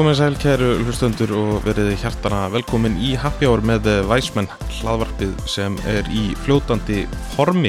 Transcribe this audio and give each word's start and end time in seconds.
Komið 0.00 0.14
sæl 0.16 0.36
kæru 0.40 0.68
hlustöndur 0.80 1.32
og 1.36 1.48
verið 1.66 1.90
hjartana 2.00 2.46
velkomin 2.48 2.94
í 3.04 3.10
Happy 3.20 3.44
Hour 3.44 3.60
með 3.68 3.84
Væsmenn 4.08 4.46
hlaðvarpið 4.78 5.34
sem 5.44 5.74
er 5.84 6.06
í 6.08 6.30
fljótandi 6.40 7.02
formi. 7.34 7.68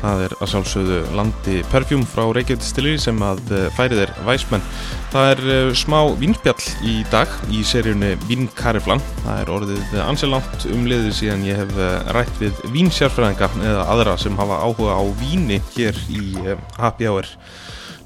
Það 0.00 0.22
er 0.24 0.34
að 0.38 0.50
sjálfsögðu 0.54 1.00
landi 1.18 1.58
Perfjúm 1.68 2.06
frá 2.08 2.22
Reykjavík 2.32 2.64
Stillir 2.64 2.96
sem 3.04 3.20
að 3.20 3.42
færið 3.76 4.00
er 4.06 4.14
Væsmenn. 4.24 4.64
Það 5.12 5.34
er 5.34 5.42
eh, 5.58 5.74
smá 5.76 5.98
vínspjall 6.22 6.64
í 6.88 6.94
dag 7.12 7.34
í 7.52 7.60
seríunni 7.68 8.14
Vínkariflan. 8.24 9.04
Það 9.26 9.42
er 9.42 9.52
orðið 9.58 9.98
ansilangt 10.06 10.64
um 10.72 10.88
liðið 10.88 11.12
síðan 11.18 11.44
ég 11.44 11.60
hef 11.60 11.76
eh, 11.76 12.14
rætt 12.16 12.40
við 12.40 12.64
vínsjárfræðinga 12.72 13.50
eða 13.60 13.84
aðra 13.98 14.16
sem 14.24 14.40
hafa 14.40 14.62
áhuga 14.64 14.96
á 14.96 15.04
víni 15.20 15.60
hér 15.74 16.00
í 16.08 16.24
eh, 16.40 16.56
Happy 16.80 17.12
Hour. 17.12 17.28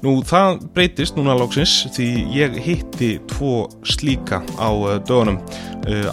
Nú 0.05 0.19
það 0.21 0.59
breytist 0.75 1.15
núna 1.17 1.33
lóksins 1.33 1.71
því 1.95 2.05
ég 2.35 2.57
hitti 2.61 3.07
tvo 3.31 3.63
slíka 3.89 4.37
á 4.61 4.69
dögunum. 5.01 5.39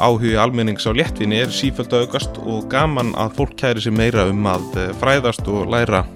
Áhugi 0.01 0.33
almennings 0.41 0.89
á 0.89 0.97
léttvinni 0.97 1.43
er 1.43 1.53
sífælt 1.53 1.93
aukast 1.93 2.41
og 2.41 2.71
gaman 2.73 3.13
að 3.21 3.37
fólk 3.37 3.53
kæri 3.61 3.85
sig 3.85 3.93
meira 3.93 4.25
um 4.33 4.49
að 4.49 4.81
fræðast 5.03 5.45
og 5.53 5.69
læra 5.75 6.07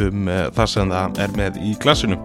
um 0.00 0.30
það 0.56 0.70
sem 0.72 0.92
það 0.92 1.20
er 1.24 1.36
með 1.38 1.60
í 1.64 1.74
klassinu. 1.82 2.18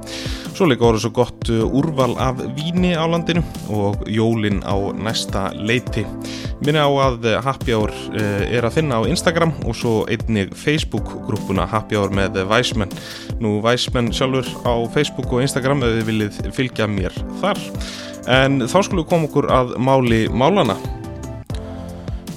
Svo 0.51 0.67
líka 0.67 0.83
voru 0.83 0.99
svo 1.01 1.13
gott 1.15 1.49
úrval 1.49 2.13
af 2.21 2.41
víni 2.57 2.91
á 2.93 3.07
landinu 3.07 3.41
og 3.71 4.03
jólin 4.11 4.59
á 4.67 4.75
næsta 4.93 5.49
leiti. 5.55 6.03
Minna 6.61 6.83
á 6.85 6.91
að 7.07 7.25
Happy 7.41 7.73
Hour 7.73 7.93
er 8.13 8.67
að 8.67 8.75
finna 8.75 8.99
á 9.01 9.09
Instagram 9.09 9.55
og 9.65 9.73
svo 9.79 9.93
einnig 10.11 10.53
Facebook-grúpuna 10.53 11.65
Happy 11.71 11.97
Hour 11.97 12.13
með 12.13 12.37
Væsmenn. 12.51 12.93
Nú 13.41 13.57
Væsmenn 13.63 14.11
sjálfur 14.13 14.45
á 14.67 14.73
Facebook 14.93 15.31
og 15.33 15.41
Instagram 15.47 15.81
ef 15.87 15.97
þið 15.97 16.09
viljið 16.11 16.41
fylgja 16.53 16.89
mér 16.91 17.15
þar. 17.41 17.61
En 18.29 18.61
þá 18.67 18.77
skulum 18.83 19.01
við 19.01 19.09
koma 19.09 19.31
okkur 19.31 19.49
að 19.49 19.77
máli 19.81 20.25
málana. 20.29 20.77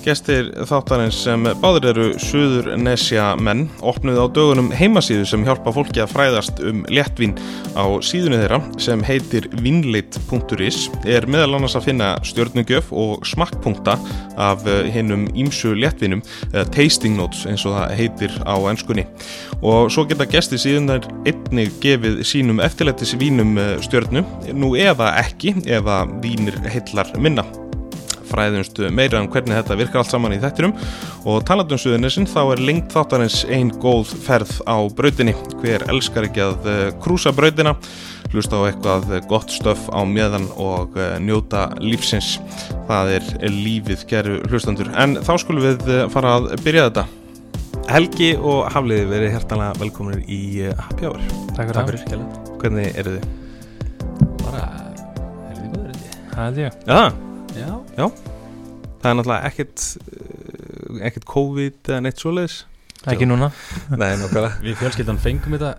Gestir 0.05 0.51
þáttarins 0.69 1.17
sem 1.25 1.47
báður 1.63 1.87
eru 1.95 2.07
Suður 2.21 2.67
Nesja 2.77 3.31
menn 3.41 3.63
opnuð 3.81 4.19
á 4.21 4.27
dögunum 4.37 4.67
heimasíðu 4.77 5.25
sem 5.31 5.47
hjálpa 5.47 5.73
fólki 5.73 6.03
að 6.03 6.13
fræðast 6.13 6.61
um 6.61 6.83
léttvín 6.93 7.33
á 7.73 7.89
síðunni 8.05 8.43
þeirra 8.43 8.59
sem 8.85 9.01
heitir 9.07 9.49
vinleit.is 9.65 10.83
er 11.09 11.25
meðal 11.25 11.57
annars 11.57 11.79
að 11.81 11.89
finna 11.89 12.11
stjórnugjöf 12.21 12.93
og 12.93 13.25
smakkpunkta 13.31 13.97
af 14.37 14.69
hinnum 14.93 15.25
ímsu 15.33 15.73
léttvinum 15.73 16.21
eða 16.51 16.69
tasting 16.77 17.17
notes 17.17 17.49
eins 17.49 17.65
og 17.65 17.79
það 17.79 17.97
heitir 18.03 18.39
á 18.45 18.61
ennskunni 18.61 19.09
og 19.65 19.89
svo 19.89 20.05
geta 20.11 20.29
gestir 20.29 20.61
síðan 20.61 20.99
þær 20.99 21.13
einnig 21.33 21.81
gefið 21.81 22.21
sínum 22.29 22.61
eftirlættis 22.61 23.17
vínum 23.17 23.57
stjórnu 23.89 24.27
nú 24.53 24.75
eða 24.77 25.15
ekki 25.25 25.57
eða 25.65 26.03
vínir 26.21 26.61
heillar 26.69 27.17
minna 27.17 27.49
fræðumst 28.35 28.83
meira 28.93 29.23
um 29.23 29.31
hvernig 29.33 29.57
þetta 29.61 29.79
virkar 29.81 30.03
allt 30.03 30.13
saman 30.13 30.35
í 30.37 30.41
þettinum 30.43 30.75
og 31.25 31.45
talandum 31.49 31.81
suðunisinn 31.81 32.29
þá 32.29 32.41
er 32.43 32.65
lengt 32.69 32.93
þáttarins 32.93 33.41
einn 33.49 33.73
góð 33.81 34.13
ferð 34.27 34.59
á 34.69 34.77
brautinni. 34.99 35.37
Hver 35.63 35.87
elskar 35.93 36.29
ekki 36.29 36.45
að 36.45 36.69
krúsa 37.05 37.33
brautina? 37.35 37.77
Hlusta 38.35 38.59
á 38.59 38.67
eitthvað 38.67 39.13
gott 39.31 39.53
stöf 39.55 39.87
á 39.95 40.03
mjöðan 40.03 40.49
og 40.59 40.97
njóta 41.23 41.69
lífsins. 41.79 42.35
Það 42.89 43.13
er 43.21 43.29
lífið 43.55 44.09
geru 44.11 44.41
hlustandur 44.49 44.91
en 44.99 45.21
þá 45.23 45.37
skulum 45.39 45.69
við 45.69 45.93
fara 46.13 46.41
að 46.41 46.51
byrja 46.65 46.89
þetta. 46.89 47.07
Helgi 47.91 48.33
og 48.41 48.65
Hafliði 48.73 49.09
verið 49.11 49.35
hærtalega 49.37 49.79
velkominir 49.81 50.25
í 50.27 50.43
Happy 50.73 51.09
Hour. 51.09 51.25
Takk 51.55 51.71
fyrir, 51.71 51.79
Takk 51.79 51.91
fyrir. 52.09 52.29
Hvernig 52.63 53.01
eru 53.03 53.17
þið? 53.17 53.27
Bara, 54.45 54.69
helvið 55.51 55.75
góður 55.75 56.07
Það 56.35 56.47
er 56.47 56.63
ég. 56.65 56.79
Já. 56.89 57.03
Já. 57.99 58.34
Það 59.05 59.11
er 59.11 59.17
náttúrulega 59.19 59.49
ekkert 59.51 59.83
ekkert 61.05 61.27
COVID 61.29 61.91
eða 61.91 62.03
neitt 62.05 62.23
svoleiðis. 62.23 62.61
Ekki 63.13 63.27
núna. 63.29 63.51
Nei, 64.01 64.15
Við 64.65 64.79
fjölskyldan 64.81 65.21
fengum 65.21 65.57
þetta 65.59 65.75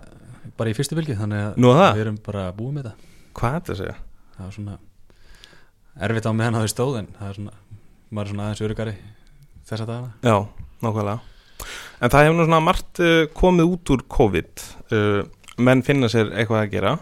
bara 0.56 0.70
í 0.70 0.76
fyrstu 0.76 0.96
bylgi 0.96 1.16
þannig 1.18 1.56
að 1.58 1.96
við 1.96 2.02
erum 2.04 2.18
bara 2.22 2.44
búið 2.54 2.76
með 2.76 2.86
þetta. 2.86 3.10
Hvað 3.36 3.56
er 3.56 3.58
þetta 3.58 3.74
að 3.74 3.80
segja? 3.80 3.96
Það 4.36 4.46
er 4.46 4.54
svona 4.56 4.76
erfitt 6.06 6.28
á 6.28 6.32
meðan 6.38 6.58
það 6.58 6.66
er 6.68 6.72
stóð 6.72 6.98
en 7.00 7.08
það 7.16 7.28
er 7.32 7.38
svona, 7.40 7.56
maður 8.10 8.22
er 8.22 8.32
svona 8.32 8.46
aðeins 8.46 8.64
örugari 8.68 8.94
þessa 9.66 9.88
dagana. 9.90 10.12
Já, 10.22 10.36
nákvæmlega. 10.86 11.66
En 11.96 12.12
það 12.12 12.26
hefur 12.26 12.38
nú 12.38 12.46
svona 12.46 12.62
margt 12.62 13.02
uh, 13.02 13.18
komið 13.42 13.74
út 13.74 13.94
úr 13.96 14.06
COVID. 14.16 14.66
Uh, 14.92 15.20
menn 15.58 15.82
finna 15.86 16.12
sér 16.12 16.30
eitthvað 16.36 16.62
að 16.62 16.72
gera. 16.76 16.94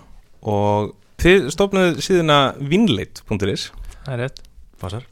Og 0.48 0.94
þið 1.20 1.50
stofnuð 1.52 2.00
síðuna 2.06 2.40
vinleit.is 2.62 3.68
Það 4.04 4.14
er 4.16 4.24
rétt. 4.24 4.44
Passar 4.80 5.06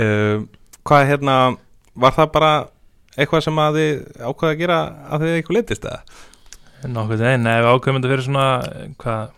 uh, 0.00 0.46
Hvað 0.88 1.06
hérna 1.10 1.36
var 2.00 2.14
það 2.16 2.30
bara 2.34 2.52
eitthvað 3.18 3.44
sem 3.44 3.60
að 3.60 3.78
þið 3.78 3.90
ákvaða 4.24 4.52
að 4.54 4.60
gera 4.62 4.78
að 5.10 5.24
þið 5.24 5.36
eitthvað 5.36 5.58
letist 5.58 5.86
eða? 5.90 6.20
Nokkuð 6.90 7.20
þeim, 7.20 7.42
nei, 7.44 7.56
við 7.60 7.68
ákveðum 7.68 7.98
þetta 7.98 8.12
fyrir 8.14 8.24
svona 8.24 8.46
hvað, 9.02 9.32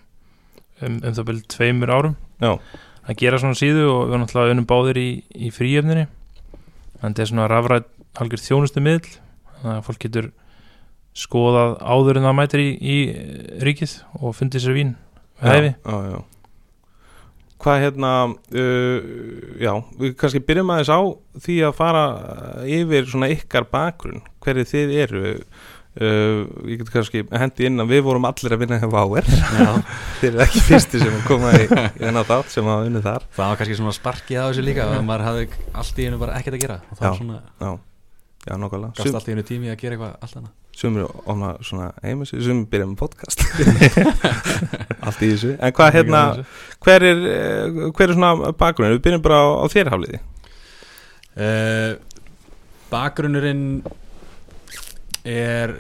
um, 0.79 0.99
um 1.01 1.17
það 1.17 1.27
byrjum 1.31 1.49
tveimur 1.57 1.93
árum. 1.93 2.17
Já. 2.43 2.53
að 3.03 3.19
gera 3.19 3.39
svona 3.43 3.59
síðu 3.59 3.87
og 3.91 4.01
við 4.05 4.13
erum 4.13 4.23
náttúrulega 4.25 4.55
unum 4.57 4.69
báðir 4.71 4.99
í, 4.99 5.09
í 5.35 5.51
fríöfninni 5.55 6.07
þannig 6.07 7.03
að 7.03 7.09
þetta 7.09 7.23
er 7.25 7.31
svona 7.33 7.49
rafræð 7.51 7.89
halgjör 8.19 8.43
þjónustu 8.47 8.83
miðl 8.83 9.09
þannig 9.11 9.73
að 9.75 9.87
fólk 9.89 10.03
getur 10.07 10.29
skoðað 11.23 11.75
áður 11.83 12.21
en 12.21 12.29
það 12.29 12.37
mætir 12.39 12.63
í, 12.63 12.69
í 12.79 12.99
ríkið 13.67 13.97
og 14.21 14.37
fundið 14.39 14.65
sér 14.65 14.79
vín 14.79 14.95
við 15.43 15.57
hæfi. 15.57 15.75
Já, 15.75 15.93
já, 15.93 16.13
já 16.15 16.32
Hvað 17.63 17.83
hérna, 17.85 18.13
uh, 18.59 19.13
já, 19.63 19.73
við 20.01 20.17
kannski 20.19 20.41
byrjum 20.49 20.73
aðeins 20.75 20.91
á 20.91 21.01
því 21.45 21.59
að 21.69 21.77
fara 21.79 22.07
yfir 22.67 23.07
svona 23.11 23.31
ykkar 23.31 23.69
bakgrunn, 23.71 24.25
hverju 24.43 24.65
þið 24.73 24.95
eru, 25.05 25.23
uh, 26.03 26.41
ég 26.67 26.83
get 26.83 26.91
kannski 26.97 27.23
hendi 27.31 27.69
inn 27.69 27.85
að 27.85 27.95
við 27.95 28.03
vorum 28.09 28.27
allir 28.27 28.57
að 28.57 28.65
vinna 28.65 28.81
hefur 28.83 29.05
áver, 29.05 29.31
þið 30.19 30.29
eru 30.33 30.43
ekki 30.47 30.65
fyrsti 30.73 31.05
sem 31.05 31.23
koma 31.29 31.55
í, 31.55 31.69
þennan 32.01 32.29
þátt 32.33 32.51
sem 32.57 32.73
hafa 32.73 32.91
unnið 32.91 33.07
þar. 33.07 33.31
Það 33.39 33.53
var 33.53 33.63
kannski 33.63 33.79
svona 33.79 33.97
sparkið 34.01 34.43
á 34.43 34.45
þessu 34.49 34.67
líka 34.67 34.91
og 34.91 35.07
maður 35.07 35.27
hafði 35.31 35.49
allt 35.85 36.03
í 36.03 36.11
hennu 36.11 36.21
bara 36.23 36.39
ekkert 36.43 36.59
að 36.59 36.67
gera 36.67 36.81
og 36.83 36.99
það 36.99 37.07
Já. 37.07 37.11
var 37.13 37.21
svona, 37.23 37.41
Já, 37.63 37.73
já, 38.47 38.57
nokkulega. 38.59 38.93
gafst 38.99 39.15
allt 39.19 39.29
í 39.29 39.33
hennu 39.35 39.45
tími 39.47 39.71
að 39.73 39.79
gera 39.83 39.97
eitthvað 39.97 40.27
allt 40.27 40.37
annað? 40.41 40.53
Sumir 40.73 41.05
ofna 41.29 41.51
svona 41.61 41.89
heimasíðu, 42.03 42.43
sumir 42.47 42.69
byrja 42.73 42.87
með 42.89 43.01
podcast, 43.03 43.43
allt 45.07 45.21
í 45.21 45.29
þessu. 45.35 45.51
En 45.61 45.75
hvað 45.77 45.91
hérna, 45.99 46.23
hver 46.87 47.05
er, 47.11 47.21
eh, 47.29 47.83
hver 47.93 48.09
er 48.09 48.17
svona 48.17 48.53
bakgrunn, 48.57 48.95
við 48.97 49.03
byrjum 49.05 49.25
bara 49.27 49.41
á, 49.45 49.47
á 49.61 49.67
þér 49.73 49.91
hafliði. 49.93 50.23
uh, 51.37 51.93
Bakgrunnurinn 52.93 53.67
er 55.25 55.71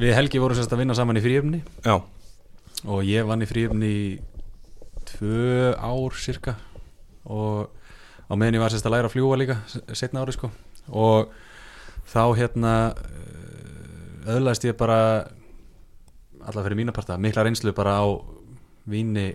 við 0.00 0.14
Helgi 0.16 0.40
vorum 0.40 0.56
sérst 0.56 0.72
að 0.72 0.80
vinna 0.84 0.94
saman 0.96 1.18
í 1.18 1.22
fríöfni 1.24 1.58
Já, 1.84 1.96
og 2.86 3.00
ég 3.04 3.26
vann 3.26 3.42
í 3.42 3.48
fríöfni 3.50 3.90
í 3.90 4.04
tvö 5.08 5.72
ár 5.76 6.14
cirka 6.20 6.54
og 7.24 7.68
á 8.28 8.32
meðan 8.36 8.56
ég 8.56 8.62
var 8.64 8.72
sérst 8.72 8.86
að 8.88 8.94
læra 8.96 9.10
að 9.10 9.16
fljúa 9.16 9.40
líka 9.40 9.58
setna 9.96 10.22
ári 10.24 10.32
sko. 10.36 10.48
Og 10.92 11.32
þá 12.14 12.22
hérna 12.38 12.74
eh, 12.94 14.34
öðlaðist 14.36 14.68
ég 14.68 14.78
bara 14.78 14.98
allavega 16.44 16.68
fyrir 16.68 16.78
mína 16.78 16.94
parta 16.94 17.18
mikla 17.18 17.44
reynslu 17.46 17.74
bara 17.74 17.98
á 17.98 18.06
víni 18.86 19.32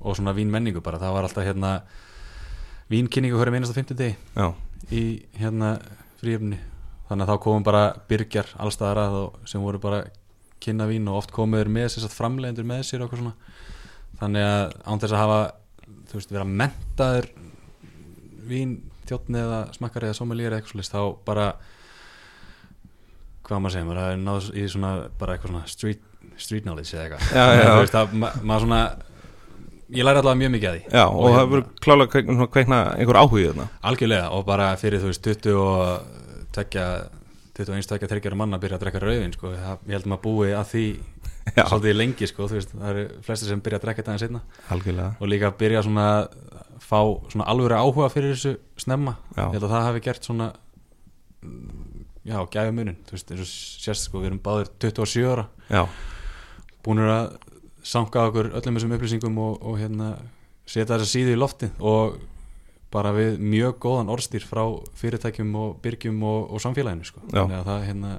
og 0.00 0.16
svona 0.16 0.34
vínmenningu 0.36 0.82
bara. 0.84 1.00
Það 1.00 1.14
var 1.16 1.28
alltaf 1.28 1.46
hérna 1.46 1.72
vínkynningu 2.90 3.38
hverjum 3.38 3.58
einasta 3.58 3.76
50 3.76 3.98
degi 3.98 4.16
já, 4.36 4.52
í 4.90 5.02
hérna 5.38 5.76
fríöfni 6.20 6.58
þannig 7.08 7.26
að 7.26 7.32
þá 7.32 7.42
komum 7.42 7.66
bara 7.66 7.84
byrgjar 8.10 8.50
allstaðar 8.62 9.02
að 9.02 9.16
og 9.20 9.48
sem 9.48 9.62
voru 9.62 9.80
bara 9.82 10.04
kynna 10.62 10.86
vín 10.88 11.06
og 11.10 11.20
oft 11.20 11.34
komuður 11.34 11.70
með 11.70 11.90
sér 11.92 12.06
satt 12.06 12.16
framleiðendur 12.16 12.66
með 12.66 12.84
sér 12.88 13.04
eitthvað 13.04 13.22
svona. 13.22 13.34
Þannig 14.20 14.46
að 14.48 14.76
án 14.86 15.02
þess 15.02 15.14
að 15.14 15.22
hafa 15.22 15.40
þú 16.06 16.18
veist 16.18 16.34
vera 16.34 16.48
mentaður 16.62 17.30
vín 18.46 18.76
þjóttni 19.06 19.42
eða 19.42 19.60
smakkari 19.76 20.10
eða 20.10 20.18
sommelier 20.18 20.50
eða 20.50 20.62
eitthvað 20.62 20.78
slist 20.78 20.94
þá 20.94 21.02
bara 21.26 21.50
hvað 23.46 23.60
maður 23.62 23.74
segja 23.76 23.88
maður 23.88 24.02
að 24.04 24.16
náðu 24.26 24.52
í 24.58 24.68
svona 24.72 24.92
bara 25.20 25.36
eitthvað 25.36 25.52
svona 25.52 25.66
street, 25.70 26.00
street 26.36 26.64
knowledge 26.66 26.96
eða 26.96 27.18
eitthvað 27.18 28.16
ma 28.18 28.30
maður 28.42 28.66
svona 28.66 28.80
ég 29.86 30.02
læri 30.02 30.18
allavega 30.18 30.40
mjög 30.42 30.54
mikið 30.56 30.68
að 30.70 30.78
því 30.78 30.96
já, 30.98 31.04
og, 31.06 31.26
það 31.26 31.36
hérna- 31.36 31.50
verður 31.52 31.66
klálega 31.86 32.10
kveikna, 32.16 32.46
kveikna 32.56 32.78
einhver 32.98 33.18
áhugið 33.22 33.50
þarna. 33.52 33.66
Algjörlega 33.90 34.30
og 34.34 34.46
bara 34.48 34.70
fyrir 34.80 35.02
þú 35.04 35.12
veist 35.12 35.22
20 35.22 35.60
og 35.62 36.48
tekja 36.56 36.86
21 37.56 37.86
tekja 37.88 38.08
þryggjara 38.10 38.36
manna 38.36 38.58
að 38.58 38.64
byrja 38.66 38.76
að 38.76 38.82
drekka 38.82 39.00
rauðin 39.04 39.32
sko. 39.36 39.52
Ég 39.54 39.94
held 39.94 40.08
maður 40.10 40.24
búi 40.26 40.50
að 40.52 40.66
því 40.72 40.84
Já. 41.56 41.62
svolítið 41.70 41.94
lengi 41.96 42.26
sko. 42.28 42.48
veist, 42.50 42.74
það 42.74 42.90
eru 42.90 43.04
flestir 43.22 43.48
sem 43.52 43.62
byrja 43.62 43.78
að 43.78 43.84
drekka 43.86 44.02
þetta 44.02 44.12
aðeins 44.16 44.26
einna 44.26 44.42
Algjörlega. 44.74 45.10
og 45.20 45.30
líka 45.30 45.46
að 45.52 45.58
byrja 45.62 45.82
svona 45.86 46.06
að 46.10 46.26
fá 46.82 46.98
svona 47.30 47.46
alvöru 47.46 47.78
áhuga 47.78 48.10
fyrir 48.12 48.34
þessu 48.34 48.56
snemma 48.82 49.14
Já. 49.36 49.46
ég 49.46 49.54
held 49.54 49.68
að 49.70 49.72
það 49.76 49.86
hafi 49.86 50.02
gert 50.08 50.26
svona 50.26 50.48
já, 52.26 52.38
gæfi 52.52 52.74
munin 52.74 52.98
þú 53.06 53.16
veist, 53.16 53.32
eins 53.32 53.42
og 53.44 53.50
sérst 53.86 54.08
sko, 54.08 54.20
við 54.22 54.32
erum 54.32 54.42
báðir 54.44 54.70
27 54.82 55.26
ára. 55.32 55.46
Já, 55.70 55.82
búinir 56.86 57.10
að 57.12 57.36
sanka 57.86 58.26
okkur 58.30 58.52
öllum 58.58 58.78
þessum 58.78 58.96
upplýsingum 58.96 59.42
og, 59.42 59.60
og 59.62 59.78
hérna 59.80 60.14
setja 60.66 60.96
þessa 60.96 61.10
síðu 61.10 61.36
í 61.36 61.38
lofti 61.38 61.70
og 61.78 62.16
bara 62.94 63.12
við 63.14 63.38
mjög 63.42 63.78
góðan 63.82 64.10
orðstýr 64.14 64.46
frá 64.46 64.62
fyrirtækjum 64.98 65.52
og 65.58 65.76
byrgjum 65.84 66.22
og, 66.26 66.50
og 66.54 66.62
samfélaginu 66.62 67.06
sko. 67.06 67.22
Já. 67.30 67.42
þannig 67.42 67.58
að 67.60 67.68
það, 67.70 67.84
hérna, 67.90 68.12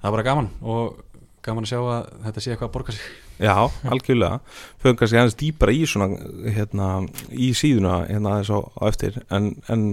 það 0.00 0.08
er 0.08 0.16
bara 0.16 0.28
gaman 0.28 0.50
og 0.60 1.00
gaman 1.42 1.66
að 1.66 1.72
sjá 1.72 1.78
að 1.80 2.10
þetta 2.26 2.42
sé 2.42 2.52
eitthvað 2.52 2.68
að 2.68 2.74
borga 2.76 2.94
sig. 2.96 3.06
Já, 3.42 3.54
algjörlega. 3.90 4.58
Föðum 4.82 4.98
kannski 5.00 5.18
aðeins 5.18 5.38
dýpara 5.40 5.74
í 5.74 5.86
svona 5.90 6.08
hérna, 6.54 6.90
í 7.34 7.48
síðuna 7.58 7.94
hérna 8.06 8.36
aðeins 8.36 8.52
á, 8.54 8.58
á 8.62 8.82
eftir. 8.86 9.18
En, 9.34 9.48
en 9.72 9.86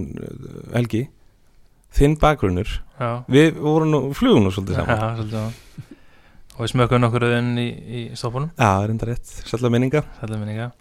Helgi 0.76 1.08
þinn 1.96 2.18
bakgrunnur. 2.22 2.76
Við 3.32 3.58
vorum 3.64 3.92
nú, 3.94 4.02
flugum 4.18 4.46
nú 4.46 4.52
svolítið 4.54 4.82
saman. 4.82 5.00
já, 5.00 5.10
svolítið. 5.20 5.96
Og 6.60 6.66
við 6.66 6.72
smökkum 6.74 7.00
nokkur 7.00 7.24
inn 7.38 7.54
í, 7.56 7.68
í 7.72 8.00
stoppunum 8.20 8.50
Já, 8.52 8.68
það 8.68 8.82
er 8.84 8.94
enda 8.94 9.08
rétt, 9.08 9.30
svolítið 9.48 9.74
minninga. 9.76 10.02
Þetta 10.20 10.40
minninga. 10.42 10.72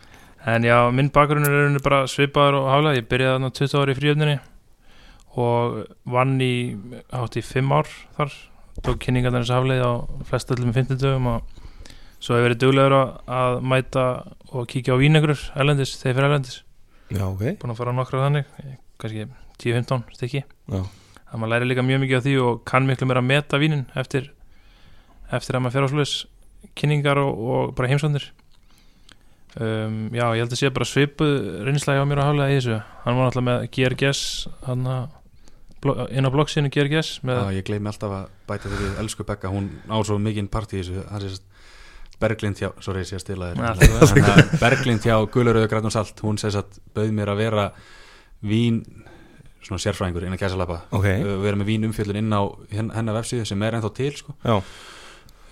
En 0.50 0.66
já, 0.66 0.78
minn 0.94 1.10
bakgrunnur 1.14 1.54
er 1.60 1.82
bara 1.84 2.00
svipaður 2.10 2.60
og 2.62 2.70
hálega 2.72 2.98
Ég 2.98 3.06
byrjaði 3.10 3.36
þarna 3.36 3.50
20 3.58 3.78
ári 3.82 3.94
í 3.94 3.98
fríöfninni 3.98 4.36
og 5.38 5.78
vann 6.08 6.34
í 6.42 6.52
átt 7.14 7.38
í 7.38 7.44
5 7.46 7.74
ár 7.78 7.90
þar. 8.16 8.34
Tók 8.82 9.00
kynningarnar 9.02 9.44
þessu 9.44 9.54
hafleið 9.54 9.82
á 9.86 9.92
flest 10.26 10.52
öllum 10.54 10.74
50 10.74 10.98
dögum 11.02 11.30
og 11.34 11.58
svo 12.18 12.34
hef 12.34 12.42
ég 12.42 12.46
verið 12.48 12.62
duglegur 12.64 12.96
að, 12.98 13.58
mæta 13.62 14.06
og 14.50 14.66
kíkja 14.70 14.98
á 14.98 15.00
vínegrur 15.02 15.38
erlendis, 15.58 15.94
þegar 16.00 16.18
fyrir 16.18 16.28
erlendis. 16.30 16.60
Já, 17.14 17.24
ok. 17.26 17.44
Búin 17.60 17.74
að 17.74 17.78
fara 17.80 17.94
á 17.94 17.98
nokkra 17.98 18.24
þannig 18.26 18.50
kannski 18.98 19.28
10-15 19.62 20.02
stykki. 20.16 20.42
Já. 20.74 20.82
Að 21.28 21.40
maður 21.40 21.52
læri 21.54 21.70
líka 21.70 21.84
mjög 21.86 22.02
mikið 22.04 22.20
á 22.20 22.24
því 22.26 22.34
og 22.44 22.60
kann 22.68 22.88
miklu 22.88 23.08
meira 23.08 23.22
að 23.22 23.30
meta 23.30 23.60
vínin 23.60 23.86
eftir 23.98 24.30
eftir 25.34 25.58
að 25.58 25.64
maður 25.64 25.76
fer 25.76 25.86
á 25.86 25.90
sluðis 25.92 26.14
kynningar 26.78 27.20
og, 27.20 27.38
og 27.38 27.74
bara 27.78 27.90
heimsvandir 27.90 28.30
um, 29.60 30.08
já, 30.14 30.24
ég 30.34 30.42
held 30.42 30.54
að 30.54 30.60
sé 30.62 30.72
bara 30.74 30.88
svipuð 30.88 31.36
reynslega 31.68 32.00
hjá 32.00 32.08
mér 32.08 32.22
að 32.22 32.30
haflega 32.30 32.54
í 32.54 32.58
þessu. 32.58 32.80
Hann 33.04 33.18
var 33.18 33.28
náttúrulega 33.28 33.48
með 33.50 33.68
GRGS 33.76 34.22
hann 34.66 34.90
að 34.94 35.14
inn 36.10 36.26
á 36.26 36.30
bloggsinu 36.34 36.72
GRGS 36.74 37.20
með, 37.22 37.38
Já, 37.38 37.58
ég 37.60 37.68
gleymi 37.68 37.90
alltaf 37.92 38.14
að 38.16 38.32
bæta 38.48 38.70
því 38.70 38.80
við 38.80 38.96
elsku 39.04 39.26
Bekka, 39.28 39.52
hún 39.52 39.68
á 39.86 39.96
svo 40.02 40.18
mikinn 40.18 40.50
part 40.50 40.72
í 40.74 40.80
þessu. 40.80 41.04
Það 41.06 41.28
er 41.28 41.36
Berglind 42.18 42.58
hjá, 42.58 42.72
sorry 42.82 43.04
ég 43.04 43.10
sé 43.12 43.18
að 43.18 43.22
stila 43.22 43.52
Ja, 43.54 43.74
þér 43.78 44.48
Berglind 44.58 45.04
hjá 45.06 45.14
Gularöðu 45.30 45.68
Grætnum 45.70 45.94
Salt, 45.94 46.18
hún 46.24 46.40
segist 46.40 46.58
að 46.58 46.80
bauð 46.96 47.12
mér 47.14 47.30
að 47.30 47.42
vera 47.44 47.66
vín 48.42 48.80
svona 49.68 49.82
sérfræðingur 49.84 50.24
innan 50.26 50.40
gæsalappa 50.40 50.80
Ok, 50.96 51.04
uh, 51.04 51.34
vera 51.44 51.56
með 51.60 51.68
vínumfjöllun 51.74 52.16
inn 52.22 52.32
á 52.32 52.42
hen- 52.72 52.90
hennar 52.96 53.18
vefsíðu 53.20 53.46
sem 53.46 53.62
er 53.62 53.76
ennþá 53.78 53.90
til 53.94 54.12
sko. 54.16 54.34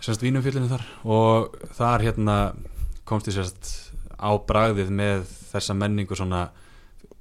semst 0.01 0.23
vínumfjöllunum 0.23 0.69
þar. 0.71 0.85
Og 1.05 1.57
þar 1.77 2.01
hérna 2.07 2.37
komst 3.05 3.29
ég 3.29 3.35
sérst 3.37 3.93
á 4.17 4.31
bragðið 4.39 4.89
með 4.91 5.25
þessa 5.53 5.75
menningu 5.77 6.17
svona 6.17 6.49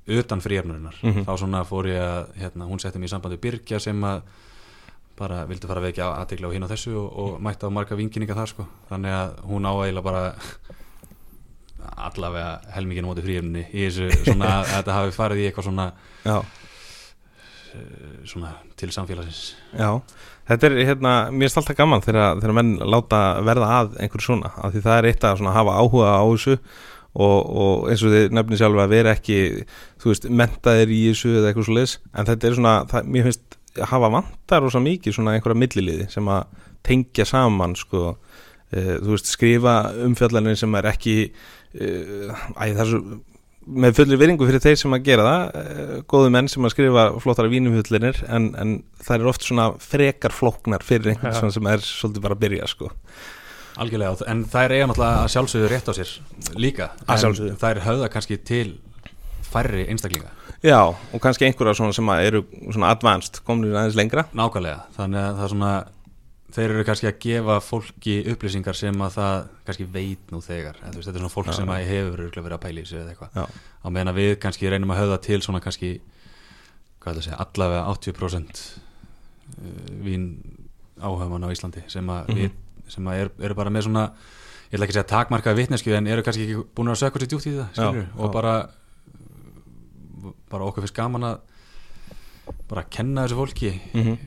utan 0.07 0.39
fríarnurinnar 0.41 0.95
Mhm. 1.01 1.25
þá 1.25 1.33
svona 1.37 1.63
fór 1.65 1.87
ég 1.89 1.97
að, 2.01 2.27
hérna, 2.37 2.67
hún 2.69 2.79
setti 2.79 2.99
mig 2.99 3.09
í 3.09 3.13
sambandi 3.13 3.37
Birkja 3.41 3.79
sem 3.81 3.99
að 4.05 4.21
bara 5.17 5.45
vildi 5.47 5.65
fara 5.67 5.79
að 5.81 5.87
vekja 5.89 6.09
aðtegla 6.13 6.47
á 6.47 6.53
hinn 6.53 6.63
á 6.63 6.69
þessu 6.69 6.93
og, 6.93 7.09
og 7.17 7.41
mætti 7.41 7.65
á 7.65 7.69
marga 7.73 7.95
vinkinninga 7.97 8.35
þar 8.35 8.47
sko. 8.51 8.67
Þannig 8.91 9.11
að 9.15 9.31
hún 9.49 9.65
á 9.65 9.73
eiginlega 9.81 10.03
bara 10.03 10.35
allavega 11.95 12.59
helmingin 12.75 13.05
móti 13.07 13.23
fríarnunni 13.25 13.65
í 13.73 13.85
þessu 13.87 14.09
svona 14.25 14.49
að 14.61 14.69
þetta 14.73 14.95
hafi 14.97 15.13
farið 15.15 15.41
í 15.41 15.45
eitthvað 15.49 15.67
svona, 15.69 15.85
já, 16.25 16.37
svona 18.27 18.55
til 18.79 18.91
samfélagsins. 18.95 19.53
Já 19.75 20.01
Þetta 20.45 20.67
er 20.67 20.75
hérna, 20.85 21.11
mér 21.33 21.49
er 21.49 21.55
alltaf 21.57 21.77
gaman 21.77 22.03
þegar, 22.05 22.37
þegar 22.37 22.53
menn 22.53 22.75
láta 22.85 23.21
verða 23.45 23.69
að 23.79 23.95
einhverju 23.97 24.27
svona 24.27 24.51
af 24.61 24.75
því 24.75 24.83
það 24.83 24.99
er 24.99 25.07
eitt 25.09 25.25
að 25.25 25.41
hafa 25.55 25.77
áhuga 25.81 26.11
á 26.21 26.25
þessu 26.27 26.57
og, 27.15 27.39
og 27.63 27.87
eins 27.89 28.03
og 28.05 28.13
þið 28.13 28.35
nefnir 28.37 28.59
sjálfur 28.59 28.83
að 28.83 28.93
vera 28.93 29.15
ekki, 29.15 29.39
þú 30.03 30.11
veist, 30.11 30.27
mentaðir 30.29 30.93
í 30.93 31.01
þessu 31.07 31.31
eða 31.31 31.49
eitthvað 31.49 31.67
svo 31.69 31.77
leis, 31.79 31.95
en 32.13 32.29
þetta 32.29 32.49
er 32.49 32.57
svona 32.59 32.75
það, 32.91 33.09
mér 33.15 33.27
finnst 33.29 33.57
hafa 33.89 34.11
vantar 34.13 34.63
rosa 34.63 34.81
mikið 34.83 35.17
svona 35.17 35.35
einhverja 35.35 35.61
milliliði 35.63 36.09
sem 36.13 36.29
að 36.31 36.61
tengja 36.85 37.25
saman, 37.25 37.73
sko 37.79 38.03
e, 38.69 38.99
þú 38.99 39.15
veist, 39.15 39.31
skrifa 39.31 39.77
umfjallanir 40.05 40.59
sem 40.61 40.77
er 40.77 40.91
ekki 40.91 41.15
e, 41.25 41.89
æ, 42.53 42.63
það 42.67 42.83
er 42.85 42.91
svo 42.91 43.01
með 43.65 43.95
fullir 43.97 44.19
viringu 44.21 44.47
fyrir 44.47 44.61
þeir 44.61 44.77
sem 44.79 44.93
að 44.95 45.07
gera 45.07 45.25
það 45.25 45.55
eh, 45.61 45.93
góðu 46.11 46.33
menn 46.35 46.49
sem 46.51 46.67
að 46.67 46.75
skrifa 46.75 47.05
flottara 47.23 47.51
vínumhullinir 47.51 48.21
en, 48.29 48.51
en 48.61 48.75
það 49.01 49.15
er 49.17 49.31
oft 49.31 49.47
svona 49.47 49.71
frekar 49.81 50.35
flóknar 50.35 50.85
fyrir 50.85 51.13
einhvern 51.15 51.37
svona 51.37 51.55
sem 51.55 51.71
er 51.71 51.85
svolítið 51.85 52.25
bara 52.27 52.37
að 52.37 52.43
byrja 52.45 52.69
sko. 52.69 52.91
Algjörlega, 53.81 54.27
en 54.31 54.45
þær 54.47 54.71
eiga 54.71 54.87
náttúrulega 54.87 55.23
að 55.25 55.31
sjálfsögðu 55.33 55.69
rétt 55.73 55.89
á 55.91 55.93
sér 55.97 56.11
líka 56.55 56.85
Að 57.03 57.25
sjálfsögðu. 57.25 57.49
En 57.51 57.59
þær 57.59 57.81
höfða 57.83 58.07
kannski 58.13 58.37
til 58.47 58.69
færri 59.49 59.87
einstaklinga 59.91 60.31
Já, 60.63 60.79
og 60.95 61.21
kannski 61.21 61.49
einhverja 61.49 61.75
svona 61.81 61.95
sem 61.97 62.13
að 62.13 62.29
eru 62.29 62.41
svona 62.69 62.93
advanced, 62.95 63.41
komnir 63.45 63.75
aðeins 63.75 63.97
lengra 63.99 64.23
Nákvæmlega, 64.31 64.85
þannig 64.95 65.21
að 65.25 65.35
það 65.35 65.47
er 65.47 65.53
svona 65.55 65.73
þeir 66.55 66.71
eru 66.71 66.83
kannski 66.87 67.07
að 67.09 67.17
gefa 67.25 67.55
fólki 67.65 68.13
upplýsingar 68.31 68.77
sem 68.79 69.01
að 69.03 69.15
það 69.17 69.47
kannski 69.67 69.87
veit 69.95 70.31
nú 70.31 70.39
þegar 70.45 70.77
þú 70.81 70.93
veist, 70.95 71.07
þetta 71.09 71.17
er 71.19 71.23
svona 71.25 71.33
fólk 71.35 71.49
Já. 71.51 71.55
sem 71.59 71.71
að 71.75 71.87
hefur 71.89 72.21
verið 72.31 72.55
að 72.55 72.61
pæla 72.65 72.81
í 72.83 72.85
sig 72.89 72.99
eða 73.01 73.11
eitthvað 73.13 73.49
á 73.83 73.87
meðan 73.91 74.11
að 74.13 74.19
við 74.21 74.31
kannski 74.45 74.69
reynum 74.71 74.93
að 74.95 75.01
höfða 75.03 75.17
til 75.27 75.39
svona 75.43 75.61
kannski 75.65 75.89
hvað 77.03 77.09
er 77.11 77.17
það 77.17 77.19
að 77.19 77.25
segja, 77.27 77.39
allavega 77.45 77.83
80% 77.91 78.61
uh, 78.65 79.91
vín 80.07 80.23
áhauðmann 81.01 81.45
á 81.45 81.49
Íslandi 81.51 81.83
sem 81.91 82.07
að, 82.09 82.29
Mhm. 82.31 82.39
við, 82.39 82.51
sem 82.95 83.09
að 83.11 83.19
er, 83.25 83.31
eru 83.49 83.55
bara 83.59 83.69
með 83.75 83.85
svona 83.89 84.05
ég 84.71 84.77
ætla 84.79 84.85
ekki 84.87 84.95
að 84.95 84.99
segja 85.01 85.11
takmarkaði 85.11 85.59
vitnesku 85.61 85.93
en 85.93 86.07
eru 86.07 86.23
kannski 86.25 86.45
ekki 86.47 86.63
búin 86.75 86.89
að 86.93 87.01
sökja 87.03 87.21
sér 87.21 87.29
djúpt 87.33 87.49
í 87.51 87.53
það 87.59 87.67
Já, 87.75 87.89
og 88.15 88.25
já. 88.29 88.31
bara 88.33 88.55
bara 90.49 90.65
okkur 90.69 90.85
finnst 90.85 90.95
gaman 90.97 91.27
að 91.27 91.37
bara 92.69 92.83
kenna 92.89 93.25
þessu 93.25 93.37
fólki 93.41 93.71
mm 93.93 94.17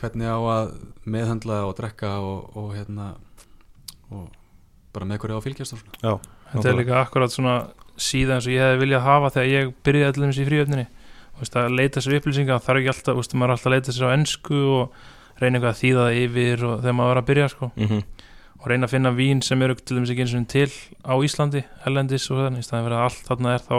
hvernig 0.00 0.30
á 0.30 0.38
að 0.38 0.70
meðhandla 1.04 1.62
og 1.68 1.74
drekka 1.78 2.12
og, 2.24 2.56
og 2.56 2.72
hérna 2.76 3.12
og 4.10 4.28
bara 4.94 5.06
með 5.06 5.22
hverju 5.22 5.36
á 5.36 5.40
að 5.40 5.46
fylgjast 5.46 5.76
og 5.76 5.82
svona. 5.82 6.00
já 6.02 6.12
þetta 6.50 6.70
er 6.72 6.80
líka 6.80 6.96
akkurat 7.00 7.34
svona 7.34 7.56
síða 8.00 8.38
eins 8.38 8.48
og 8.48 8.54
ég 8.56 8.64
hefði 8.64 8.80
viljað 8.84 9.06
hafa 9.06 9.32
þegar 9.36 9.50
ég 9.52 9.74
byrjaði 9.86 10.10
allir 10.10 10.40
í 10.40 10.48
fríöfninni. 10.48 10.86
Þú 11.30 11.44
veist, 11.44 11.56
að 11.56 11.76
leita 11.76 12.02
sér 12.02 12.16
upplýsinga 12.18 12.56
það 12.56 12.66
þarf 12.66 12.80
ekki 12.80 12.92
alltaf, 12.92 13.12
þú 13.12 13.20
veist, 13.20 13.36
maður 13.36 13.50
er 13.50 13.54
alltaf 13.54 13.70
að 13.70 13.74
leita 13.76 13.94
sér 13.94 14.08
á 14.08 14.14
ennsku 14.16 14.62
og 14.76 14.98
reyna 15.40 15.60
eitthvað 15.60 15.70
að 15.70 15.80
þýða 15.80 16.06
það 16.06 16.18
yfir 16.24 16.64
og 16.66 16.74
þegar 16.80 16.96
maður 16.98 17.12
var 17.12 17.20
að 17.20 17.30
byrja 17.30 17.52
sko. 17.54 17.70
Mm 17.76 18.02
og 18.60 18.68
reyna 18.68 18.88
að 18.88 18.94
finna 18.94 19.12
vín 19.16 19.40
sem 19.44 19.62
eru 19.64 19.76
til 19.78 19.96
dæmis 19.96 20.12
ekki 20.12 20.24
eins 20.26 20.34
og 20.36 20.46
til 20.52 20.70
á 21.00 21.14
Íslandi, 21.24 21.62
Hellendis 21.84 22.28
og 22.28 22.42
þannig 22.44 22.60
í 22.60 22.66
staðin 22.66 22.86
fyrir 22.86 22.98
að 22.98 23.06
allt 23.06 23.28
þarna 23.28 23.54
er 23.56 23.64
þá 23.64 23.76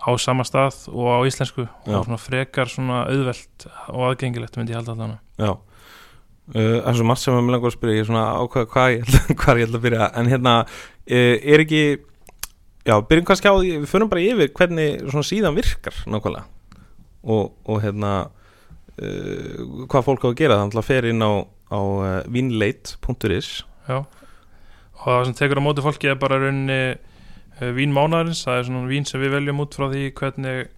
á 0.00 0.10
sama 0.20 0.46
stað 0.48 0.86
og 0.88 1.08
á 1.12 1.18
íslensku 1.28 1.66
Já. 1.66 1.96
og 1.98 2.06
svona 2.06 2.20
frekar 2.20 2.70
svona 2.72 3.02
auðvelt 3.10 3.66
og 3.92 4.06
aðgengilegt 4.10 4.56
myndi 4.56 4.72
ég 4.72 4.80
halda 4.80 4.96
þarna 4.96 5.18
Já. 5.40 5.52
Uh, 6.50 6.80
það 6.82 6.88
er 6.90 6.96
svo 6.98 7.06
margt 7.06 7.22
sem 7.22 7.36
ég 7.36 7.50
langar 7.52 7.70
að 7.70 7.74
spyrja 7.76 7.94
ég 7.94 8.02
er 8.02 8.08
svona 8.08 8.24
ákveða 8.42 8.68
hvað 8.72 9.60
ég 9.60 9.66
ætla, 9.68 9.78
að 9.78 9.84
byrja. 9.84 10.06
En 10.18 10.30
hérna, 10.30 10.54
uh, 10.66 11.34
er 11.54 11.62
ekki 11.62 11.82
já, 11.94 12.94
byrjum 13.06 13.28
kannski 13.28 13.52
á 13.52 13.54
því 13.54 13.76
við 13.76 13.90
förum 13.92 14.10
bara 14.10 14.24
yfir 14.24 14.50
hvernig 14.58 15.04
svona 15.04 15.28
síðan 15.28 15.58
virkar 15.58 16.00
nákvæmlega. 16.10 16.48
Og, 17.22 17.52
og 17.70 17.78
hérna 17.84 18.14
uh, 18.26 19.84
hvað 19.86 20.08
fólk 20.08 20.26
á 20.26 20.28
að 20.32 20.40
gera. 20.40 20.58
Þannig 20.64 20.80
að 20.82 20.88
fer 20.88 21.08
inn 21.12 21.22
á, 21.22 21.32
á 21.70 21.80
vinleit.is 22.34 23.52
Já. 23.86 24.00
og 24.00 25.06
það 25.06 25.24
sem 25.28 25.38
tekur 25.38 25.62
á 25.62 25.66
móti 25.68 25.86
fólki 25.86 26.10
er 26.10 26.18
bara 26.18 26.40
uh, 26.50 26.98
vín 27.76 27.94
mánaðarins, 27.96 28.44
það 28.46 28.58
er 28.58 28.68
svona 28.68 28.90
vín 28.90 29.08
sem 29.08 29.20
við 29.20 29.34
veljum 29.36 29.62
út 29.64 29.76
frá 29.76 29.88
því 29.90 30.04
hvernig 30.20 30.70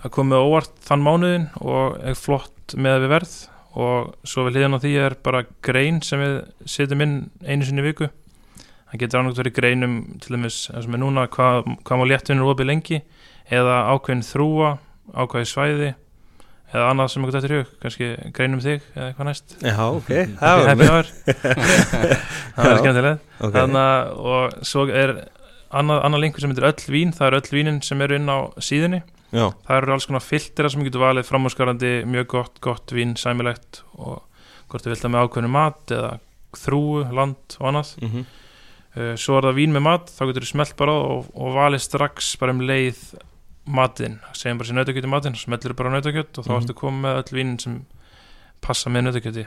að 0.00 0.12
komið 0.14 0.44
óvart 0.46 0.82
þann 0.86 1.04
mánuðin 1.06 1.46
og 1.60 1.96
er 2.06 2.18
flott 2.18 2.74
með 2.76 3.04
við 3.04 3.14
verð. 3.14 3.34
Og 3.80 4.10
svo 4.26 4.44
við 4.46 4.58
hliðan 4.58 4.76
á 4.76 4.82
því 4.82 4.92
er 4.98 5.16
bara 5.24 5.44
grein 5.62 6.00
sem 6.02 6.20
við 6.22 6.36
setjum 6.68 7.04
inn 7.04 7.16
einu 7.46 7.66
sinni 7.66 7.84
viku. 7.86 8.10
Það 8.90 9.02
getur 9.04 9.20
annars 9.20 9.38
verið 9.38 9.56
greinum 9.60 9.96
til 10.20 10.34
dæmis 10.34 10.60
eins 10.72 10.86
og 10.88 10.90
með 10.90 11.02
núna 11.04 11.26
hvað, 11.30 11.68
hvað 11.86 12.00
má 12.00 12.06
léttvinur 12.10 12.50
opið 12.50 12.70
lengi 12.72 13.02
eða 13.50 13.76
ákveðin 13.94 14.24
þrúa 14.26 14.72
ákveðin 15.14 15.50
svæði 15.50 15.90
eða 16.70 16.86
annað 16.92 17.10
sem 17.10 17.24
eitthvað 17.24 17.38
eftir 17.40 17.54
hug, 17.56 17.70
kannski 17.82 18.08
greinum 18.34 18.62
þig 18.62 18.82
eða 18.94 19.06
eitthvað 19.08 19.28
næst. 19.30 19.54
Já, 19.58 19.78
ok, 19.90 20.10
það 20.38 20.82
hour. 20.86 21.12
Það 22.54 22.66
er 22.66 22.74
Já. 22.74 22.80
skemmtilegt. 22.82 23.24
Okay. 23.40 23.54
þannig 23.56 23.80
að 23.82 24.10
og 24.34 24.58
svo 24.70 24.84
er 24.90 25.14
annað, 25.70 26.02
annað 26.06 26.20
linkur 26.24 26.40
sem 26.44 26.50
heitir 26.52 26.66
öll 26.70 26.86
vín 26.94 27.12
það 27.16 27.26
eru 27.30 27.40
öll 27.40 27.54
vínin 27.56 27.80
sem 27.86 28.00
eru 28.02 28.16
inn 28.18 28.28
á 28.30 28.38
síðunni. 28.58 29.02
Já, 29.30 29.46
það 29.66 29.76
eru 29.76 29.92
alls 29.94 30.06
konar 30.10 30.24
filtera 30.26 30.70
sem 30.72 30.82
getur 30.82 31.04
valið 31.04 31.28
framhúsgarandi, 31.28 31.92
mjög 32.10 32.26
gott, 32.32 32.60
gott 32.60 32.90
vín 32.96 33.14
sæmilegt 33.20 33.82
og 33.94 34.22
hvort 34.70 34.82
þið 34.82 34.90
vilt 34.94 35.04
það 35.04 35.12
með 35.14 35.24
ákveðinu 35.28 35.50
mat 35.54 35.94
eða 35.94 36.10
þrúu, 36.58 37.04
land 37.14 37.56
og 37.60 37.68
annað. 37.70 37.92
Mm 38.02 38.24
uh, 38.98 39.14
svo 39.14 39.36
er 39.38 39.46
það 39.46 39.54
vín 39.60 39.70
með 39.76 39.84
mat, 39.86 40.10
þá 40.10 40.22
getur 40.26 40.42
þið 40.42 40.50
smelt 40.50 40.76
bara 40.80 40.92
og, 40.98 41.28
og 41.38 41.54
valið 41.54 41.84
strax 41.86 42.32
bara 42.40 42.50
um 42.56 42.60
leið 42.66 42.98
matinn, 43.70 44.16
segjum 44.34 44.58
bara 44.58 44.66
sér 44.66 44.78
nautakjöti 44.80 45.10
matinn 45.12 45.36
smellir 45.38 45.76
bara 45.78 45.92
á 45.92 45.94
nautakjöt 45.94 46.38
og 46.40 46.44
þá 46.48 46.50
Mhm. 46.50 46.62
ertu 46.64 46.74
komið 46.74 47.00
með 47.06 47.18
öll 47.22 47.34
vínin 47.38 47.60
sem 47.62 47.76
passa 48.60 48.90
með 48.90 49.04
nautakjöti. 49.06 49.46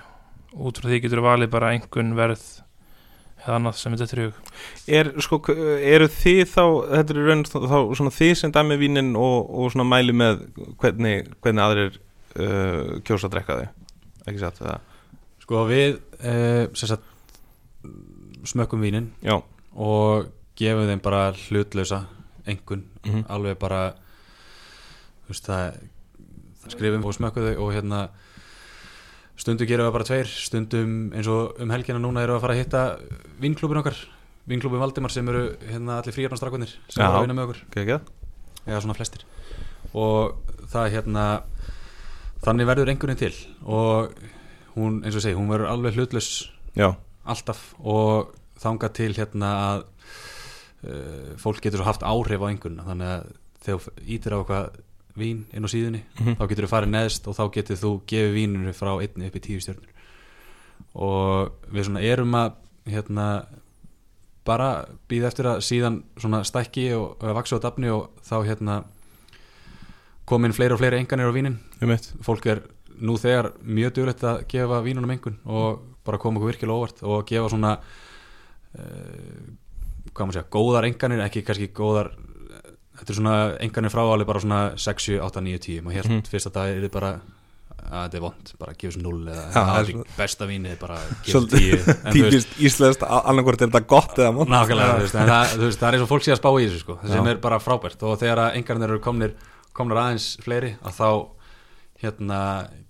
Út 0.56 0.80
frá 0.80 0.88
því 0.88 1.02
getur 1.04 1.20
þið 1.20 1.28
valið 1.28 1.50
bara 1.52 1.72
einhvern 1.76 2.16
verð 2.16 2.63
eða 3.44 3.56
annað 3.60 3.76
sem 3.80 3.96
þetta 4.00 4.16
er 4.18 4.22
hug. 4.24 4.38
Er, 4.88 5.10
sko, 5.26 5.40
eru 5.94 6.08
þið 6.12 6.42
þá 6.54 6.64
þetta 6.94 7.14
er 7.16 7.22
raun 7.28 7.44
þá 7.50 7.78
svona 8.00 8.14
þið 8.16 8.34
sem 8.40 8.54
dæmi 8.56 8.78
vínin 8.80 9.14
og, 9.20 9.50
og 9.52 9.72
svona 9.74 9.88
mæli 9.90 10.16
með 10.16 10.46
hvernig, 10.82 11.32
hvernig 11.44 11.64
aðrir 11.66 11.98
uh, 12.00 13.00
kjósa 13.04 13.28
að 13.28 13.36
drekka 13.36 13.58
þau? 13.60 13.68
Ekki 14.24 14.40
satt 14.40 14.62
það 14.64 14.90
Sko 15.44 15.66
við 15.68 15.98
uh, 16.24 16.70
sem 16.72 16.88
sagt 16.94 17.10
smökkum 18.48 18.80
vínin 18.84 19.10
já, 19.24 19.36
og 19.76 20.30
gefum 20.60 20.88
þeim 20.88 21.02
bara 21.04 21.26
hlutlausa 21.50 22.06
engun, 22.48 22.86
Mhm. 23.04 23.26
alveg 23.32 23.58
bara 23.60 23.82
veist 25.28 25.48
það, 25.48 25.78
það 26.64 26.74
skrifum 26.78 27.06
og 27.08 27.16
smökkum 27.18 27.48
þau 27.50 27.66
og 27.66 27.74
hérna 27.76 28.02
stundum 29.40 29.70
gerum 29.70 29.88
við 29.88 29.96
bara 29.96 30.08
tveir 30.08 30.30
stundum 30.30 30.98
eins 31.16 31.30
og 31.32 31.62
um 31.64 31.72
helgina 31.74 32.02
núna 32.02 32.24
erum 32.24 32.36
við 32.36 32.40
að 32.40 32.46
fara 32.46 32.58
að 32.58 32.62
hitta 32.62 32.84
vinklúbin 33.42 33.82
okkar 33.82 34.02
vinklúbin 34.50 34.82
Valdimar 34.82 35.14
sem 35.14 35.30
eru 35.32 35.46
hérna 35.64 36.00
allir 36.02 36.16
fríjarnarstrakunir 36.16 36.76
sem 36.92 37.04
eru 37.04 37.18
að 37.20 37.26
vinna 37.26 37.38
með 37.38 37.48
okkur. 37.48 37.64
Ekki 37.72 37.84
ekki 37.84 37.98
eða 38.64 38.82
svona 38.84 38.98
flestir. 38.98 39.26
Og 39.94 40.36
það 40.72 40.94
hérna 40.98 41.26
þannig 42.44 42.70
verður 42.70 42.92
einhverjum 42.92 43.20
til 43.20 43.34
og 43.64 44.14
hún, 44.76 45.02
eins 45.04 45.16
og 45.16 45.24
segi, 45.24 45.38
hún 45.38 45.52
verður 45.52 45.72
alveg 45.72 45.98
hlutlaus 45.98 46.30
já, 46.76 46.90
alltaf 47.24 47.72
og 47.80 48.34
þanga 48.64 48.90
til 48.96 49.12
hérna 49.16 49.52
að 49.68 49.84
uh, 50.88 51.30
fólk 51.40 51.62
getur 51.64 51.82
svo 51.82 51.88
haft 51.88 52.04
áhrif 52.04 52.44
á 52.44 52.50
einhverjum 52.50 52.84
þannig 52.90 53.14
að 53.14 53.30
þegar 53.64 54.04
ítir 54.18 54.36
á 54.36 54.40
eitthvað 54.42 54.82
vín 55.18 55.44
inn 55.54 55.66
á 55.66 55.70
síðunni, 55.70 56.02
Mhm. 56.20 56.36
þá 56.40 56.48
getur 56.50 56.66
þú 56.66 56.72
farið 56.74 56.90
neðst 56.94 57.28
og 57.28 57.36
þá 57.38 57.44
getur 57.54 57.78
þú 57.78 57.92
gefið 58.08 58.34
víninu 58.34 58.74
frá 58.74 58.92
einni 59.02 59.28
upp 59.28 59.36
í 59.36 59.44
tíu 59.46 59.60
stjörnur. 59.62 59.92
Og 60.96 61.52
við 61.72 61.86
svona 61.88 62.02
erum 62.02 62.32
að 62.34 62.54
hérna 62.90 63.46
bara 64.46 64.86
býða 65.10 65.28
eftir 65.30 65.46
að 65.46 65.62
síðan 65.64 66.04
svona 66.20 66.44
stækki 66.44 66.90
og, 66.98 67.18
og 67.24 67.36
vaksa 67.38 67.56
á 67.58 67.64
dafni 67.64 67.88
og 67.90 68.10
þá 68.26 68.44
hérna 68.44 68.84
komin 70.26 70.54
fleiri 70.56 70.74
og 70.76 70.80
fleiri 70.82 71.00
enganir 71.00 71.30
á 71.30 71.36
vínin. 71.36 71.58
Fólk 72.24 72.46
er 72.52 72.62
nú 73.00 73.16
þegar 73.20 73.54
mjög 73.64 73.94
duglegt 73.96 74.24
að 74.24 74.44
gefa 74.48 74.82
vínunum 74.84 75.12
engun 75.12 75.38
og 75.46 75.80
bara 76.06 76.18
koma 76.18 76.40
okkur 76.40 76.52
virkilega 76.54 76.76
óvart 76.78 77.04
og 77.04 77.26
gefa 77.28 77.50
svona 77.50 77.78
uh, 78.78 79.44
hvað 80.14 80.28
maður 80.28 80.38
segja, 80.38 80.50
góðar 80.54 80.88
enganir 80.90 81.24
ekki 81.26 81.44
kannski 81.46 81.70
góðar 81.76 82.12
þetta 82.98 83.10
er 83.14 83.18
svona 83.20 83.38
enganir 83.60 83.92
frá 83.94 84.02
alveg 84.06 84.28
bara 84.30 84.40
svona 84.44 84.60
6, 84.78 85.08
7, 85.10 85.20
8, 85.26 85.42
9, 85.42 85.60
10 85.68 85.82
maður 85.86 85.98
hér 86.02 86.10
Mhm. 86.12 86.22
fyrsta 86.30 86.52
dag 86.54 86.70
er 86.78 86.82
þið 86.88 86.92
bara 86.92 87.14
að 87.84 88.04
þetta 88.08 88.16
er 88.16 88.22
vond, 88.24 88.52
bara 88.60 88.74
gefa 88.80 88.94
þessu 88.94 89.02
0 89.04 89.26
eða 89.34 90.04
besta 90.18 90.46
vínið 90.48 90.78
bara 90.80 90.98
þessu 91.26 91.42
10 91.52 91.74
en 91.74 92.14
þú 92.14 92.22
veist, 92.24 92.48
típist 92.54 92.54
íslenskt 92.70 93.04
annarkvort 93.04 93.62
er 93.62 93.68
þetta 93.68 93.88
gott 93.88 94.16
eða 94.18 94.32
món 94.38 94.48
nákvæmlega, 94.54 95.00
veist, 95.02 95.14
það, 95.18 95.58
veist, 95.66 95.80
það 95.82 95.88
er 95.90 95.98
eins 95.98 96.06
og 96.06 96.10
fólk 96.14 96.24
sé 96.24 96.32
að 96.32 96.40
spá 96.40 96.50
í 96.54 96.68
þessu 96.70 96.80
sko, 96.86 96.98
sem 97.08 97.28
er 97.28 97.42
bara 97.44 97.60
frábært. 97.60 98.02
Og 98.08 98.16
þegar 98.22 98.40
að 98.46 98.56
engarnir 98.62 98.90
eru 98.94 99.00
komnir, 99.04 99.34
komnir 99.74 100.00
aðeins 100.00 100.38
fleiri 100.46 100.76
að 100.82 100.94
þá 101.02 101.10
hérna 102.04 102.40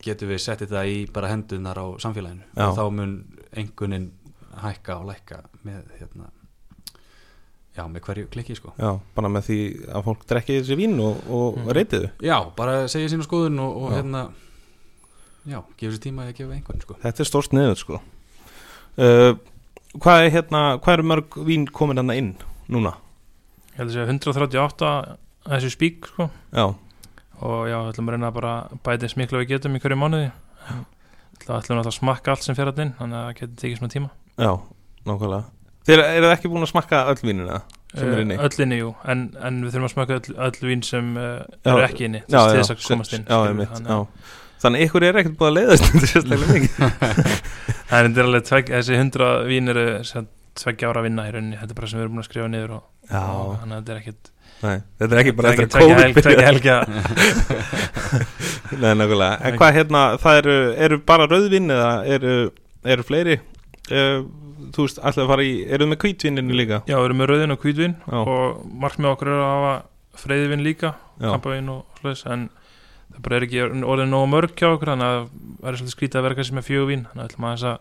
getum 0.03 0.29
við 0.31 0.39
sett 0.41 0.61
þetta 0.63 0.85
í 0.89 0.95
bara 1.13 1.27
hendunar 1.33 1.77
á 1.77 1.85
samfélaginu. 2.01 2.45
Já. 2.55 2.67
og 2.69 2.77
þá 2.77 2.83
mun 2.93 3.17
engunin 3.55 4.11
hækka 4.63 4.99
og 5.01 5.09
lækka 5.11 5.41
með 5.65 5.83
hérna 5.99 6.29
já, 7.77 7.83
með 7.89 8.01
hverju 8.05 8.27
klikki 8.33 8.55
sko. 8.57 8.73
Já, 8.77 8.91
bara 9.15 9.29
með 9.33 9.47
því 9.49 9.57
að 9.89 10.03
fólk 10.07 10.25
drekki 10.29 10.57
þessi 10.61 10.75
vín 10.77 10.99
og, 11.01 11.23
og 11.29 11.57
Mhm. 11.57 11.71
reytið 11.77 12.03
þau. 12.05 12.11
Já, 12.29 12.37
bara 12.55 12.75
segja 12.87 13.09
sína 13.13 13.23
skoðun 13.25 13.59
og, 13.59 13.77
og 13.83 13.91
Já. 13.91 13.95
hérna 14.01 14.21
já, 15.47 15.59
gefur 15.77 15.95
sér 15.97 16.03
tíma 16.05 16.27
að 16.27 16.35
gefa 16.37 16.53
einhvern 16.57 16.81
sko. 16.81 16.95
Þetta 17.03 17.19
er 17.19 17.29
stórt 17.29 17.53
niður 17.53 17.77
sko. 17.81 18.01
Uh, 18.97 19.33
hvað 19.97 20.25
er 20.27 20.31
hérna 20.37 20.61
hvað 20.79 20.93
eru 20.99 21.03
mörg 21.09 21.37
vín 21.47 21.65
komin 21.71 21.97
hann 21.97 22.13
inn 22.13 22.35
núna? 22.69 22.93
Ég 23.73 23.81
held 23.81 23.89
að 23.89 23.95
sé 23.97 24.05
138 24.05 24.85
að 24.85 25.17
þessu 25.49 25.71
spík 25.73 26.05
sko. 26.11 26.29
Já, 26.53 26.67
og 27.41 27.67
já, 27.67 27.77
við 27.81 27.89
ætlum 27.93 28.07
að 28.11 28.13
reyna 28.17 28.31
bara 28.31 28.53
bæta 28.85 29.07
eins 29.07 29.17
miklu 29.17 29.39
og 29.39 29.43
við 29.43 29.55
getum 29.57 29.75
í 29.75 29.81
hverju 29.81 29.97
mánuði. 29.97 30.29
Það 31.43 31.57
ætlum 31.57 31.79
við 31.81 31.89
að 31.89 31.97
smakka 31.97 32.31
allt 32.31 32.43
sem 32.45 32.55
fer 32.55 32.69
að 32.71 32.79
inn 32.85 32.93
þannig 32.99 33.17
að 33.17 33.25
það 33.25 33.37
getur 33.39 33.57
tekið 33.63 33.79
smá 33.81 33.89
tíma. 33.91 34.09
Já, 34.37 34.51
nákvæmlega 35.09 35.43
þeir 35.87 36.03
eru 36.03 36.29
ekki 36.33 36.51
búin 36.51 36.65
að 36.65 36.73
smakka 36.73 37.05
öll 37.13 37.23
vínina 37.23 37.63
sem 37.93 38.09
er 38.09 38.23
inni? 38.23 38.37
Eh, 38.39 38.45
Öll 38.47 38.63
inni, 38.65 38.77
jú, 38.79 38.93
en, 39.05 39.27
en 39.37 39.59
við 39.65 39.75
þurfum 39.75 39.89
að 39.89 39.93
smakka 39.93 40.15
öll, 40.19 40.37
öll 40.47 40.69
vín 40.69 40.85
sem 40.85 41.11
uh, 41.19 41.43
eru 41.69 41.83
ekki 41.85 42.07
inni 42.07 42.23
til 42.25 42.39
þess 42.39 42.73
að 42.73 42.87
komast 42.87 43.13
inn 43.17 43.27
já, 43.27 43.37
einmitt, 43.49 43.75
þannig 43.75 44.07
þannig 44.63 44.85
ykkur 44.87 45.05
er 45.07 45.19
ekkert 45.19 45.39
búin 45.39 45.51
að 45.51 45.57
leiðast 45.59 45.89
sérstaklega 45.99 46.55
mikið. 46.55 46.77
Það 47.89 48.07
er 48.07 48.23
alveg 48.23 48.45
tvegg, 48.47 48.71
þessi 48.77 48.99
100 48.99 49.31
vín 49.49 49.71
eru 49.73 49.87
tveggja 50.53 50.89
ára 50.91 51.01
að 51.01 51.07
vinna 51.09 51.25
í 51.27 51.33
rauninni. 51.33 51.57
Þetta 51.59 51.73
er 51.73 51.79
bara 51.79 51.89
sem 51.89 51.99
við 51.99 52.05
erum 52.05 52.15
búin 52.15 52.23
að 52.23 52.29
skrifa 52.29 52.51
niður 52.53 52.75
og, 52.77 52.85
og 53.09 53.51
þannig 53.59 53.75
að 53.75 53.81
þetta 53.81 53.93
er 53.93 54.01
ekkit 54.03 54.31
Nei, 54.63 54.77
þetta 55.01 55.15
er 55.15 55.19
ekki 55.19 55.31
bara 55.35 55.49
eftir 55.51 55.65
að 55.67 56.19
tveggja 56.23 56.43
helgja 56.47 56.75
Nei, 58.83 58.93
nákvæmlega. 58.95 59.33
En 59.49 59.57
hvað 59.59 59.73
hérna, 59.75 60.03
það 60.23 60.39
eru, 60.39 60.55
eru 60.85 60.99
bara 61.11 61.27
rauðvinn 61.27 61.73
eða 61.73 61.89
eru, 62.15 62.35
eru 62.95 63.05
fleiri? 63.07 63.35
Uh, 63.91 64.21
Þú 64.71 64.85
veist, 64.87 64.99
ætlaðu 65.03 65.23
að 65.25 65.31
fara 65.33 65.43
í 65.43 65.53
Eru 65.75 65.85
með 65.91 65.97
hvítvinninu 66.03 66.55
líka? 66.57 66.81
Já, 66.87 66.95
við 66.97 67.05
erum 67.09 67.17
með 67.23 67.29
rauðin 67.33 67.51
og 67.55 67.59
hvítvin 67.63 67.95
Já. 68.07 68.17
og 68.23 68.65
markmið 68.83 69.11
okkur 69.13 69.27
er 69.33 69.41
að 69.43 69.53
hafa 69.53 69.73
freyðivin 70.23 70.63
líka, 70.63 70.93
Já, 71.19 71.29
kampavin 71.33 71.69
og 71.73 71.85
slúðis 71.99 72.25
en 72.29 72.49
það 73.13 73.21
bara 73.27 73.35
er 73.39 73.45
ekki 73.47 73.61
orðið 73.83 74.09
nógu 74.13 74.29
mörg 74.31 74.55
hjá 74.57 74.67
okkur 74.73 74.91
þannig 74.93 75.09
að 75.09 75.27
það 75.27 75.69
er 75.71 75.77
svolítið 75.79 75.95
skrítið 75.97 76.19
að 76.19 76.23
vera 76.27 76.35
kannski 76.39 76.57
með 76.57 76.67
fjöguvin 76.69 77.05
þannig 77.09 77.23
að 77.23 77.29
ætlum 77.33 77.47
aðeins 77.49 77.65
að 77.69 77.77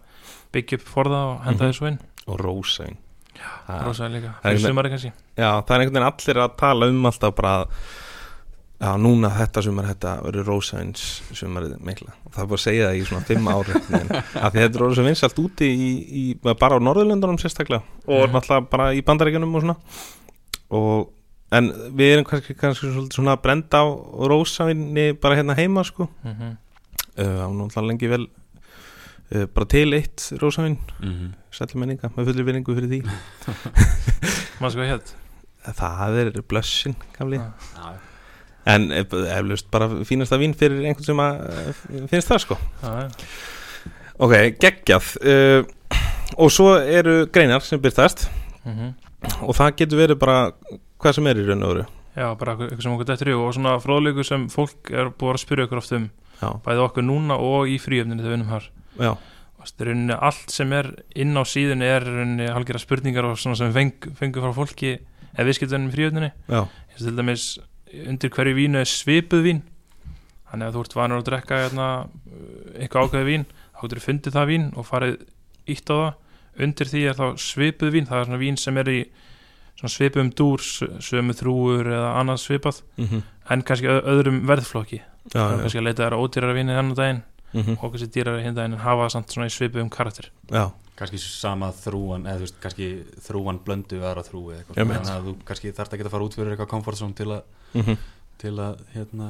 byggja 0.53 0.79
upp 0.81 0.87
forða 0.93 1.21
og 1.31 1.41
henda 1.47 1.63
Mhm. 1.65 1.73
þessu 1.73 1.89
inn. 1.93 1.99
Og 2.29 2.39
rósavín 2.39 2.97
Já, 3.33 3.49
rosalega 3.87 4.15
líka, 4.21 4.33
er 4.45 4.57
fyrir 4.57 4.69
sumari 4.69 4.91
kannski. 4.93 5.13
Já, 5.37 5.51
það 5.65 5.71
er 5.73 5.81
einhvern 5.81 5.97
veginn 5.97 6.11
allir 6.13 6.41
að 6.45 6.57
tala 6.61 6.87
um 6.93 7.07
alltaf 7.09 7.35
bara 7.35 7.53
að 7.65 7.69
Já, 8.83 8.97
núna 8.99 9.29
þetta 9.31 9.63
sumar 9.63 9.87
þetta 9.87 10.13
verður 10.25 10.49
rósavíns 10.51 11.03
sumarið 11.39 11.77
mikla 11.87 12.13
það 12.33 12.43
er 12.43 12.47
bara 12.51 12.59
að 12.59 12.63
segja 12.65 12.87
það 12.89 12.97
í 12.99 13.05
svona 13.07 13.27
fimm 13.29 13.49
ári 13.53 13.75
af 14.43 14.53
því 14.53 14.59
þetta 14.59 14.75
er 14.79 14.83
orðið 14.87 14.97
svo 14.99 15.05
vinsalt 15.07 15.39
úti 15.39 15.69
í, 15.71 15.91
í, 16.23 16.23
bara 16.43 16.79
á 16.79 16.83
Norðurlöndunum 16.83 17.39
sérstaklega 17.39 17.83
og 18.07 18.27
Mhm. 18.27 18.35
náttúrulega 18.35 18.71
bara 18.71 18.89
í 18.93 19.03
bandaríkjunum 19.07 19.55
og 19.55 19.63
svona 19.63 19.77
og 20.71 21.13
en 21.53 21.69
við 21.95 22.13
erum 22.17 22.25
kannski, 22.27 22.55
kannski 22.59 22.91
svona 23.13 23.37
að 23.37 23.43
brenda 23.45 23.85
á 23.85 23.87
rósavinni 24.33 25.13
bara 25.21 25.37
hérna 25.37 25.55
heima 25.55 25.85
sko 25.85 26.09
mm 26.25 26.33
-hmm. 26.33 26.57
uh, 27.23 27.47
og 27.47 27.55
náttúrulega 27.61 27.89
lengi 27.89 28.09
vel 28.09 28.27
uh, 29.35 29.47
bara 29.55 29.67
til 29.67 29.93
eitt 29.95 30.33
rósavinn 30.43 30.79
mm 31.01 31.09
-hmm. 31.13 31.33
sætla 31.53 31.79
menninga 31.81 32.11
með 32.17 32.25
fullir 32.25 32.45
vinningu 32.45 32.75
fyrir 32.75 32.89
því 32.89 33.01
maður 34.61 34.71
sko 34.73 34.81
hétt 34.91 35.15
það 35.77 36.19
er 36.19 36.43
blössin 36.43 36.95
gamli 37.19 37.37
Já. 37.37 37.53
já, 37.77 37.93
en 38.67 38.91
ef- 38.95 39.15
eflaust 39.15 39.71
bara 39.71 39.89
fínasta 40.07 40.39
vín 40.41 40.55
fyrir 40.59 40.85
einhvern 40.87 41.07
sem 41.07 41.23
að 41.23 41.41
uh, 41.49 42.05
finnst 42.11 42.31
það 42.31 42.45
sko. 42.45 42.59
Ok, 44.23 44.35
geggjað. 44.63 45.09
Uh, 45.23 45.99
og 46.39 46.53
svo 46.55 46.77
eru 46.79 47.27
greinar 47.33 47.65
sem 47.67 47.81
byrtast 47.83 48.29
mm 48.65 48.73
-hmm. 48.73 48.93
og 49.49 49.57
það 49.57 49.77
getur 49.77 49.99
verið 49.99 50.19
bara 50.19 50.53
hvað 50.99 51.15
sem 51.15 51.27
er 51.27 51.37
í 51.37 51.47
raun 51.47 51.63
og 51.63 51.75
veru. 51.75 51.85
Já, 52.17 52.35
bara 52.39 52.53
eitthvað 52.53 52.83
sem 52.83 52.93
okkur 52.93 53.07
dættur 53.07 53.29
í 53.29 53.35
og 53.35 53.55
svona 53.55 53.79
fróðleikur 53.81 54.25
sem 54.25 54.49
fólk 54.49 54.91
er 54.91 55.11
búið 55.11 55.35
að 55.35 55.41
spyrja 55.41 55.65
okkur 55.65 55.79
oft 55.79 55.93
um. 55.93 56.11
Já, 56.43 56.49
bæði 56.65 56.79
okkur 56.79 57.03
núna 57.03 57.37
og 57.39 57.69
í 57.69 57.79
fríöfninu 57.79 58.23
þegar 58.23 58.39
við 58.39 59.17
er 59.81 59.87
rauninni 59.87 60.17
allt 60.19 60.51
sem 60.51 60.73
er 60.73 60.89
inn 61.15 61.37
á 61.39 61.43
síðunni 61.47 61.87
er 61.87 62.03
halgjara 62.53 62.79
spurningar 62.83 63.25
og 63.25 63.39
svona 63.39 63.57
sem 63.57 63.71
við 63.71 63.93
feng, 64.19 64.35
frá 64.35 64.53
fólki 64.53 64.99
eða 65.37 65.47
viðskiptunum 65.47 65.89
í 65.89 65.95
fríöfninu. 65.95 66.31
Eins 66.49 67.01
og 67.01 67.07
til 67.07 67.17
dæmis 67.17 67.59
undir 68.09 68.31
hverju 68.33 68.55
vínu 68.57 68.81
er 68.81 68.89
svipuð 68.89 69.43
vín. 69.47 69.63
Þannig 70.53 70.69
að 70.69 70.75
þú 70.77 70.85
ert 70.87 70.95
vanur 70.99 71.21
að 71.23 71.27
drekka 71.31 71.59
hérna, 71.65 71.87
eitthvað 72.77 73.07
ákveði 73.09 73.29
vín 73.31 73.45
þá 73.73 73.83
getur 73.87 74.01
þú 74.01 74.05
fundið 74.07 74.37
það 74.37 74.49
vín 74.53 74.67
og 74.77 74.87
farið 74.89 75.15
ítt 75.73 75.93
á 75.93 75.97
það. 75.97 76.13
Undir 76.63 76.91
því 76.93 77.03
er 77.09 77.17
þá 77.17 77.27
svipuð 77.41 77.93
vín. 77.95 78.07
Það 78.09 78.19
er 78.21 78.27
svona 78.29 78.43
vín 78.43 78.59
sem 78.61 78.77
er 78.83 78.91
í 78.93 78.99
svipuðum 79.83 80.29
dúr, 80.37 80.61
sö- 80.63 80.91
sömu 81.03 81.33
þrúur 81.35 81.89
eða 81.91 82.11
annað 82.21 82.43
svipað 82.45 82.83
mm 82.99 83.23
en 83.51 83.63
kannski 83.67 83.89
öð- 83.91 84.05
öðrum 84.07 84.37
verðflokki. 84.47 85.01
Já, 85.35 85.41
er 85.43 85.57
já, 85.57 85.61
kannski 85.65 85.79
að 85.81 85.85
leita 85.89 86.05
þær 86.07 86.15
að 86.15 86.21
ódýrara 86.23 86.55
víni 86.55 86.77
þannig 86.77 86.97
daginn 86.97 87.23
mm 87.53 87.77
og 87.79 87.93
kannski 87.93 88.09
dýrara 88.15 88.43
hinn 88.45 88.57
daginn 88.57 88.77
en 88.79 88.85
hafa 88.85 89.05
það 89.07 89.13
samt 89.17 89.35
svona 89.35 89.49
í 89.51 89.53
svipuðum 89.53 89.91
karakter. 89.93 90.31
Já, 90.51 90.65
kannski 90.97 91.19
sama 91.21 91.69
þrúan 91.77 92.27
eða 92.27 92.41
þú 92.41 92.47
veist, 92.47 92.59
kannski 92.63 92.89
þrúan 93.27 93.61
blöndu 93.67 94.01
aðra 94.03 94.25
þrúi 94.27 94.55
eða 94.55 94.59
eitthvað. 94.63 94.93
Þannig 94.93 95.13
að 95.15 95.29
þú 95.29 95.37
kannski 95.51 95.73
þarft 95.77 95.97
ekki 95.97 96.07
að 96.07 96.15
fara 96.17 96.27
út 96.29 96.37
fyrir 96.39 96.53
eitthvað 96.55 96.71
comfort 96.73 97.01
zone 97.03 97.15
til 97.19 97.31
að, 97.31 97.43
mm 97.75 97.97
til 98.43 98.57
að 98.59 98.81
hérna, 98.91 99.27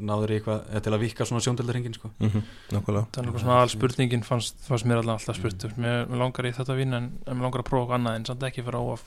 náður 0.00 0.30
í 0.32 0.36
eitthvað, 0.38 0.60
eða 0.72 0.80
til 0.86 0.92
að 0.96 1.02
vika 1.02 1.24
svona 1.28 1.42
sjóndeldarhingin 1.44 1.94
sko. 1.98 2.08
nákvæmlega. 2.16 3.02
Það 3.12 3.18
er 3.20 3.26
eitthvað 3.26 3.42
svona 3.42 3.56
aðal 3.58 3.72
spurningin 3.74 4.22
fannst, 4.24 4.56
fannst 4.64 4.86
mér 4.88 5.02
alltaf 5.02 5.36
spurt 5.36 5.64
Mm. 5.66 5.82
mér, 5.84 6.06
mér 6.08 6.22
langar 6.22 6.46
í 6.48 6.52
þetta 6.56 6.76
vín 6.78 6.96
en, 6.96 7.10
en 7.26 7.36
mér 7.36 7.44
langar 7.44 7.60
að 7.60 7.68
prófa 7.68 7.82
eitthvað 7.84 7.98
annað 7.98 8.16
en 8.16 8.24
samt 8.24 8.46
ekki 8.48 8.64
fyrir 8.64 8.80
of, 8.94 9.04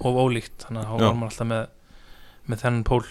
of 0.00 0.18
ólíkt. 0.24 0.66
Þannig 0.66 0.82
að 0.82 0.90
þá 0.90 1.04
var 1.04 1.14
maður 1.20 1.30
alltaf 1.30 1.46
með 1.52 1.68
með 2.50 2.62
þennan 2.64 2.84
pól 2.88 3.04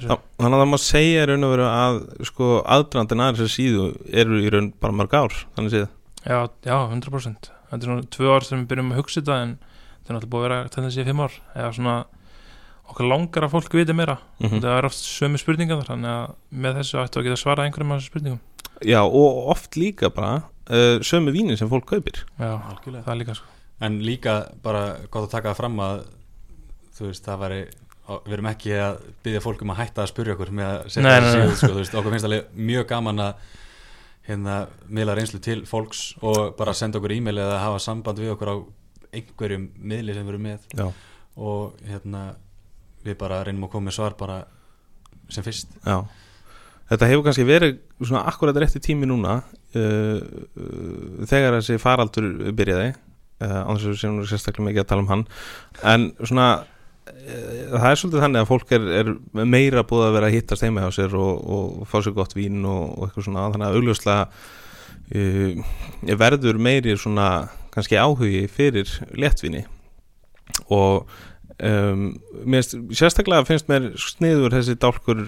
Já, 0.00 0.14
þannig 0.40 0.56
að 0.56 0.62
það 0.64 0.70
má 0.72 0.78
segja 0.84 1.22
í 1.24 1.28
raun 1.30 1.46
og 1.46 1.54
veru 1.54 1.66
að 1.70 1.98
sko 2.30 2.50
aðdrandin 2.76 3.24
aðeins 3.24 3.44
að 3.46 3.52
síðu 3.54 3.86
eru 4.22 4.40
í 4.42 4.52
raun 4.52 4.70
bara 4.80 4.96
mörg 5.00 5.16
ár 5.16 5.34
þannig 5.56 5.74
séð. 5.74 5.88
Já, 6.26 6.38
já, 6.66 6.76
100% 6.90 7.50
þetta 7.70 7.78
er 7.80 7.86
svona 7.88 8.08
tvö 8.16 8.32
ár 8.34 8.46
sem 8.46 8.62
við 8.62 8.70
byrjum 8.72 8.94
að 8.94 9.00
hugsa 9.00 9.20
þetta 9.20 9.36
en 9.44 9.52
þetta 9.60 10.10
er 10.10 10.16
náttúrulega 10.16 10.32
búið 10.34 10.42
að 10.42 10.48
vera 10.48 10.62
þetta 10.74 10.92
sé 10.94 11.04
fimm 11.06 11.22
ár. 11.24 11.36
Eða 11.54 11.72
svona 11.76 11.96
okkur 12.90 13.06
langar 13.06 13.46
að 13.46 13.52
fólk 13.54 13.76
viti 13.78 13.94
meira. 13.94 14.16
Mhm. 14.40 14.60
það 14.64 14.78
er 14.78 14.88
oft 14.88 14.98
sömu 14.98 15.38
spurningar 15.38 15.80
þar 15.80 15.90
þannig 15.94 16.14
að 16.16 16.34
með 16.64 16.80
þessu 16.80 16.98
ættu 17.04 17.20
að 17.20 17.28
geta 17.28 17.40
svarað 17.40 17.68
einhverjum 17.68 17.92
af 17.94 18.00
þessu 18.00 18.10
spurningum. 18.10 18.40
Já, 18.80 19.00
og 19.04 19.48
oft 19.52 19.76
líka 19.76 20.10
bara 20.10 20.42
uh, 20.70 20.98
sömu 21.04 21.32
vínin 21.34 21.56
sem 21.56 21.68
fólk 21.70 21.86
kaupir. 21.86 22.24
Já, 22.40 22.56
Algjörlega. 22.58 23.04
það 23.04 23.12
er 23.14 23.20
líka 23.22 23.36
sko. 23.38 23.46
En 23.80 24.00
líka 24.04 24.34
bara 24.62 24.82
gott 25.10 25.28
að 25.28 25.34
taka 25.36 25.52
það 25.52 25.60
fram 25.62 25.78
að 25.84 26.02
þú 26.96 27.06
veist, 27.06 27.24
það 27.24 27.42
væri 27.44 27.60
við 28.26 28.36
erum 28.36 28.50
ekki 28.50 28.74
að 28.80 29.00
byggja 29.24 29.42
fólk 29.44 29.64
um 29.64 29.72
að 29.74 29.80
hætta 29.82 30.04
að 30.04 30.10
spurja 30.12 30.36
okkur 30.36 30.52
með 30.58 30.70
að 30.70 30.92
setja 30.94 31.16
þessi 31.16 31.32
síðu 31.36 31.56
sko, 31.56 31.70
þú 31.70 31.80
veist, 31.80 31.96
okkur 32.00 32.14
finnst 32.16 32.28
alveg 32.28 32.60
mjög 32.70 32.86
gaman 32.90 33.24
að 33.26 33.48
hérna 34.30 34.56
miðla 34.86 35.16
reynslu 35.18 35.40
til 35.42 35.60
fólks 35.68 36.02
og 36.22 36.54
bara 36.58 36.74
senda 36.76 37.00
okkur 37.00 37.16
e-mail 37.16 37.38
eða 37.40 37.60
hafa 37.64 37.82
samband 37.82 38.20
við 38.22 38.34
okkur 38.34 38.52
á 38.52 38.56
einhverjum 39.16 39.68
miðli 39.74 40.14
sem 40.14 40.26
við 40.26 40.34
erum 40.34 40.46
með. 40.46 40.66
Já, 40.78 40.86
og 41.40 41.84
hérna 41.88 42.24
við 43.04 43.16
bara 43.20 43.44
reynum 43.46 43.66
að 43.66 43.72
koma 43.74 43.88
með 43.88 43.96
svar 43.96 44.16
bara 44.18 44.40
sem 45.32 45.46
fyrst. 45.46 45.72
Já. 45.86 46.02
Þetta 46.90 47.06
hefur 47.06 47.24
kannski 47.28 47.46
verið 47.46 47.76
svona 48.00 48.24
akkurat 48.26 48.56
rétti 48.58 48.82
tími 48.82 49.06
núna 49.06 49.38
uh, 49.38 50.18
uh, 50.18 51.22
þegar 51.30 51.60
þessi 51.60 51.78
faraldur 51.78 52.26
byrjaði 52.58 52.90
uh, 52.90 53.60
án 53.62 53.76
þess 53.76 53.86
að 53.86 53.92
við 53.92 54.00
séum 54.02 54.16
nú 54.18 54.26
sérstaklega 54.26 54.66
mikið 54.66 54.82
að 54.82 54.90
tala 54.90 55.04
um 55.04 55.12
hann. 55.12 55.24
En 55.86 56.08
svona 56.18 56.48
það 57.70 57.86
er 57.90 58.00
svolítið 58.00 58.24
þannig 58.24 58.42
að 58.44 58.48
fólk 58.50 58.72
er, 58.76 58.86
er 59.00 59.10
meira 59.46 59.84
búið 59.86 60.06
að 60.08 60.14
vera 60.16 60.30
að 60.30 60.36
hittast 60.36 60.64
heima 60.66 60.84
hjá 60.84 60.90
sér 60.98 61.16
og, 61.18 61.40
og 61.56 61.88
fá 61.90 61.98
sér 62.04 62.14
gott 62.16 62.36
vín 62.36 62.60
og, 62.68 62.84
og 62.96 63.06
eitthvað 63.08 63.26
svona. 63.28 63.48
Þannig 63.54 63.68
að 63.68 63.78
augljóslega 63.80 64.22
uh, 65.16 65.74
verður 66.24 66.60
meiri 66.62 66.96
svona 66.98 67.28
kannski 67.74 67.98
áhugi 68.00 68.44
fyrir 68.50 68.90
léttvinni 69.14 69.64
og 70.70 71.06
um, 71.62 72.06
mér, 72.44 72.64
finnst- 72.64 72.96
sérstaklega 72.98 73.46
finnst 73.46 73.68
mér 73.70 73.90
sniður 74.00 74.56
þessi 74.56 74.74
dálkur 74.82 75.22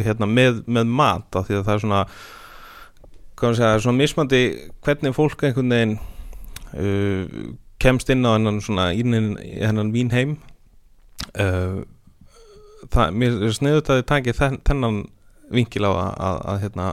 hérna, 0.00 0.28
með, 0.28 0.62
með 0.66 0.88
mat 0.88 1.36
af 1.36 1.48
því 1.48 1.58
að 1.58 1.66
það 1.68 1.74
er 1.74 1.84
svona 1.86 2.04
maður 3.42 3.58
segja, 3.58 3.82
svona 3.82 3.98
mismandi 3.98 4.40
hvernig 4.86 5.14
fólk 5.16 5.40
einhvern 5.48 5.72
veginn 5.74 5.94
uh, 6.78 7.46
kemst 7.82 8.12
inn 8.14 8.22
á 8.22 8.36
hennan 8.36 8.60
svona 8.62 8.92
inn 8.94 9.34
hennan 9.42 9.90
vínheim 9.94 10.36
það, 12.92 13.12
mér 13.18 13.38
er 13.48 13.54
sniður 13.56 13.84
að 13.84 14.00
þið 14.00 14.08
taki 14.12 14.36
þenn, 14.38 14.58
þennan 14.68 15.02
vinkil 15.52 15.84
á 15.84 15.92
að, 15.92 16.10
að, 16.28 16.40
að 16.52 16.60
hérna, 16.66 16.88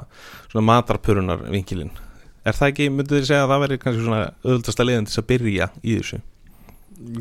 svona 0.51 0.67
matarpurunar 0.67 1.45
vinkilin 1.49 1.91
er 2.47 2.57
það 2.57 2.71
ekki, 2.73 2.89
mynduð 2.93 3.19
þið 3.19 3.27
segja 3.29 3.45
að 3.45 3.53
það 3.53 3.63
veri 3.63 3.79
kannski 3.83 4.05
svona 4.05 4.21
auðvöldasta 4.43 4.85
leiðin 4.85 5.09
til 5.09 5.19
að 5.21 5.27
byrja 5.31 5.69
í 5.81 5.95
þessu? 5.99 6.21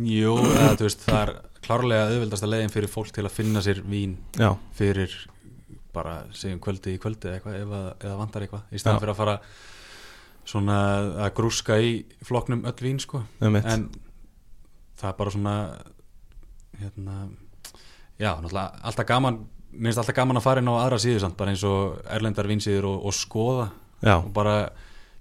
Jú, 0.08 0.34
eða, 0.52 0.70
veist, 0.82 1.02
það 1.06 1.20
er 1.20 1.32
klárlega 1.64 2.06
auðvildasta 2.12 2.50
leiðin 2.50 2.72
fyrir 2.74 2.92
fólk 2.92 3.10
til 3.14 3.26
að 3.26 3.34
finna 3.34 3.62
sér 3.64 3.82
vín 3.86 4.16
já, 4.38 4.50
fyrir 4.78 5.14
bara 5.94 6.20
segjum 6.36 6.60
kvöldi 6.62 6.94
í 6.94 7.02
kvöldi 7.02 7.28
eða, 7.30 7.38
eitthvað, 7.38 7.58
ef 7.58 7.74
að, 7.78 7.88
eða 8.06 8.16
vantar 8.20 8.44
eitthvað. 8.44 8.64
Í 8.70 8.80
staðan 8.82 9.02
fyrir 9.02 9.14
að 9.14 9.20
fara 9.20 9.36
svona 10.48 10.78
að 11.26 11.30
grúska 11.38 11.78
í 11.82 11.92
flokknum 12.24 12.64
öll 12.68 12.76
vín 12.84 13.00
sko. 13.02 13.22
En 13.42 13.88
það 14.98 15.08
er 15.10 15.16
bara 15.18 15.34
svona 15.34 15.54
hérna 16.78 17.28
já, 18.18 18.32
náttúrulega 18.38 18.82
alltaf 18.82 19.06
gaman 19.08 19.40
minnst 19.73 20.00
alltaf 20.00 20.16
gaman 20.16 20.38
að 20.40 20.47
fara 20.47 20.62
inn 20.62 20.70
á 20.70 20.75
aðra 20.80 20.99
síður 21.02 21.25
samt 21.25 21.37
bara 21.38 21.52
eins 21.52 21.64
og 21.66 21.99
erlendar 22.08 22.49
vínsíður 22.49 22.88
og, 22.92 23.08
og 23.08 23.16
skoða. 23.16 23.66
Já, 24.02 24.14
og 24.16 24.30
bara 24.35 24.70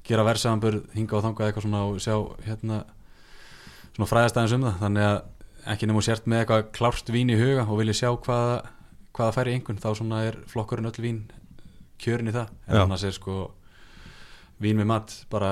gera 0.08 0.26
versaðanbur 0.28 0.80
hinga 0.96 1.18
og 1.18 1.26
þangað 1.26 1.50
eitthvað 1.50 1.66
svona 1.66 1.84
og 1.90 2.00
sjá 2.04 2.16
hérna 2.46 2.84
svona 3.96 4.10
fræðastæðins 4.12 4.56
um 4.56 4.68
það. 4.68 4.80
Þannig 4.84 5.08
að 5.08 5.18
ekki 5.74 5.90
nefnum 5.90 6.06
sért 6.08 6.30
með 6.30 6.44
eitthvað 6.44 6.68
klárt 6.78 7.12
vín 7.12 7.34
í 7.34 7.40
huga 7.40 7.66
og 7.66 7.82
vilja 7.82 7.98
sjá 8.02 8.12
hvaða 8.14 8.58
hvaða 9.18 9.34
færi 9.34 9.58
einhvern 9.58 9.82
þá 9.82 9.90
svona 9.98 10.22
er 10.30 10.38
flokkurinn 10.48 10.88
öll 10.88 11.04
vín 11.04 11.24
kjörin 12.02 12.30
í 12.30 12.36
það. 12.36 12.54
En 12.70 12.78
Já. 12.78 12.84
annars 12.86 13.06
er 13.08 13.16
sko 13.18 13.38
vín 14.62 14.80
með 14.80 14.92
mat 14.94 15.16
bara 15.32 15.52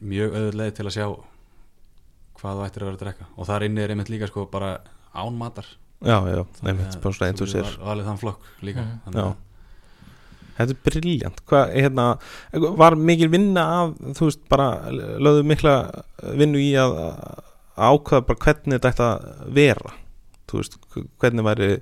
mjög 0.00 0.34
auðvitað 0.34 0.76
til 0.76 0.88
að 0.88 0.96
sjá 0.96 1.06
hvað 2.40 2.56
þú 2.58 2.64
ættir 2.66 2.82
að 2.82 2.88
vera 2.90 2.96
að 2.98 3.04
drekka. 3.04 3.28
Og 3.36 3.46
þar 3.50 3.66
inni 3.68 3.82
er 3.84 3.92
einmitt 3.94 4.10
líka 4.12 4.28
sko 4.30 4.46
bara 4.50 4.72
án 5.14 5.36
matar. 5.38 5.66
Já, 6.00 6.16
já, 6.32 6.42
nefnitt, 6.64 6.96
bara 7.02 7.12
svona 7.12 7.28
eins 7.30 7.42
og 7.44 7.48
sér. 7.52 7.70
og 7.80 7.88
alveg 7.92 8.06
þann 8.08 8.20
flokk 8.22 8.50
líka 8.64 8.80
Mhm. 8.80 9.14
Að- 9.14 9.36
Þetta 10.60 10.70
er 10.74 10.78
briljant 10.84 11.38
Hvað, 11.48 11.70
hérna, 11.74 12.18
var 12.76 12.92
mikil 12.96 13.28
vinna 13.32 13.62
af, 13.80 13.94
þú 14.16 14.26
veist, 14.28 14.40
bara 14.48 14.90
lögðu 14.90 15.44
mikla 15.48 15.74
vinnu 16.36 16.58
í 16.60 16.72
að, 16.76 16.92
ákveða 17.78 18.26
bara 18.26 18.38
hvernig 18.44 18.80
þetta 18.80 18.90
ætti 18.92 19.06
að 19.06 19.54
vera? 19.56 19.92
Þú 20.48 20.58
veist, 20.60 20.76
hvernig 21.20 21.44
væri 21.46 21.80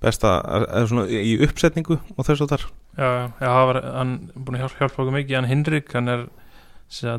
best 0.00 0.22
að, 0.24 0.40
eða 0.68 0.88
svona 0.88 1.06
í 1.08 1.34
uppsetningu 1.44 1.98
og 2.16 2.24
þess 2.24 2.40
að 2.40 2.48
þar? 2.54 2.64
Já, 2.96 3.04
já, 3.04 3.32
já, 3.40 3.48
það 3.48 3.66
var 3.72 3.80
hann 3.98 4.14
búin 4.36 4.56
að 4.56 4.60
hjálpa, 4.64 4.78
hjálpa 4.78 5.02
okkur 5.04 5.16
mikið, 5.18 5.34
hann 5.40 5.50
Hinrik 5.52 5.92
hann 5.92 6.08
er 6.08 6.26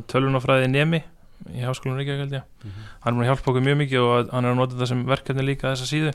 tölvunafræði 0.10 0.70
nemi 0.72 1.04
í 1.52 1.66
háskólanum 1.66 2.00
Reykjavík 2.00 2.24
held 2.26 2.38
ég. 2.38 2.46
Mhm. 2.64 2.88
hann 3.04 3.14
er 3.14 3.18
búin 3.18 3.26
að 3.26 3.30
hjálpa 3.32 3.52
okkur 3.52 3.66
mjög 3.68 3.78
mikið 3.84 4.00
og 4.06 4.32
hann 4.32 4.46
er 4.46 4.52
að 4.52 4.60
nota 4.62 4.76
þetta 4.76 4.88
sem 4.88 5.04
verkefni 5.06 5.46
líka 5.46 5.72
þessa 5.74 5.90
síðu. 5.92 6.14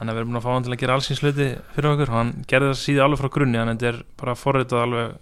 Hann 0.00 0.08
er 0.08 0.14
verið 0.16 0.28
búin 0.30 0.40
að 0.40 0.44
fá 0.46 0.52
hann 0.54 0.64
til 0.64 0.72
að 0.72 0.80
gera 0.80 0.94
allsins 0.96 1.20
hluti 1.20 1.48
fyrir 1.74 1.90
okkur 1.92 2.08
og 2.10 2.16
hann 2.16 2.44
gerði 2.48 2.72
þessa 2.72 2.86
síðu 2.88 3.02
alveg 3.04 3.20
frá 3.20 3.30
grunni. 3.30 3.58
Þannig 3.60 3.74
að 3.74 3.80
þetta 3.80 3.88
er 3.92 4.04
bara 4.20 4.34
forritað 4.34 4.84
alveg 4.84 5.16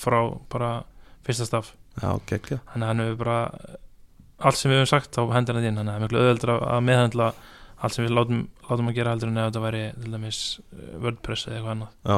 frá 0.00 0.20
bara 0.48 0.70
fyrsta 1.24 1.46
staf. 1.48 1.72
Þannig 2.72 2.84
að 2.84 2.88
hann 2.92 3.04
hefur 3.04 3.18
bara 3.24 3.40
allt 4.44 4.58
sem 4.58 4.70
við 4.72 4.80
höfum 4.82 4.90
sagt 4.90 5.18
á 5.20 5.22
hendur 5.34 5.54
hann 5.58 5.64
inn. 5.68 5.76
Þannig 5.76 5.92
að 5.92 5.94
það 5.94 6.00
er 6.00 6.06
miklu 6.08 6.22
auðveldra 6.24 6.56
að 6.74 6.86
meðhandla 6.88 7.28
allt 7.84 7.94
sem 7.96 8.06
við 8.06 8.14
látum, 8.16 8.40
látum 8.68 8.88
að 8.90 8.96
gera 8.98 9.12
heldur 9.14 9.30
en 9.30 9.38
ef 9.42 9.50
þetta 9.50 9.62
væri 9.64 9.82
til 10.00 10.12
dæmis 10.14 10.40
eh, 10.72 10.96
WordPress 11.04 11.46
eða 11.48 11.56
eitthvað 11.58 11.74
annað. 11.74 11.92
Já, 12.08 12.16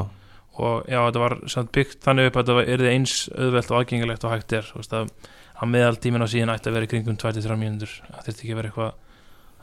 og 0.56 0.86
já, 0.88 0.98
þetta 1.08 1.22
var 1.24 1.34
byggt 1.76 1.98
þannig 2.06 2.30
upp 2.30 2.38
að 2.40 2.50
þetta 2.52 2.74
er 2.76 2.84
eins 2.92 3.14
auðvelt 3.34 3.72
og 3.72 3.78
aðgengilegt 3.80 4.26
og 4.26 4.34
hægt 4.34 4.54
er. 4.56 4.68
Þú 4.70 4.80
veist 4.80 4.94
að, 4.96 5.10
að 5.56 5.70
meðal 5.72 5.96
tíminn 6.02 6.24
á 6.24 6.28
síðan 6.28 6.52
ætti 6.54 6.68
að 6.70 6.76
vera 6.76 6.84
í 6.86 6.90
kringum 6.92 7.16
2-3 7.16 7.56
mínútur 7.60 7.92
það 8.10 8.26
þurfti 8.26 8.42
ekki 8.44 8.52
að 8.52 8.60
vera 8.60 8.68
eitthvað 8.70 8.92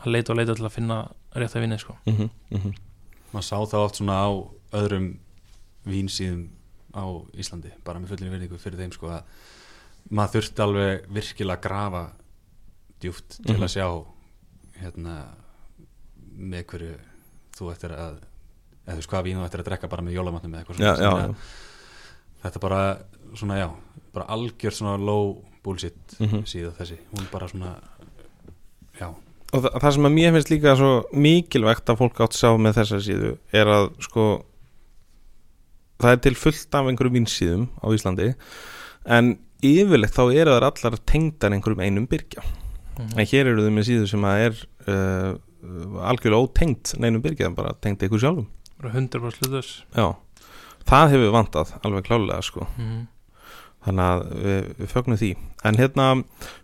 að 0.04 0.12
leita 0.16 0.34
og 0.34 0.38
leita 0.40 0.56
til 0.58 0.66
að 0.68 0.74
finna 0.76 0.98
rétt 1.38 1.56
að 1.56 1.62
vinna 1.66 1.78
sko. 1.80 1.98
mhm, 2.06 2.30
mhm 2.52 2.74
maður 3.34 3.46
sá 3.48 3.58
það 3.66 3.84
oft 3.88 3.96
svona 3.98 4.18
á 4.22 4.30
öðrum 4.78 5.08
vínsíðum 5.90 6.44
á 6.94 7.04
Íslandi 7.42 7.72
bara 7.86 8.00
með 8.00 8.12
fullinni 8.14 8.34
verðingu 8.36 8.60
fyrir 8.62 8.78
þeim 8.84 8.92
sko 8.94 9.10
að 9.10 9.24
maður 10.14 10.36
þurfti 10.38 10.62
alveg 10.66 11.08
virkilega 11.18 11.58
að 11.58 11.64
grafa 11.66 12.04
djúft 13.02 13.40
til 13.42 13.56
Mhm. 13.58 13.64
að 13.64 13.74
sjá 13.74 13.88
hérna 14.84 15.16
með 16.38 16.64
hverju 16.70 16.94
þú 17.58 17.72
ættir 17.74 17.92
að 17.98 18.20
eða 18.84 18.94
þú 18.94 19.00
veist 19.00 19.10
hvað 19.14 19.24
vín 19.28 19.38
þú 19.40 19.46
ættir 19.48 19.62
að 19.64 19.68
drekka 19.70 19.90
bara 19.90 20.02
með 20.06 20.16
jólamatnum 20.18 20.54
eða 20.54 20.62
eitthvað 20.64 20.80
Já, 20.84 20.96
svona 20.96 21.04
já, 21.04 21.24
já 21.24 21.34
að 22.44 22.44
þetta 22.44 22.60
bara 22.60 22.82
svona 23.40 23.58
já 23.62 23.68
bara 24.14 24.26
algjör 24.36 24.72
svona 24.78 24.98
low 25.00 25.42
bullshit 25.64 26.18
Mhm. 26.20 26.44
síða 26.50 26.72
þessi. 26.78 26.98
Hún 27.14 27.28
bara 27.32 27.48
svona 27.48 27.76
já. 29.00 29.08
Og 29.54 29.62
það, 29.64 29.80
það 29.82 29.92
sem 29.94 30.04
að 30.10 30.14
mér 30.18 30.32
finnst 30.34 30.50
líka 30.50 30.76
svo 30.76 30.92
mikilvægt 31.14 31.86
að 31.94 31.98
fólk 32.02 32.20
átt 32.26 32.34
að 32.34 32.42
sjá 32.42 32.52
með 32.58 32.74
þessa 32.80 33.00
síðu 33.06 33.38
er 33.54 33.66
að 33.68 33.92
sko 34.02 34.26
það 36.02 36.12
er 36.16 36.22
til 36.26 36.36
fullt 36.36 36.76
af 36.76 36.90
einhverjum 36.90 37.18
vinsíðum 37.20 37.68
á 37.80 37.88
Íslandi 37.96 38.34
en 39.06 39.38
yfirleitt 39.64 40.16
þá 40.18 40.24
eru 40.36 40.56
þar 40.58 40.66
allar 40.72 40.98
tengdar 41.08 41.54
einhverjum 41.56 41.84
einum 41.86 42.08
byrgja 42.12 42.44
Mhm. 43.00 43.14
en 43.18 43.26
hér 43.26 43.48
eru 43.50 43.62
þau 43.66 43.72
með 43.74 43.88
síðu 43.90 44.08
sem 44.10 44.22
að 44.22 44.42
er 44.46 44.58
uh, 44.86 45.38
algjörlega 46.10 46.44
ótengt 46.46 46.92
neinum 47.00 47.22
byrgja 47.24 47.46
en 47.48 47.56
bara 47.56 47.72
tengt 47.82 48.04
ykkur 48.04 48.20
sjálfum. 48.20 48.48
Bara 48.82 48.92
100% 48.94 49.40
hlutus 49.42 49.84
Já, 49.96 50.16
það 50.86 51.10
hefur 51.14 51.32
vantað 51.34 51.72
alveg 51.86 52.04
klálega 52.06 52.42
sko. 52.44 52.68
Mm. 52.78 53.08
Þannig 53.86 54.06
að 54.10 54.22
við, 54.44 54.70
við 54.80 54.92
fögnum 54.94 55.20
því. 55.22 55.32
En 55.64 55.80
hérna, 55.80 56.06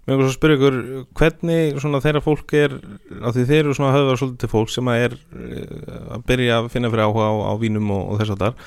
mér 0.08 0.16
er 0.16 0.24
svo 0.28 0.36
spyrja 0.36 0.58
ykkur 0.60 0.78
hvernig 1.20 1.80
svona 1.84 2.02
þeirra 2.04 2.22
fólk 2.26 2.54
er 2.60 2.78
af 3.24 3.36
því 3.36 3.46
þeir 3.50 3.60
eru 3.64 3.76
svona 3.78 3.96
höfðar 3.96 4.20
svolítið 4.22 4.40
til 4.44 4.52
fólk 4.54 4.72
sem 4.74 4.90
að 4.92 5.04
er 5.08 5.18
eh, 5.18 6.00
að 6.16 6.24
byrja 6.32 6.58
að 6.62 6.72
finna 6.76 6.92
fyrir 6.94 7.06
áhuga 7.08 7.28
á, 7.32 7.36
á 7.50 7.54
vínum 7.62 7.92
og, 7.96 8.04
og 8.14 8.20
þess 8.24 8.36
að 8.36 8.44
þar 8.48 8.58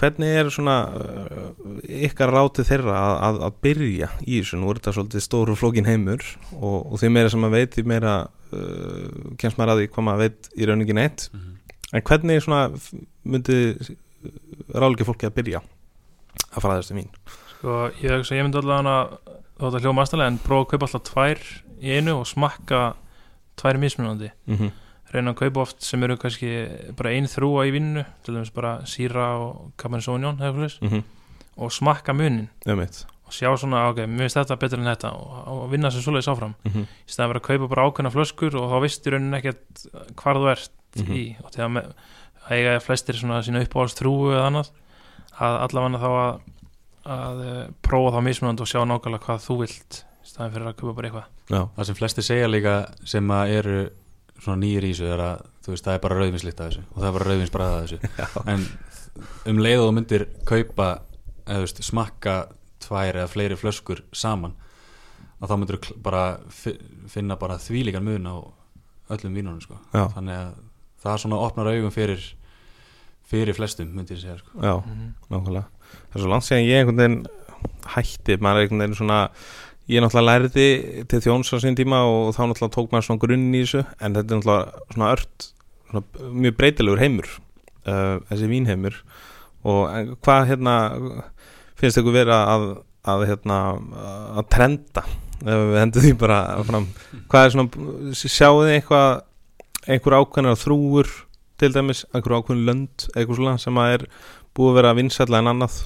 hvernig 0.00 0.30
er 0.40 0.48
svona 0.48 0.74
uh, 0.96 1.48
ykkar 2.06 2.30
ráti 2.32 2.62
þeirra 2.64 2.94
að, 2.96 3.14
að, 3.26 3.38
að 3.44 3.56
byrja 3.66 4.06
í 4.24 4.38
þessu, 4.38 4.56
nú 4.56 4.70
er 4.72 4.78
þetta 4.78 4.94
svolítið 4.96 5.24
stóru 5.26 5.56
flókin 5.60 5.88
heimur 5.90 6.22
og, 6.56 6.78
og 6.86 6.94
því 7.02 7.10
meira 7.12 7.32
sem 7.34 7.42
maður 7.44 7.58
veit 7.58 7.76
því 7.76 7.84
meira 7.90 8.14
uh, 8.24 9.34
kemst 9.42 9.60
maður 9.60 9.74
að 9.74 9.82
því 9.82 9.90
hvað 9.92 10.06
maður 10.08 10.22
veit 10.24 10.48
í 10.56 10.70
rauningin 10.70 11.02
eitt 11.04 11.26
Mhm. 11.34 11.58
en 11.98 12.06
hvernig 12.06 12.40
svona 12.46 12.62
myndi 13.28 13.58
ráleiki 14.72 15.04
fólki 15.08 15.28
að 15.28 15.36
byrja 15.36 15.60
að 15.60 16.62
fara 16.64 16.78
þessi 16.80 16.96
vín 16.96 17.12
sko, 17.60 17.90
ég, 18.00 18.10
hugsa, 18.16 18.34
ég 18.38 18.46
myndi 18.46 18.58
allavega 18.60 18.94
að 18.96 19.16
þótt 19.60 19.76
að 19.76 19.84
hljóma 19.84 20.04
aðstæðlega 20.06 20.32
en 20.32 20.38
prófa 20.40 20.62
að 20.64 20.70
kaupa 20.72 20.86
alltaf 20.88 21.02
tvær 21.10 21.40
í 21.84 21.92
einu 21.98 22.14
og 22.20 22.26
smakka 22.28 22.80
tvær 23.60 23.78
mismunandi 23.82 24.30
mm 24.48 24.56
-hmm. 24.56 24.70
reyna 25.12 25.30
að 25.34 25.40
kaupa 25.42 25.60
oft 25.66 25.82
sem 25.84 26.02
eru 26.04 26.16
kannski 26.16 26.50
bara 26.96 27.10
ein 27.12 27.26
þrúa 27.28 27.66
í 27.68 27.72
vinnu 27.74 28.04
til 28.24 28.34
dæmis 28.34 28.50
bara 28.54 28.78
síra 28.84 29.36
og 29.38 29.72
svoleiðis, 29.76 30.78
Mm 30.80 30.88
-hmm. 30.88 31.02
og 31.56 31.72
smakka 31.72 32.12
munin 32.12 32.48
og 33.26 33.32
sjá 33.32 33.56
svona, 33.56 33.88
ok, 33.90 33.96
mér 34.06 34.18
finnst 34.18 34.36
þetta 34.36 34.56
betur 34.58 34.78
en 34.78 34.84
þetta 34.96 35.12
og, 35.12 35.48
og 35.48 35.70
vinna 35.70 35.88
sér 35.90 36.00
svoleiðis 36.02 36.28
áfram 36.32 36.54
Mhm. 36.64 36.80
í 36.82 37.10
staðan 37.10 37.28
fyrir 37.30 37.40
að 37.40 37.46
kaupa 37.46 37.68
bara 37.68 37.86
ákveðna 37.86 38.10
flöskur 38.10 38.54
og 38.56 38.70
þá 38.72 38.80
veist 38.80 39.06
í 39.06 39.10
rauninni 39.10 39.36
ekkert 39.36 39.86
hvar 40.16 40.34
þú 40.36 40.50
ert 40.50 40.70
Mhm. 40.96 41.12
í 41.14 41.36
og 41.44 41.50
þegar 41.52 41.92
eiga 42.50 42.80
flestir 42.80 43.14
svona 43.14 43.42
sína 43.42 43.60
uppáhalds 43.62 43.94
trúu 43.94 44.32
eða 44.32 44.46
annað 44.46 44.70
að 45.40 45.60
allavega 45.68 45.98
þá 45.98 46.08
að, 46.08 46.40
að 47.06 47.42
eh, 47.46 47.66
prófa 47.82 48.16
þá 48.16 48.20
mismunandi 48.26 48.64
og 48.64 48.70
sjá 48.70 48.80
nákvæmlega 48.84 49.24
hvað 49.26 49.44
þú 49.46 49.56
vilt 49.62 50.00
í 50.20 50.28
staðan 50.30 50.52
fyrir 50.54 50.68
að 50.70 50.76
kaupa 50.80 50.94
bara 50.98 51.08
eitthvað. 51.10 51.28
Já, 51.50 51.60
Það 51.76 51.86
sem 51.88 51.98
flesti 51.98 52.22
segja 52.26 52.48
líka 52.50 52.74
sem 53.08 53.30
að 53.34 53.54
eru 53.58 53.78
svona 54.40 54.60
nýjir 54.62 54.84
í 54.86 54.92
þessu 54.94 55.08
er 55.12 55.22
að 55.24 55.42
þú 55.64 55.72
veist 55.74 55.84
það 55.88 55.94
er 55.96 56.02
bara 56.04 56.18
rauðvinslitt 56.20 56.60
af 56.60 56.70
þessu 56.70 56.84
og 56.90 56.98
það 57.02 57.08
er 57.10 57.16
bara 57.18 57.28
rauðvinsbræða 57.30 57.76
af 57.76 57.82
þessu. 57.84 57.98
En 58.54 58.66
um 59.50 59.58
leið 59.64 59.80
og 59.82 59.88
þú 59.90 59.94
myndir 59.98 60.24
kaupa 60.48 60.88
eða 61.46 61.64
veist 61.64 61.82
smakka 61.84 62.34
tvær 62.80 63.18
eða 63.20 63.28
fleiri 63.32 63.58
flöskur 63.60 64.00
saman 64.16 64.54
að 65.40 65.50
þá 65.50 65.56
myndir 65.60 65.80
þú 65.84 65.96
bara 66.04 66.22
fi- 66.52 66.78
finna 67.08 67.36
bara 67.40 67.58
þvílíkan 67.60 68.04
mun 68.06 68.28
á 68.28 68.36
öllum 69.10 69.34
vínunum 69.34 69.60
sko. 69.64 69.76
Já. 69.92 70.06
þannig 70.14 70.36
að 70.36 70.52
það 71.02 71.12
er 71.16 71.22
svona 71.24 71.40
opnar 71.48 71.70
augum 71.72 71.90
fyrir 71.92 72.22
fyrir 73.30 73.54
flestum 73.56 73.90
myndi 73.94 74.14
ég 74.16 74.22
segja 74.22 74.38
sko. 74.40 74.56
Já, 74.62 74.74
nákvæmlega 75.30 75.64
Það 76.10 76.16
er 76.18 76.24
svo 76.24 76.32
langt 76.32 76.46
síðan 76.46 76.66
ég 76.66 76.80
einhvern 76.80 77.00
veginn 77.00 77.18
hætti, 77.94 78.36
maður 78.40 78.60
er 78.60 78.66
einhvern 78.66 78.84
veginn 78.84 78.98
svona 78.98 79.20
ég 79.90 80.04
náttúrulega 80.04 80.28
lærði 80.28 80.66
til 81.10 81.22
þjóns 81.24 81.50
á 81.50 81.56
sín 81.62 81.78
tíma 81.78 82.02
og 82.06 82.34
þá 82.36 82.42
náttúrulega 82.46 82.74
tók 82.76 82.92
maður 82.92 83.08
svona 83.08 83.22
grunn 83.24 83.48
í 83.50 83.62
þessu. 83.64 83.84
En 83.98 84.18
þetta 84.18 84.36
er 84.36 84.40
náttúrulega 84.40 84.84
svona 84.94 85.14
ört 85.16 85.48
svona 85.90 86.34
mjög 86.44 86.58
breytilegur 86.60 87.02
heimur 87.02 87.30
uh, 87.30 88.20
þessi 88.30 88.50
vínheimur. 88.50 89.00
Og 89.66 90.14
hvað 90.24 90.52
hérna 90.52 90.76
finnst 91.80 92.00
ykkur 92.00 92.14
vera 92.14 92.44
að, 92.52 92.68
að 93.08 93.26
hérna 93.28 93.58
að 94.38 94.46
trenda? 94.52 95.04
Við 95.40 95.78
hendum 95.80 96.04
því 96.04 96.12
bara 96.20 96.38
fram 96.68 96.86
hvað 97.32 97.46
er 97.46 97.52
svona, 97.54 97.84
sjáu 98.12 98.58
þið 98.60 98.74
eitthvað 98.74 99.88
einhver 99.88 100.16
ákveðnar 100.20 100.58
þrúur 100.60 101.08
til 101.60 101.70
dæmis, 101.72 102.02
einhver 102.12 102.36
ákveðin 102.36 102.66
lönd 102.68 103.06
eitthvað 103.14 103.38
svona 103.38 103.54
sem 103.60 103.80
að 103.80 103.94
er 103.94 104.04
búið 104.56 104.70
að 104.72 104.78
vera 104.80 104.94
vinsætla 104.98 105.40
en 105.42 105.50
annað. 105.52 105.76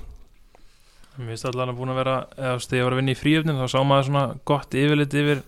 Mér 1.19 1.29
finnst 1.31 1.47
allan 1.47 1.71
að 1.71 1.79
búin 1.79 1.93
að 1.95 1.99
vera 2.01 2.15
eða 2.35 2.55
þegar 2.65 2.79
ég 2.81 2.85
var 2.89 2.95
að 2.97 3.01
vinna 3.01 3.13
í 3.15 3.19
fríöfnin 3.21 3.59
þá 3.61 3.67
sá 3.71 3.79
maður 3.87 4.07
svona 4.09 4.23
gott 4.51 4.75
yfirlit 4.75 5.15
yfir 5.15 5.43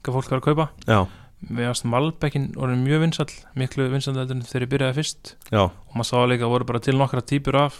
hvað 0.00 0.16
fólk 0.16 0.30
var 0.32 0.40
að 0.40 0.46
kaupa. 0.48 0.68
Já, 0.88 1.00
Mér 1.50 1.70
finnst 1.70 1.86
Malbekkin 1.88 2.46
orðin 2.60 2.82
mjög 2.84 3.00
vinsall 3.04 3.32
miklu 3.56 3.86
heldur 3.88 4.34
en 4.36 4.42
þegar 4.44 4.64
ég 4.66 4.70
byrjaði 4.74 4.96
fyrst. 5.00 5.34
Já, 5.52 5.62
og 5.68 5.94
maður 5.96 6.08
sá 6.10 6.16
líka 6.28 6.44
að 6.48 6.52
voru 6.54 6.68
bara 6.68 6.80
til 6.84 6.96
nokkra 7.00 7.22
típur 7.24 7.56
af 7.56 7.78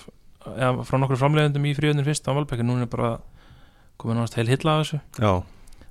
eða 0.48 0.84
frá 0.88 0.96
nokkru 1.00 1.18
framleiðendum 1.20 1.66
í 1.68 1.74
fríöfnin 1.76 2.06
fyrst 2.06 2.28
á 2.28 2.32
Malbekkin, 2.32 2.64
núna 2.68 2.86
er 2.88 2.92
bara 2.92 3.10
komið 4.00 4.16
náttúrulega 4.20 4.40
heil 4.40 4.52
hilla 4.54 4.76
af 4.76 4.84
þessu. 4.84 5.00
Já, 5.20 5.32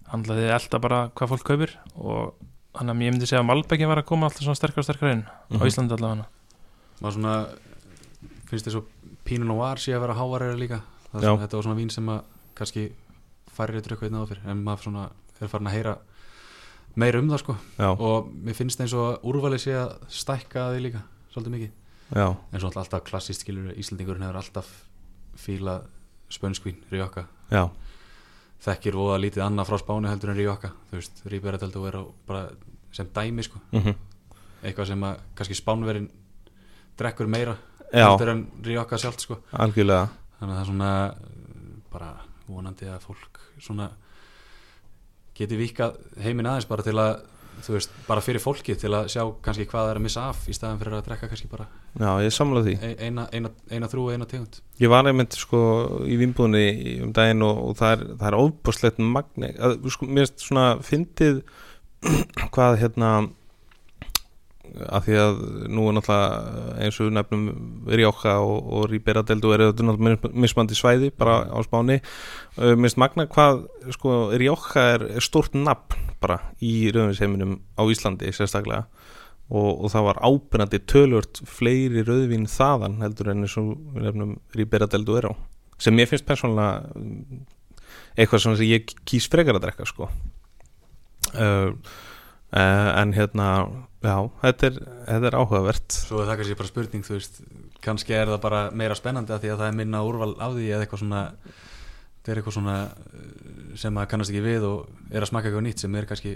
Þannig 0.10 0.32
að 0.34 0.40
þið 0.42 0.54
elda 0.56 0.80
bara 0.82 1.00
hvað 1.14 1.30
fólk 1.36 1.44
kaupir 1.46 1.72
og 2.02 2.34
þannig 2.74 2.94
að 2.96 3.04
ég 3.06 3.14
myndi 3.14 3.28
segja 3.30 3.42
að 3.44 3.50
Malbekkin 3.52 3.90
var 3.92 4.00
að 4.02 4.08
koma 4.10 4.26
alltaf 4.30 4.42
svona 4.46 4.58
sterkar 4.58 4.82
og 4.82 4.88
sterkar 4.88 5.12
inn 5.14 5.22
á 5.30 5.54
Mhm. 5.54 5.68
Íslandi 5.70 5.94
allavega. 5.94 6.26
Maður 7.02 7.14
svona 7.14 7.36
finnst 8.50 8.68
þess 8.68 8.80
að 8.80 9.16
Pinot 9.28 9.50
Noir 9.50 9.82
sé 9.82 9.96
að 9.96 10.04
vera 10.06 10.18
hávarera 10.18 10.60
líka. 10.60 10.82
Það 11.10 11.22
er 11.22 11.28
svona, 11.28 11.44
þetta 11.44 11.60
var 11.60 11.68
svona 11.68 11.80
vín 11.80 11.94
sem 11.94 12.12
að 12.14 12.22
kannski 12.60 12.86
færri 13.56 13.82
drukku 13.86 14.08
einn 14.08 14.20
fyrir 14.30 14.50
en 14.50 14.64
maður 14.66 14.88
svona 14.88 15.10
er 15.40 15.52
farin 15.52 15.70
að 15.70 15.78
heyra 15.78 15.98
meira 17.00 17.22
um 17.22 17.30
það 17.32 17.44
sko. 17.44 17.56
Já, 17.78 17.90
og 17.94 18.30
mér 18.34 18.58
finnst 18.58 18.82
eins 18.84 18.96
og 18.98 19.24
úrvalið 19.30 19.64
sé 19.64 19.78
að 19.80 19.96
stækka 20.12 20.72
því 20.74 20.84
líka 20.88 21.06
svolítið 21.34 21.56
mikið. 21.56 21.72
Já, 22.10 22.26
en 22.34 22.62
svo 22.62 22.72
alltaf 22.74 23.06
klassist 23.06 23.46
skilur 23.46 23.74
Íslandingurinn 23.78 24.26
hefur 24.26 24.40
alltaf 24.42 24.70
fílað 25.40 25.86
spönskvín 26.34 26.82
Rjóka 26.92 27.26
já, 27.52 27.68
þekkir 28.66 28.98
voða 28.98 29.20
lítið 29.22 29.46
annað 29.46 29.70
frá 29.70 29.80
Spáni 29.82 30.10
heldur 30.12 30.34
en 30.34 30.40
Rjóka 30.40 30.72
þú 30.90 31.00
veist, 31.00 31.22
Ríbera 31.30 31.60
teldu 31.62 31.84
vera 31.84 32.04
bara 32.28 32.50
sem 32.96 33.10
dæmi 33.14 33.46
sko. 33.46 33.62
Mhm, 33.72 33.96
eitthvað 34.64 34.92
sem 34.92 35.06
að 35.06 35.20
kannski 35.38 35.58
Spánverin 35.58 36.10
drekkur 36.98 37.30
meira 37.30 37.58
heldur 37.94 38.34
en 38.36 38.46
Rjóka 38.66 39.00
sjálft 39.02 39.26
sko. 39.26 39.40
Algjörlega. 39.52 40.10
Þannig 40.40 40.54
að 40.54 40.60
það 40.60 40.62
er 40.62 40.70
svona 40.72 40.94
uh, 41.10 41.74
bara 41.94 42.14
vonandi 42.50 42.90
að 42.90 43.04
fólk 43.06 43.44
svona 43.60 43.90
geti 45.38 45.60
vikað 45.60 46.00
heiminn 46.20 46.50
aðeins 46.50 46.68
bara 46.70 46.86
til 46.86 46.98
að 47.00 47.14
þú 47.64 47.76
veist, 47.76 47.96
bara 48.08 48.24
fyrir 48.24 48.44
fólki 48.44 48.76
til 48.80 48.92
að 48.96 49.10
sjá 49.12 49.22
kannski 49.44 49.66
hvað 49.70 49.86
það 49.86 49.92
er 49.92 50.00
að 50.00 50.06
missa 50.06 50.26
af 50.32 50.44
í 50.48 50.56
staðan 50.56 50.80
fyrir 50.82 50.98
að 50.98 51.08
drekka 51.08 51.30
kannski 51.32 51.50
bara 51.52 51.66
já, 52.00 52.12
ég 52.24 52.36
samla 52.36 52.62
því. 52.66 52.76
eina, 53.00 53.26
eina, 53.36 53.52
eina 53.72 53.90
þrú 53.92 54.06
og 54.08 54.16
eina 54.16 54.28
tegund. 54.30 54.60
Ég 54.80 54.92
var 54.92 55.10
einmitt 55.10 55.36
sko 55.40 55.62
í 56.08 56.20
vinnbúðinni 56.20 57.00
um 57.06 57.12
daginn 57.16 57.44
og, 57.48 57.60
og 57.70 57.76
það 57.80 57.96
er, 57.96 58.06
það 58.14 58.30
er 58.30 58.40
óbúslegt 58.40 59.02
magni, 59.04 59.52
að, 59.58 59.76
sko, 59.96 60.08
mér 60.08 60.30
finnst 60.30 60.46
svona 60.46 60.68
fyndið 60.86 61.42
hvað 62.56 62.80
hérna 62.84 63.12
að 64.88 65.06
því 65.08 65.18
að 65.24 65.42
nú 65.74 65.86
er 65.90 65.96
náttúrulega 65.98 66.78
eins 66.86 67.00
og 67.04 67.12
nefnum 67.16 67.44
Rjóka 67.90 68.36
og, 68.44 68.72
og 68.78 68.88
Ríbera 68.92 69.24
Deldu 69.28 69.54
er 69.56 69.66
þetta 69.68 69.88
náttúrulega 69.88 70.32
mismandi 70.46 70.78
svæði 70.78 71.12
bara 71.16 71.42
á 71.50 71.60
Spáni. 71.66 72.00
Uh, 72.58 72.76
minnst 72.80 73.00
magna 73.02 73.28
hvað 73.30 73.66
sko 73.96 74.18
Rjóka 74.40 74.86
er, 74.96 75.08
stort 75.24 75.58
nafn 75.58 76.10
bara 76.20 76.42
í 76.64 76.90
rauðvinsheiminum 76.94 77.60
á 77.80 77.84
Íslandi 77.90 78.34
sérstaklega. 78.36 78.88
Og, 79.50 79.86
og 79.86 79.90
það 79.90 80.04
var 80.06 80.20
ábyrnandi 80.22 80.80
tölvört 80.86 81.40
fleiri 81.50 82.04
rauðvín 82.06 82.46
þaðan 82.46 83.00
heldur 83.02 83.32
en 83.32 83.48
eins 83.48 83.56
og 83.58 83.72
nefnum 83.98 84.36
Ríbera 84.54 84.86
Deldu 84.90 85.18
er 85.18 85.32
á 85.32 85.34
sem 85.80 85.96
mér 85.96 86.10
finnst 86.12 86.28
persónulega 86.28 86.92
um, 87.00 87.42
eitthvað 88.20 88.44
sem 88.44 88.60
ég 88.68 88.94
kýs 89.08 89.30
frekar 89.32 89.58
að 89.58 89.66
drekka 89.68 89.88
sko. 89.88 90.10
Uh, 91.30 91.72
en 92.52 93.14
hérna 93.14 93.48
já, 94.02 94.16
þetta 94.42 94.70
er, 94.70 94.78
þetta 95.08 95.30
er 95.30 95.38
áhugavert. 95.38 95.98
Svo 96.08 96.22
er 96.24 96.30
það 96.30 96.40
kannski 96.42 96.60
bara 96.60 96.72
spurning 96.72 97.06
þú 97.06 97.18
veist, 97.18 97.42
kannski 97.86 98.16
er 98.18 98.32
það 98.32 98.44
bara 98.46 98.62
meira 98.76 98.98
spennandi 98.98 99.36
að 99.36 99.44
því 99.44 99.52
að 99.54 99.60
það 99.64 99.72
er 99.72 99.82
minna 99.82 100.06
úrval 100.08 100.32
af 100.38 100.56
því 100.56 100.70
eða 100.70 100.86
eitthvað 100.86 101.04
svona 101.04 101.24
það 102.20 102.32
er 102.34 102.42
eitthvað 102.42 102.56
svona 102.58 102.78
uh, 102.86 103.76
sem 103.80 103.96
maður 103.96 104.12
kannast 104.14 104.34
ekki 104.34 104.46
við 104.46 104.66
og 104.68 105.12
er 105.12 105.24
að 105.24 105.32
smaka 105.32 105.50
eitthvað 105.50 105.66
nýtt 105.68 105.84
sem 105.86 105.96
er 105.96 106.10
kannski 106.10 106.36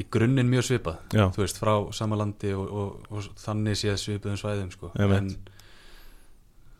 í 0.00 0.06
grunninn 0.12 0.50
mjög 0.50 0.66
svipað 0.68 1.16
já, 1.16 1.24
þú 1.34 1.44
veist, 1.44 1.60
frá 1.60 1.72
sama 1.96 2.18
landi 2.18 2.52
og, 2.56 2.66
og, 2.70 3.08
og 3.10 3.30
þannig 3.40 3.78
séð 3.78 3.98
svipuðum 4.00 4.40
svæðum 4.40 4.70
sko. 4.74 4.92
en 4.96 5.30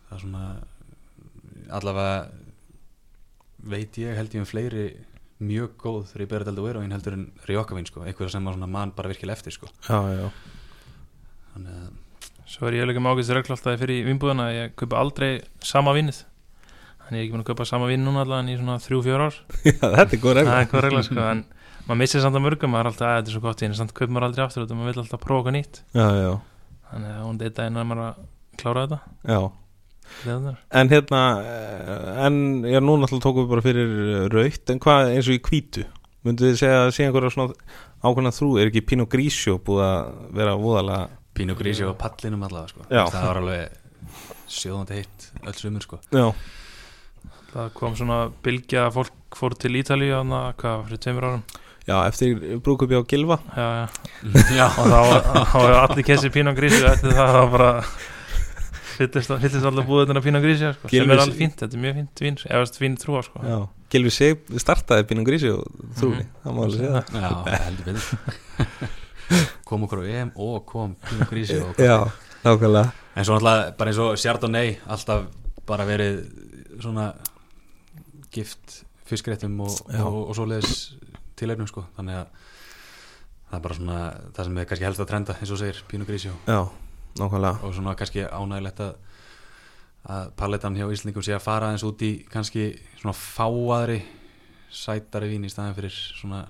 það 0.08 0.16
er 0.16 0.22
svona 0.24 0.44
allavega 1.70 2.14
veit 3.70 3.98
ég 4.00 4.16
held 4.16 4.34
ég 4.34 4.44
um 4.44 4.48
fleiri 4.48 4.86
mjög 5.40 5.74
góð 5.81 6.14
Ríbera 6.20 6.44
del 6.48 6.59
Duero 6.59 6.83
en 6.85 6.92
heldur 6.94 7.16
en 7.16 7.26
Rjókavinn 7.48 7.88
sko, 7.88 8.05
eitthvað 8.05 8.33
sem 8.35 8.44
maður 8.44 8.59
svona 8.61 8.70
mann 8.74 8.92
bara 8.96 9.11
virkilega 9.12 9.38
eftir 9.38 9.55
sko. 9.57 9.70
já, 9.88 9.98
já, 10.18 10.29
þannig 11.55 11.74
að 11.81 11.90
Svo 12.50 12.66
er 12.66 12.74
ég 12.81 12.88
líka 12.90 12.98
með 12.98 13.14
ágæst 13.14 13.31
regla 13.37 13.55
alltaf 13.55 13.79
fyrir 13.79 14.00
vinnbúðuna 14.09 14.48
að 14.48 14.57
ég 14.57 14.72
kaupa 14.81 14.98
aldrei 14.98 15.29
sama 15.62 15.92
vinnið 15.94 16.24
Þannig 17.05 17.14
ég 17.14 17.20
er 17.20 17.26
ekki 17.29 17.35
búin 17.37 17.44
að 17.44 17.50
kaupa 17.53 17.66
sama 17.68 17.87
vinn 17.90 18.03
núna 18.07 18.24
allavega 18.24 18.42
en 18.42 18.50
í 18.50 18.57
svona 18.59 18.74
þrjú, 18.83 18.98
fjör 19.07 19.22
ár. 19.29 19.37
Já 19.70 19.87
þetta 19.87 20.16
er 20.16 20.20
góð 20.24 20.35
Það 20.35 20.40
regla 20.40 20.57
er 20.61 20.68
hvað 20.72 20.85
regla 20.87 21.03
sko 21.07 21.20
en 21.31 21.44
maður 21.87 22.00
missir 22.03 22.22
samt 22.24 22.38
að 22.38 22.44
mörgum, 22.44 22.70
maður 22.74 22.83
er 22.83 22.90
alltaf 22.90 23.07
að 23.07 23.16
þetta 23.20 23.31
er 23.31 23.37
svo 23.37 23.42
gott 23.46 23.62
í 23.62 23.68
en 23.68 23.76
samt 23.79 23.94
kaupir 23.94 24.12
maður 24.14 24.26
aldrei 24.29 24.44
aftur 24.46 24.64
út 24.66 24.74
og 24.74 24.81
maður 24.81 24.90
vil 24.90 25.03
alltaf 25.05 25.22
prófa 25.22 25.46
en 30.27 30.90
hérna 30.92 31.23
eh, 31.44 32.27
en 32.27 32.40
já, 32.66 32.81
nú 32.83 32.99
náttúrulega 33.01 33.25
tókum 33.25 33.46
við 33.46 33.55
bara 33.55 33.64
fyrir 33.64 33.94
raukt 34.35 34.75
en 34.75 34.83
hvað 34.83 35.14
eins 35.14 35.31
og 35.31 35.38
í 35.38 35.42
hvítu? 35.49 35.87
Myndu 36.27 36.51
þið 36.51 36.59
segja 36.61 36.83
að 36.85 36.90
sé 36.92 37.07
einhverja 37.07 37.33
svona 37.33 37.55
ákveðna 38.05 38.33
þrú, 38.37 38.51
er 38.61 38.68
ekki 38.68 38.83
Pinot 38.85 39.09
Grigio 39.12 39.57
búið 39.64 39.87
að 39.87 40.11
vera 40.37 40.57
voðalega 40.61 41.09
Pínu 41.37 41.55
Grísi 41.57 41.87
á 41.87 41.94
pallinum 41.96 42.42
allavega 42.44 42.73
sko. 42.73 42.85
Já. 42.90 43.05
það 43.09 43.27
var 43.29 43.38
alveg 43.40 43.79
sjóðandi 44.51 44.99
heitt 44.99 45.27
öll 45.46 45.57
sumur 45.57 45.87
sko. 45.87 46.01
já, 46.11 46.27
Það 47.51 47.73
kom 47.75 47.96
svona 47.99 48.18
bylgja 48.44 48.85
að 48.87 48.96
fólk 48.99 49.38
fór 49.38 49.57
til 49.59 49.73
Ítalíu 49.81 50.12
þarna, 50.12 50.40
hvað, 50.61 50.85
fyrir 50.88 51.03
tveimur 51.07 51.27
árum? 51.29 51.42
Já, 51.88 51.96
eftir 52.07 52.61
brúkupi 52.62 52.99
á 52.99 53.03
Gilva 53.09 53.40
Já, 53.57 53.66
já. 53.81 53.87
Já, 54.59 54.66
og 54.68 54.92
þá 54.92 54.99
hefur 55.55 55.77
allir 55.81 56.07
kessi 56.07 56.31
grísi 56.31 56.83
og 56.85 56.90
eftir 56.92 57.16
það 57.16 57.33
þá 57.38 57.42
bara 57.57 57.70
fyllist 59.00 59.64
alltaf 59.66 59.86
búið 59.88 60.06
þetta 60.10 60.22
pínu 60.26 60.40
grísi 60.44 60.70
sko, 60.76 60.90
sem 60.92 61.10
er 61.14 61.22
alveg 61.24 61.38
fínt, 61.40 61.56
þetta 61.62 61.76
er 61.78 61.82
mjög 61.84 61.98
fínt 62.00 62.22
vín 62.24 62.38
eða 62.46 62.70
fín 62.80 62.96
trúa 63.00 63.22
sko. 63.26 63.42
Gilvi 63.90 64.10
Sig 64.14 64.42
startaði 64.62 65.06
Pinot 65.10 65.26
Grigio 65.26 65.56
þrúni, 65.98 66.22
Mhm. 66.22 66.32
það 66.44 66.54
má 66.54 66.60
alveg 66.64 66.78
segja. 66.78 67.02
Það 67.10 67.48
já 67.50 67.62
heldur 67.64 67.84
betur. 67.88 68.90
Kom 69.70 69.84
okkur 69.86 70.02
á 70.02 70.04
EM 70.10 70.30
og 70.36 70.64
kom 70.66 70.96
Pínu 71.06 71.26
Grísi 71.30 71.56
og 71.62 71.76
já, 71.78 71.96
nákvæmlega. 72.44 72.92
En 73.16 73.24
svo 73.24 73.36
náttúrulega 73.38 73.76
bara 73.78 73.90
eins 73.90 73.98
og 74.02 74.16
Chardonnay 74.18 74.76
alltaf 74.86 75.24
bara 75.66 75.84
verið 75.86 76.20
svona 76.82 77.12
gift 78.34 78.84
fiskréttum 79.10 79.58
og, 79.64 79.74
og, 79.98 80.18
og 80.30 80.34
svoleiðis 80.38 80.94
tilefnum 81.38 81.66
sko. 81.70 81.84
Þannig 81.96 82.20
að 82.20 82.26
það 83.50 83.56
er 83.58 83.64
bara 83.66 83.74
svona 83.78 83.98
það 84.36 84.44
sem 84.48 84.58
er 84.62 84.68
kannski 84.70 84.86
helst 84.86 85.02
að 85.02 85.10
trenda 85.10 85.34
eins 85.40 85.50
og 85.54 85.58
segir 85.62 85.82
Pínu 85.90 86.06
Grísjó 86.06 86.34
já, 86.46 86.60
nákvæmlega. 87.18 87.59
Og 87.66 87.75
svona 87.75 87.96
kannski 87.99 88.25
ánægilegt 88.27 88.81
að 88.87 88.94
að 90.09 90.31
palletan 90.37 90.77
hjá 90.79 90.87
Íslingum 90.88 91.25
sé 91.25 91.35
að 91.37 91.44
fara 91.44 91.75
eins 91.75 91.85
út 91.85 92.01
í 92.07 92.25
kannski 92.33 92.70
svona 93.01 93.12
fáaðri 93.16 93.99
sætari 94.73 95.29
vín 95.35 95.44
í 95.44 95.51
staðin 95.53 95.77
fyrir 95.77 95.92
svona 95.92 96.46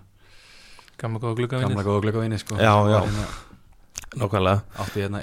gamla 1.00 1.18
góða 1.22 1.38
gluggavinni 1.40 1.72
gamla 1.72 1.86
góða 1.86 2.04
glöggavíni 2.04 2.38
sko. 2.38 2.58
Já, 2.60 2.74
já. 2.92 3.00
hérna, 3.00 3.26
Nákvæmlega. 4.20 4.62
átti 4.78 5.02
hérna 5.02 5.22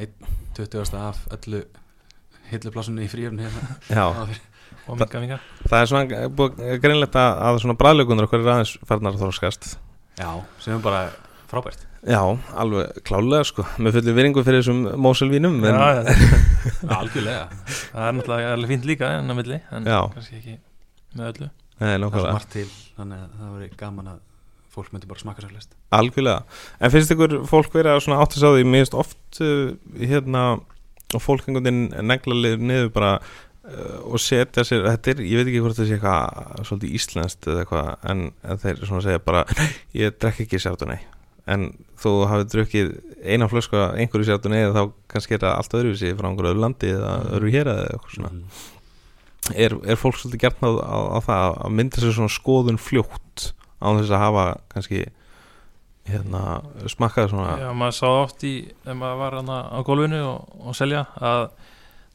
1.20. 0.58 0.97
af 1.00 1.23
öllu 1.38 1.63
hilluplassunni 2.52 3.06
í 3.06 3.12
fríöfni 3.12 3.47
hérna. 3.47 4.17
Og 4.88 4.95
minga 5.00 5.19
minga 5.19 5.39
það 5.67 5.82
er 5.82 5.89
svona 5.91 6.78
greinlegt 6.84 7.15
að, 7.19 7.32
að 7.47 7.62
svona 7.63 7.76
bræðlökunar 7.80 8.28
okkur 8.28 8.43
er 8.43 8.54
aðeins 8.54 8.78
farnar 8.88 9.15
að 9.15 9.23
þróskast 9.23 9.73
já, 10.19 10.30
sem 10.63 10.76
er 10.76 10.84
bara 10.84 11.02
frábært 11.52 11.84
Já, 12.08 12.22
alveg 12.56 13.02
klálega 13.08 13.43
sko. 13.48 13.65
Með 13.84 13.98
fullu 13.98 14.13
viringu 14.15 14.43
fyrir 14.48 14.62
þessum 14.62 14.84
móselvínum 15.04 15.58
en, 15.67 15.76
já, 15.76 16.04
já, 16.08 16.38
algjörlega, 17.00 17.41
það 17.91 18.06
er 18.06 18.15
náttúrulega 18.15 18.54
alveg 18.56 18.72
fínt 18.72 18.88
líka 18.88 19.10
en 19.17 19.34
að 19.34 19.39
milli 19.41 19.58
en 19.76 19.89
Já. 19.89 19.98
kannski 20.13 20.38
ekki 20.39 20.56
með 21.17 21.32
öllu. 21.34 21.50
Nei, 21.82 21.89
það 21.89 22.15
er 22.22 22.32
margt 22.32 22.54
til 22.56 22.70
þannig 22.96 23.26
að 23.26 23.34
það 23.41 23.52
verið 23.58 23.76
gaman 23.82 24.13
að 24.13 24.22
fólk 24.78 24.93
myndi 24.93 25.10
bara 25.10 25.24
smakka 25.24 25.43
sér 25.43 25.52
flest 25.52 25.76
algjörlega. 25.98 26.62
En 26.80 26.93
finnst 26.93 27.12
ykkur 27.15 27.36
fólk 27.50 27.76
verið 27.76 27.96
að 27.96 28.02
svona 28.06 28.22
átt 28.24 28.38
að 28.38 28.43
sá 28.46 28.48
því? 28.54 28.63
Finnst 28.78 28.98
oft 29.04 29.41
uh, 29.43 29.76
hérna 30.00 30.46
og 31.15 31.24
fólk 31.24 31.46
einhvern 31.48 31.67
veginn 31.67 32.08
neglalið 32.08 32.63
niður 32.67 32.89
bara 32.96 33.12
uh, 33.20 34.00
og 34.08 34.20
setja 34.24 34.63
sér 34.67 34.88
þetta 34.93 35.13
er, 35.13 35.22
ég 35.28 35.39
veit 35.41 35.52
ekki 35.52 35.62
hvort 35.63 35.80
það 35.80 35.91
sé 35.91 36.00
eitthvað 36.00 36.65
svolítið 36.72 36.98
íslenskt 37.00 37.48
eða 37.52 37.63
eitthvað 37.63 38.10
en, 38.12 38.26
en 38.43 38.63
þeir 38.63 38.82
svona 38.86 39.06
segja 39.06 39.24
bara, 39.24 39.46
"Nei, 39.60 39.70
ég 40.04 40.17
drekk 40.20 40.43
ekki 40.48 40.60
sértunni 40.63 41.00
en 41.47 41.67
þú 41.97 42.13
hafið 42.29 42.49
drukkið 42.53 42.89
eina 43.27 43.47
flösku 43.51 43.77
af 43.79 43.97
einhverju 43.97 44.27
sértunni 44.27 44.60
eða 44.62 44.73
þá 44.75 44.95
kannski 45.13 45.38
er 45.38 45.43
það 45.43 45.55
allt 45.57 45.77
öðruvísi 45.79 46.15
frá 46.17 46.29
einhverju 46.29 46.51
öðru 46.53 46.63
landi 46.63 46.91
eða 46.93 47.13
öðru 47.38 47.53
hér 47.55 47.71
eða 47.73 47.86
eitthvað 47.91 48.17
svona. 48.17 48.33
Mhm. 48.33 48.65
er, 49.55 49.77
er 49.88 49.99
fólk 49.99 50.17
svolítið 50.19 50.43
gert 50.43 50.60
á, 50.60 50.69
á, 50.69 50.97
á 51.15 51.19
það 51.23 51.45
að 51.63 51.77
mynda 51.79 52.03
sér 52.03 52.17
svona 52.17 52.33
skoðun 52.36 52.81
fljótt 52.81 53.51
á 53.79 53.88
þess 53.95 54.12
að 54.12 54.23
hafa 54.25 54.45
kannski 54.73 55.05
hérna 56.07 56.43
smakkað 56.88 57.31
svona? 57.31 57.55
Já, 57.62 57.71
maður 57.75 57.97
sá 57.97 58.07
oft 58.10 58.43
í, 58.47 58.53
ef 58.86 58.95
maður 58.95 59.21
var 59.23 59.39
hana 59.41 59.57
á 59.71 59.77
gólfinu 59.88 60.21
og, 60.25 60.53
og 60.67 60.77
selja 60.77 61.05
að 61.19 61.49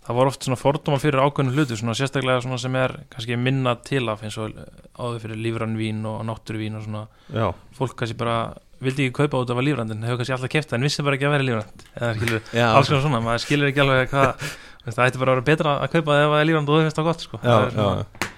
það 0.02 0.18
var 0.18 0.30
oft 0.32 0.46
svona 0.46 0.58
fordóma 0.58 0.98
fyrir 1.02 1.22
ákveðnu 1.22 1.54
hlutu 1.54 1.78
svona 1.78 1.94
sérstaklega 1.98 2.42
svona 2.42 2.58
sem 2.58 2.76
er 2.80 2.96
kannski 3.12 3.38
minna 3.38 3.76
til 3.86 4.02
af 4.10 4.24
eins 4.26 4.38
og 4.42 4.56
áður 4.98 5.20
fyrir 5.22 5.42
lífrann 5.44 5.78
vín 5.78 6.02
og 6.08 6.24
náttúruvín 6.26 6.78
og 6.78 6.86
svona. 6.86 7.04
Já, 7.30 7.52
fólk 7.78 7.94
kannski 8.00 8.18
bara 8.18 8.38
vildi 8.82 9.06
ekki 9.06 9.14
kaupa 9.20 9.40
út 9.42 9.52
af 9.52 9.60
að 9.60 9.66
lífrandin 9.68 10.04
hefur 10.06 10.20
kannski 10.20 10.34
alltaf 10.36 10.52
það 10.68 10.76
en 10.78 10.86
vissi 10.88 11.04
bara 11.06 11.18
ekki 11.18 11.28
að 11.28 11.34
vera 11.36 11.46
lífrand 11.48 11.86
eða 11.94 12.12
skilur, 12.18 12.42
já, 12.58 12.66
alls 12.72 12.90
konar 12.92 13.04
svona, 13.06 13.20
maður 13.24 13.42
skilur 13.44 13.70
ekki 13.70 13.82
alveg 13.84 14.12
hvað 14.12 14.44
það 14.92 15.04
ætti 15.06 15.22
bara 15.22 15.32
að 15.32 15.38
vera 15.38 15.46
betra 15.50 15.74
að 15.78 15.92
kaupa 15.96 16.16
það 16.16 16.24
ef 16.26 16.32
það 16.32 16.42
er 16.42 16.48
lífrand 16.50 16.72
og 16.72 16.78
þú 16.78 16.84
finnst 16.86 17.00
það 17.00 17.08
gott 17.10 17.26
sko. 17.26 17.40
já, 17.42 17.52
Það 17.52 17.82
já, 17.82 18.30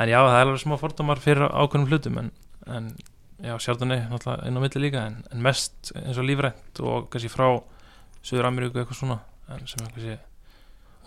en 0.00 0.12
já, 0.12 0.18
það 0.20 0.38
er 0.38 0.44
alveg 0.46 0.62
smá 0.64 0.76
fordómar 0.80 1.20
fyrir 1.20 1.46
ákveðnum 1.50 1.90
hlutum 1.90 2.20
en, 2.22 2.30
en 2.70 2.88
já, 3.44 3.54
sjálfdunni 3.66 3.98
náttúrulega 4.10 4.48
inn 4.48 4.56
á 4.56 4.60
milli 4.64 4.82
líka 4.86 5.04
en, 5.10 5.20
en 5.34 5.44
mest 5.44 5.92
eins 5.98 6.20
og 6.20 6.28
lífrænt 6.28 6.82
og 6.84 7.10
kannski 7.12 7.32
frá 7.32 7.48
Suður 8.20 8.48
Ameríku 8.50 8.80
eitthvað 8.80 9.00
svona 9.00 9.20
en 9.50 9.66
sem 9.68 9.84
er 9.84 9.92
kannski 9.94 10.16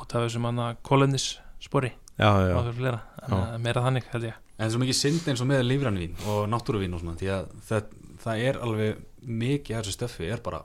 út 0.04 0.16
af 0.18 0.26
þessum 0.26 0.48
annað 0.50 0.80
kólendis 0.86 1.28
spori 1.64 1.92
já, 2.18 2.28
já, 2.28 2.54
og 2.58 2.66
fyrir 2.68 2.80
fleira 2.80 3.02
en 3.24 3.34
Já. 3.34 3.38
uh, 3.40 3.60
meira 3.62 3.84
þannig 3.86 4.10
held 4.14 4.30
ég 4.30 4.40
En 4.54 4.62
það 4.62 4.68
er 4.68 4.74
svo 4.76 4.82
mikið 4.84 4.98
synd 5.00 5.28
eins 5.32 5.42
og 5.42 5.48
með 5.50 5.64
lífrannvín 5.66 6.18
og 6.30 6.44
náttúruvín 6.52 6.94
og 6.94 7.02
svona 7.02 7.16
því 7.18 7.30
að 7.34 7.48
það, 7.68 7.88
það 8.24 8.44
er 8.50 8.60
alveg 8.64 9.04
mikið 9.28 9.78
af 9.78 9.84
þessu 9.86 9.98
stöffi 9.98 10.30
er 10.32 10.42
bara 10.46 10.64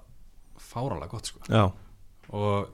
fáralega 0.58 1.10
gott 1.12 1.26
sko. 1.30 1.40
Já, 1.48 1.64
og 2.30 2.68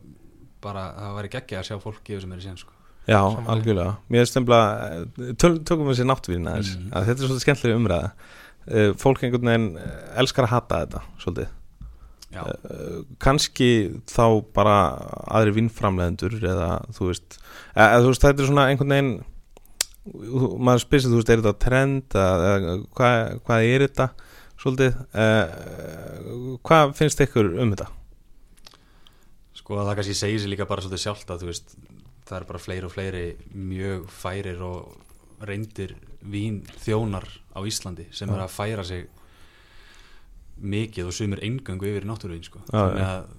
bara 0.65 0.87
það 0.97 1.17
væri 1.19 1.33
geggja 1.35 1.61
að 1.61 1.69
sjá 1.69 1.77
fólk 1.83 2.01
gefa 2.05 2.21
sem 2.25 2.33
er 2.33 2.39
í 2.41 2.47
sen 2.47 2.57
sko. 2.61 2.71
Já 3.05 3.19
Samanlega. 3.21 3.53
algjörlega. 3.53 3.97
Mér 4.09 4.23
finnst 4.25 4.39
nefnilega, 4.39 5.03
eh, 5.29 5.59
tökum 5.69 5.91
við 5.91 5.99
sér 6.01 6.09
náttvín 6.09 6.49
aðeins, 6.49 6.71
Mhm. 6.79 6.89
að 6.93 7.05
þetta 7.05 7.21
er 7.21 7.29
svolítið 7.29 7.45
skemmtilega 7.45 7.81
umræða. 7.81 8.13
Uh, 8.65 8.93
fólk 8.97 9.21
einhvern 9.21 9.45
veginn 9.45 9.77
eh, 9.77 10.19
elskar 10.23 10.47
að 10.47 10.55
hata 10.55 10.87
þetta 10.87 11.03
svolítið. 11.21 11.49
Já, 12.33 12.43
kannski 13.21 14.01
þá 14.11 14.25
bara 14.57 14.77
aðri 15.31 15.53
vinnframleðendur 15.55 16.33
eða 16.41 16.71
þú 16.97 17.11
veist, 17.13 17.37
eða, 17.77 18.01
þú 18.01 18.09
veist 18.09 18.25
þetta 18.25 18.41
er 18.41 18.49
svona 18.49 18.65
einhvern 18.73 18.95
veginn 18.95 19.25
maður 20.65 20.83
spyrir 20.85 21.03
sig, 21.05 21.11
þú 21.13 21.21
veist, 21.21 21.31
er 21.33 21.43
þetta 21.43 21.59
trend 21.65 22.17
eða 22.21 22.75
hvað, 22.97 23.41
hvað 23.47 23.69
er 23.69 23.85
þetta 23.87 24.09
svolítið 24.65 24.97
uh, 25.13 26.57
hvað 26.65 26.97
finnst 26.99 27.21
ykkur 27.25 27.53
um 27.61 27.75
þetta? 27.75 27.91
sko 29.65 29.79
að 29.81 29.89
það 29.89 29.99
kannski 30.01 30.17
segir 30.19 30.43
sér 30.43 30.53
líka 30.53 30.69
bara 30.69 30.85
svolítið 30.85 31.05
sjálft 31.05 31.31
að 31.33 31.45
þú 31.45 31.51
veist 31.51 31.77
það 32.25 32.37
er 32.39 32.47
bara 32.49 32.63
fleiri 32.63 32.89
og 32.89 32.93
fleiri 32.93 33.25
mjög 33.53 34.09
færir 34.13 34.65
og 34.65 35.45
reyndir 35.45 35.95
vín 36.25 36.63
þjónar 36.85 37.27
á 37.53 37.61
Íslandi 37.69 38.09
sem 38.13 38.29
Já. 38.29 38.35
er 38.35 38.43
að 38.45 38.53
færa 38.55 38.85
sig 38.89 39.07
mikið 40.65 41.11
og 41.11 41.17
sumir 41.17 41.43
eingöngu 41.43 41.89
yfir 41.91 42.07
náttúruvín 42.07 42.45
sko. 42.47 42.63
Já. 42.71 42.85
að 42.95 43.33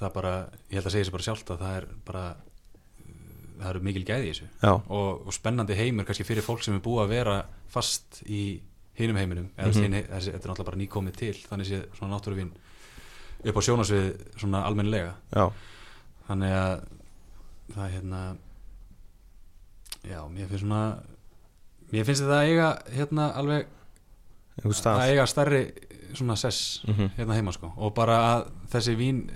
það 0.00 0.14
bara, 0.14 0.32
ég 0.70 0.78
held 0.78 0.88
að 0.88 0.94
segja 0.94 1.08
sér 1.08 1.16
bara 1.16 1.26
sjálft 1.26 1.52
að 1.52 1.64
það 1.64 1.76
er 1.76 1.88
bara 2.08 2.24
það 3.60 3.70
eru 3.70 3.82
mikil 3.84 4.04
gæði 4.08 4.30
í 4.30 4.32
þessu 4.32 4.48
og, 4.64 5.26
og 5.28 5.34
spennandi 5.36 5.76
heimur 5.76 6.08
kannski 6.08 6.24
fyrir 6.24 6.46
fólk 6.46 6.64
sem 6.64 6.78
er 6.78 6.84
búið 6.84 7.02
að 7.04 7.12
vera 7.12 7.36
fast 7.70 8.22
í 8.24 8.44
hinum 8.98 9.16
heiminum 9.16 9.48
eða 9.56 9.66
mm 9.66 9.72
-hmm. 9.72 10.08
þessi, 10.10 10.32
þetta 10.32 10.44
er 10.44 10.50
náttúrulega 10.50 10.70
bara 10.70 10.82
nýkomið 10.82 11.16
til 11.16 11.36
þannig 11.48 11.66
sé 11.66 11.82
svona 11.98 12.16
náttúruvín 12.16 12.50
upp 13.44 13.56
á 13.56 13.60
sjónasvið 13.60 14.06
svona 14.36 14.64
almennilega. 14.64 15.14
Já, 15.32 15.52
þannig 16.28 16.52
að 16.52 16.82
það 17.74 17.84
er 17.86 17.90
hérna 17.90 18.36
já, 20.02 20.20
mér 20.28 20.48
finnst 20.48 20.64
svona 20.64 20.82
mér 21.92 22.04
finnst 22.04 22.22
þetta 22.22 22.40
að 22.40 22.48
eiga 22.48 22.68
hérna 22.94 23.30
alveg 23.32 23.66
að 24.60 25.08
eiga 25.08 25.26
stærri 25.26 25.62
svona 26.14 26.36
sess 26.36 26.82
mm 26.86 27.10
hérna 27.16 27.34
heima 27.34 27.52
sko. 27.52 27.72
Og 27.76 27.94
bara 27.94 28.16
að 28.34 28.46
þessi 28.72 28.96
vín 28.98 29.30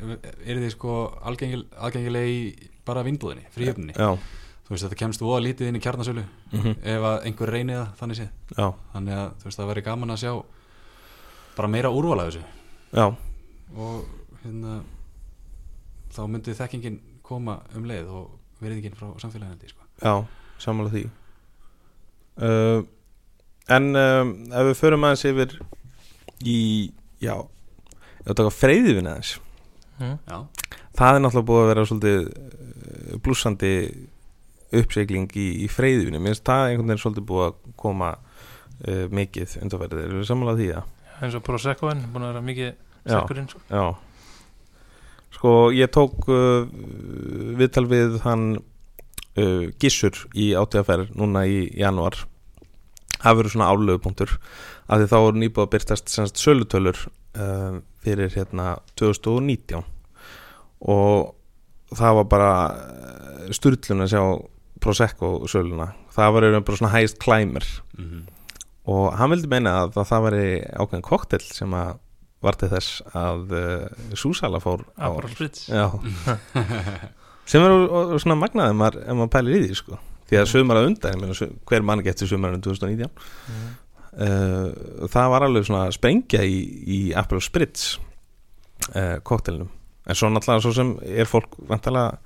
er 0.44 0.56
þið 0.58 0.70
sko 0.70 1.18
algengil, 1.22 1.66
algengileg 1.78 2.28
í 2.28 2.70
bara 2.84 3.04
vínbúðinni, 3.04 3.46
fríöfninni 3.54 3.94
Já, 3.96 4.18
þú 4.64 4.74
veist 4.74 4.87
þetta 4.87 4.98
kemst 5.03 5.24
voða 5.24 5.42
lítið 5.44 5.68
inn 5.70 5.79
í 5.79 5.83
kjarnasölu 5.85 6.24
mm 6.53 6.77
ef 6.94 7.07
að 7.11 7.16
einhver 7.29 7.53
reynið 7.53 7.81
það 7.81 7.90
þannig 8.00 8.20
séð. 8.20 8.31
Já, 8.57 8.66
þannig 8.94 9.18
að 9.18 9.27
þú 9.40 9.48
veist 9.50 9.61
það 9.61 9.70
væri 9.72 9.85
gaman 9.88 10.14
að 10.14 10.22
sjá 10.24 10.33
bara 11.57 11.68
meira 11.70 11.90
úrvala 11.94 12.29
þessu. 12.29 12.44
Já, 12.94 13.07
og 13.74 14.40
hérna 14.44 14.79
þá 16.14 16.22
myndi 16.31 16.57
þekkingin 16.57 16.98
koma 17.24 17.59
um 17.77 17.87
leið 17.88 18.09
og 18.14 18.33
veriðingin 18.62 18.96
frá 18.98 19.09
samfélagandi 19.22 19.68
sko. 19.70 19.87
já, 20.03 20.14
sammála 20.59 20.90
því. 20.94 21.07
Uh, 22.35 22.83
En 23.72 23.94
um, 23.96 24.33
ef 24.53 24.66
við 24.68 24.74
förum 24.77 25.07
aðeins 25.09 25.22
yfir 25.24 25.55
í, 26.44 26.57
já 27.24 27.33
ef 27.38 28.27
við 28.27 28.37
taka 28.37 28.53
freyðivinn 28.53 29.09
aðeins. 29.09 29.38
Mm. 29.94 30.18
já, 30.29 30.38
það 30.98 31.16
er 31.16 31.22
náttúrulega 31.22 31.48
búið 31.48 31.62
að 31.62 31.70
vera 31.70 31.85
svolítið 31.88 32.27
uh, 32.27 33.14
blúsandi 33.24 33.70
uppsegling 34.80 35.30
í, 35.38 35.46
í 35.64 35.68
freyðivinu, 35.70 36.20
mér 36.20 36.34
finnst 36.34 36.48
það 36.48 36.66
einhvern 36.70 36.90
veginn 36.90 37.02
svolítið 37.04 37.28
búið 37.30 37.46
að 37.46 37.56
koma 37.80 38.10
uh, 38.16 39.06
mikið 39.14 39.56
undanferðið, 39.62 40.04
erum 40.08 40.20
við 40.22 40.28
sammála 40.30 40.58
því 40.58 40.68
að 40.78 40.90
eins 41.22 41.38
og 41.38 41.44
Proseccoin, 41.46 42.02
búin 42.12 42.26
að 42.26 42.32
vera 42.32 42.44
mikið 42.44 42.70
sekkurinn 43.04 43.48
sko. 43.50 43.62
Já. 43.70 43.84
Sko 45.34 45.54
ég 45.74 45.90
tók 45.94 46.28
uh, 46.32 46.66
viðtal 47.58 47.87
við 47.90 48.20
hann 48.24 48.46
uh, 48.58 49.66
Gissur 49.82 50.24
í 50.34 50.52
átíðaferð 50.58 51.14
núna 51.18 51.44
í 51.50 51.66
janúar. 51.78 52.24
Það 53.20 53.38
verður 53.38 53.54
svona 53.54 53.70
álöfupunktur 53.72 54.34
af 54.84 55.00
því 55.00 55.10
þá 55.12 55.16
voru 55.16 55.40
nýbúið 55.40 55.64
að 55.64 55.72
byrtast 55.72 56.10
semst 56.12 56.40
sölutölur 56.42 56.98
fyrir 58.04 58.30
hérna 58.30 58.76
2019 59.00 59.80
og 60.84 61.32
það 61.96 62.18
var 62.18 62.26
bara 62.30 62.50
sturlun 63.56 64.04
að 64.04 64.12
sjá 64.12 64.22
Prosecco 64.82 65.37
söluna. 65.50 65.92
Það 66.14 66.32
var 66.34 66.46
einhvern 66.46 66.66
bara 66.66 66.80
svona 66.80 66.94
hægst 66.94 67.20
klæmur 67.22 67.68
mm 67.98 68.24
og 68.90 69.12
hann 69.16 69.32
vildi 69.32 69.50
meina 69.50 69.78
að 69.82 69.94
það, 69.96 70.08
það 70.10 70.24
væri 70.26 70.48
ákveðin 70.76 71.06
koktel 71.06 71.44
sem 71.44 71.76
að 71.78 72.00
var 72.44 72.58
til 72.60 72.68
þess 72.68 72.98
að 73.16 73.54
uh, 73.56 74.16
Súsala 74.20 74.60
fór 74.60 74.84
á 75.00 75.08
sem 77.48 77.64
er 77.64 78.18
svona 78.20 78.37
magnað 78.40 78.72
ef 78.72 78.76
maður, 78.80 79.06
maður 79.16 79.32
pælir 79.32 79.56
í 79.56 79.62
því 79.64 79.78
sko. 79.78 80.00
því 80.28 80.40
að 80.40 80.50
sumar 80.52 80.80
að 80.80 80.90
undan, 80.90 81.22
meina, 81.22 81.48
hver 81.70 81.87
mann 81.88 82.04
getur 82.04 82.28
sumarinn 82.28 82.64
2019 82.64 83.08
mm. 83.08 83.72
uh, 84.26 85.08
það 85.12 85.32
var 85.32 85.48
alveg 85.48 85.68
svona 85.70 85.87
sprengja 85.96 86.44
í, 86.44 86.60
í 86.84 87.00
Aperol 87.16 87.44
Spritz 87.44 87.94
uh, 88.92 89.16
koktelnum 89.24 89.72
en 90.04 90.20
svo 90.20 90.28
náttúrulega 90.28 90.66
svo 90.66 90.74
sem 90.76 90.92
er 91.08 91.28
fólk 91.28 91.56
vantalega 91.64 92.18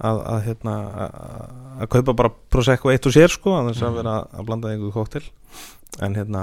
að, 0.00 0.18
að 0.28 0.40
hérna 0.46 0.74
að, 1.06 1.86
kaupa 1.94 2.12
bara 2.18 2.30
Prosecco 2.52 2.90
eitt 2.92 3.06
og 3.08 3.14
sér 3.16 3.32
sko, 3.32 3.54
að 3.56 3.70
þess 3.72 3.82
að 3.82 3.90
Mhm. 3.92 3.96
vera 4.02 4.16
að 4.36 4.46
blanda 4.50 4.68
einhver 4.74 4.92
koktel 4.92 5.22
en 6.02 6.14
hérna 6.18 6.42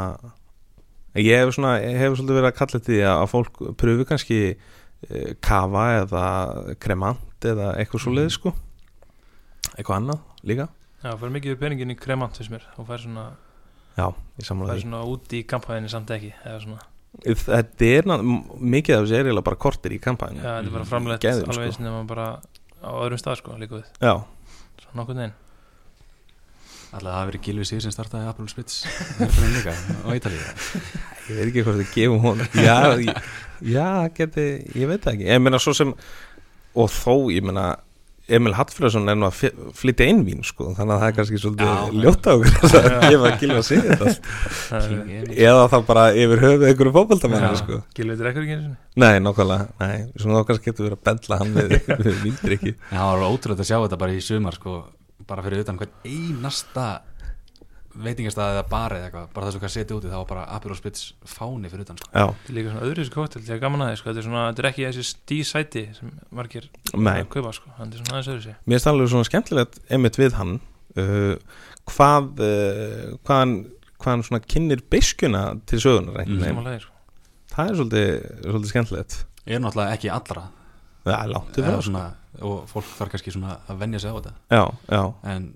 ég 1.16 1.38
hef 1.44 1.54
svona, 1.56 1.76
hef 1.82 2.16
svolítið 2.18 2.40
verið 2.40 2.50
að 2.52 2.58
kalla 2.58 2.80
þetta 2.80 2.90
því 2.94 3.02
að 3.12 3.28
fólk 3.30 3.60
pröfu 3.78 4.06
kannski 4.10 4.40
uh, 4.56 5.34
kava 5.42 5.84
eða 6.02 6.24
kremant 6.80 7.20
eða 7.46 7.74
eitthvað 7.78 8.02
svo 8.02 8.14
leið 8.16 8.30
sko. 8.32 8.54
Eitthvað 9.78 9.98
annað 10.00 10.20
líka. 10.48 10.66
Já, 11.04 11.10
það 11.12 11.20
fyrir 11.20 11.34
mikið 11.38 11.60
peningin 11.60 11.92
í 11.94 11.98
kremant 12.00 12.38
fyrst 12.40 12.52
mér. 12.54 12.64
Og 12.80 12.88
fær 12.88 13.02
svona, 13.04 13.26
já, 13.98 14.08
fær 14.40 14.82
svona 14.82 15.04
út 15.12 15.34
í 15.36 15.44
kampæðinni 15.46 15.90
samt 15.92 16.10
ekki 16.16 16.32
eða 16.46 16.60
svona, 16.64 16.86
þetta 17.28 17.90
er 17.92 18.08
mikið 18.10 18.96
af 18.96 19.04
þessu 19.04 19.14
er 19.20 19.28
eiginlega 19.28 19.46
bara 19.46 19.60
kortir 19.68 19.94
í 19.94 20.00
kampæðinu 20.02 20.42
já, 20.42 20.50
þetta 20.56 20.70
er 20.72 20.76
bara 20.78 20.88
framleitt 20.90 21.22
Geðveikt, 21.28 21.50
alveg 21.52 21.54
sko. 21.60 21.68
eins 21.68 21.80
nema 21.84 22.00
bara 22.10 22.28
á 22.84 22.92
öðrum 22.92 23.22
stað 23.22 23.40
sko, 23.40 23.56
líka 23.62 23.80
við, 23.80 23.88
já, 24.04 24.14
svona 24.84 25.00
nokkuð 25.02 25.20
neginn 25.22 25.40
Alltaf 26.94 27.10
það 27.10 27.16
hafi 27.18 27.30
verið 27.32 27.46
Gilvi 27.48 27.66
Sig 27.66 27.80
sem 27.82 27.94
startaði 27.94 28.28
Apple 28.30 28.52
Spitz 28.52 28.84
líka 29.56 29.72
á 29.74 30.10
Ítalíu. 30.14 30.42
Ég 31.26 31.40
veit 31.40 31.48
ekki 31.48 31.64
hvort 31.66 31.80
þið 31.80 31.94
gefum 31.96 32.20
hún 32.22 32.44
já, 32.54 32.76
já, 33.66 33.88
geti, 34.14 34.46
ég 34.78 34.92
veit 34.92 35.02
það 35.02 35.16
ekki. 35.16 35.26
Ég 35.32 35.42
meina 35.42 35.62
svo 35.64 35.74
sem 35.74 35.96
og 36.78 36.92
þó, 36.94 37.16
ég 37.34 37.48
meina 37.48 37.64
Emil 38.32 38.54
Hattfjörðsson 38.56 39.12
er 39.12 39.18
nú 39.20 39.28
að 39.28 39.50
flytja 39.76 40.06
inn 40.08 40.22
vín 40.24 40.46
sko, 40.48 40.70
þannig 40.78 40.96
að 40.96 41.02
það 41.02 41.10
er 41.10 41.16
kannski 41.18 41.40
svolítið 41.42 41.68
á 41.68 41.76
okkur 42.14 42.78
að 42.80 43.08
gefa 43.12 43.28
að 43.28 43.42
gilfa 43.42 43.64
sig 43.68 43.82
þetta 43.84 44.14
eða 45.50 45.66
þá 45.74 45.78
bara 45.90 46.06
yfir 46.16 46.44
höfuð 46.46 46.66
einhverju 46.70 46.94
fótboltamenni 46.96 47.50
Já. 47.50 47.58
sko. 47.60 47.80
Gilvið 47.98 48.24
drekkur 48.24 48.46
ekki 48.46 48.56
einu 48.56 48.64
sinni? 48.64 48.80
Nei, 49.04 49.20
nákvæmlega, 49.26 49.68
nei, 49.84 49.98
svona 50.16 50.40
þá 50.40 50.50
kannski 50.52 50.70
getur 50.72 50.88
verið 50.88 51.00
að 51.00 51.06
bendla 51.10 51.40
hann 51.42 51.54
við, 51.58 51.76
við 52.08 52.22
vindriki 52.24 52.76
það 52.94 53.10
var 53.12 53.26
ótrúlega 53.28 53.66
að 53.66 53.72
sjá 53.74 53.78
þetta 53.82 54.00
bara 54.06 54.16
í 54.16 54.24
sumar 54.24 54.60
sko, 54.60 54.78
bara 55.28 55.44
fyrir 55.44 55.66
utan 55.66 55.82
hvern 55.82 55.94
einasta 56.08 56.88
veitingastað 57.94 58.56
eða 58.56 58.64
bar 58.72 58.96
eða 58.98 59.08
eitthvað 59.08 59.28
bara 59.36 59.48
þess 59.48 59.60
að 59.60 59.64
hvað 59.64 59.74
setja 59.74 59.98
úti 59.98 60.12
þá 60.12 60.16
var 60.18 60.30
bara 60.32 60.46
Apple 60.56 60.78
Spitz 60.78 61.04
fáni 61.30 61.70
fyrir 61.72 61.86
utan 61.86 62.00
sko. 62.00 62.10
Þetta 62.14 62.50
er 62.50 62.58
líka 62.58 62.72
svona 62.74 62.88
öðru 62.88 63.04
þessu 63.04 63.14
kóttel, 63.14 63.42
þetta 63.44 63.56
er 63.56 63.62
gaman 63.62 63.86
aðeins 63.86 64.02
sko. 64.02 64.10
þetta, 64.10 64.24
er 64.24 64.28
svona, 64.28 64.46
þetta 64.50 64.64
er 64.64 64.70
ekki 64.72 64.88
þessi 64.88 65.06
stísæti 65.10 65.84
sem 65.98 66.16
margir 66.34 66.70
nei 66.96 67.28
kaupa 67.30 67.54
sko. 67.54 67.74
er 67.78 67.94
svona 68.00 68.18
aðeins 68.18 68.32
öðru 68.34 68.46
sér 68.48 68.58
mér 68.64 68.80
finnst 68.80 68.92
alveg 68.94 69.14
svona 69.14 69.30
skemmtilegt 69.30 69.80
einmitt 69.94 70.20
við 70.20 70.38
hann 70.40 70.58
uh, 70.58 71.62
hvað 71.92 72.44
uh, 72.48 73.14
hvað 73.22 73.44
hann 73.44 73.56
hvað 74.04 74.12
hann 74.12 74.26
svona 74.28 74.44
kynir 74.44 74.84
beiskuna 74.92 75.46
til 75.70 75.80
sögunar 75.84 76.26
samanlega 76.28 76.84
sko. 76.84 76.94
það 77.54 77.70
er 77.70 77.80
svolítið, 77.80 78.12
svolítið 78.44 78.74
skemmtilegt 78.74 79.18
er 79.46 79.64
náttúrulega 79.64 79.98
ekki 79.98 80.12
allra 80.14 80.48
það 81.04 81.18
er 81.18 81.34
það 81.34 81.76
sko. 81.78 81.82
svona, 81.90 82.06
og 82.42 82.64
fólk 82.72 82.96
þarf 82.98 83.14
kannski 83.14 83.36
svona 83.36 83.58
að 83.68 83.84
venja 83.84 84.02
sig 84.04 84.12
á 84.12 84.16
þetta 84.18 84.34
já, 84.50 84.64
já, 84.90 85.04
en 85.34 85.52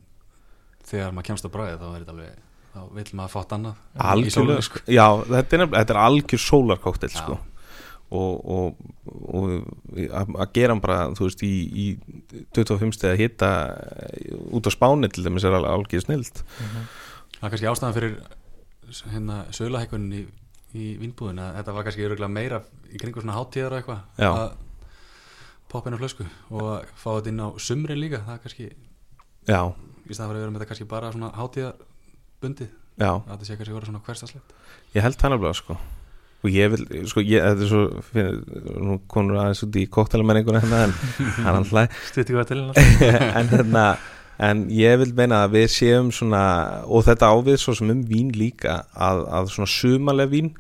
þegar 0.88 1.16
maður 1.16 1.30
kemst 1.32 1.48
á 1.48 1.50
bræði 1.54 1.80
þá 1.82 1.88
er 1.88 1.98
þetta 1.98 2.16
alveg 2.16 2.44
þá 2.78 2.82
vil 2.96 3.06
maður 3.18 3.34
fátt 3.34 3.54
annað 3.58 4.34
sólinni, 4.34 4.66
sko. 4.66 4.82
já, 4.86 5.06
þetta 5.28 5.58
er, 5.58 5.64
þetta 5.76 5.96
er 5.96 6.02
algjör 6.02 6.44
sólarkóktel 6.44 7.12
sko. 7.14 7.38
og, 8.18 8.52
og, 8.58 8.82
og 9.28 9.48
að 10.22 10.54
gera 10.56 10.76
hann 10.76 10.84
bara 10.84 11.00
þú 11.18 11.28
veist 11.28 11.44
í, 11.48 11.54
í 11.68 11.88
25 12.56 12.96
steg 12.96 13.16
að 13.16 13.24
hitta 13.24 13.52
út 14.56 14.70
á 14.70 14.72
spáni 14.74 15.10
til 15.12 15.26
dæmis 15.26 15.48
er 15.48 15.58
alveg 15.58 15.74
algjör 15.74 16.06
snild 16.06 16.44
það 16.44 17.48
er 17.48 17.56
kannski 17.56 17.72
ástæðan 17.72 17.98
fyrir 17.98 18.16
hérna 19.12 19.42
sögulahækkunin 19.56 20.16
í, 20.16 20.24
í 20.78 20.94
vínbúðin 21.02 21.44
að 21.44 21.60
þetta 21.60 21.76
var 21.76 21.88
kannski 21.90 22.32
meira 22.32 22.62
í 22.88 23.02
kringu 23.02 23.24
svona 23.24 23.36
hátíðar 23.36 23.76
og 23.76 23.82
eitthvað 23.82 24.24
Já. 24.24 24.32
að 24.32 24.48
poppa 25.68 25.90
inn 25.90 26.00
á 26.00 26.02
flösku 26.02 26.28
og 26.54 26.68
að 26.78 26.92
fá 26.96 27.10
þetta 27.18 27.32
inn 27.34 27.44
á 27.44 27.48
sumrin 27.60 28.00
líka 28.00 28.22
það 28.24 28.38
er 28.38 28.44
kannski 28.46 28.68
já, 29.48 29.62
í 30.12 30.18
staðan 30.18 30.32
fyrir 30.32 30.42
að 30.42 30.46
vera 30.46 30.54
með 30.54 30.62
þetta 30.62 30.72
kannski 30.72 30.90
bara 30.92 31.12
svona 31.14 31.32
hátíðarbundið 31.38 32.70
já, 32.72 33.12
að 33.12 33.32
þetta 33.34 33.48
sé 33.50 33.60
kannski 33.60 33.78
vera 33.78 33.90
svona 33.90 34.04
hverstaslegt 34.08 34.58
ég 34.96 35.06
held 35.06 35.20
það 35.20 35.34
nefnilega 35.36 35.62
sko. 35.62 35.78
Og 36.46 36.54
ég 36.54 36.70
vil, 36.70 36.84
sko, 37.10 37.24
ég, 37.26 37.42
þetta 37.42 37.66
er 37.66 37.72
svo 37.72 38.04
fyrir, 38.12 38.36
nú 38.86 39.00
konur 39.10 39.40
aðeins 39.42 39.64
út 39.66 39.80
í 39.80 39.88
kóktelamenninguna 39.90 40.62
hérna 40.62 40.84
en 40.86 40.94
hann 41.48 41.58
hann 41.58 41.68
hlæ. 41.72 41.88
Stutti 42.12 42.36
hvað 42.36 42.52
til 42.52 42.60
en 43.40 43.52
hérna 43.52 43.88
en 44.38 44.68
ég 44.70 45.00
vil 45.02 45.16
meina 45.18 45.42
að 45.48 45.56
við 45.58 45.68
séum 45.74 46.12
svona 46.14 46.44
og 46.86 47.08
þetta 47.08 47.32
ávið 47.34 47.58
svo 47.64 47.74
sem 47.80 47.90
um 47.90 48.04
vín 48.06 48.30
líka 48.38 48.84
að, 48.94 49.24
að 49.34 49.50
svona 49.56 49.74
sumaleg 49.74 50.34
vín 50.34 50.52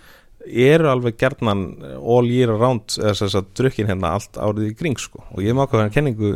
eru 0.48 0.88
alveg 0.92 1.18
gerðnan 1.20 1.62
all 1.98 2.28
year 2.30 2.54
round 2.56 2.96
eða 3.00 3.14
þess 3.20 3.38
að 3.40 3.50
drukkin 3.60 3.90
hérna 3.90 4.14
allt 4.18 4.38
árið 4.40 4.70
í 4.70 4.76
kring 4.80 4.98
sko. 5.02 5.24
Og 5.36 5.44
ég 5.46 5.56
má 5.58 5.66
hann 5.72 5.92
kenningu 5.94 6.32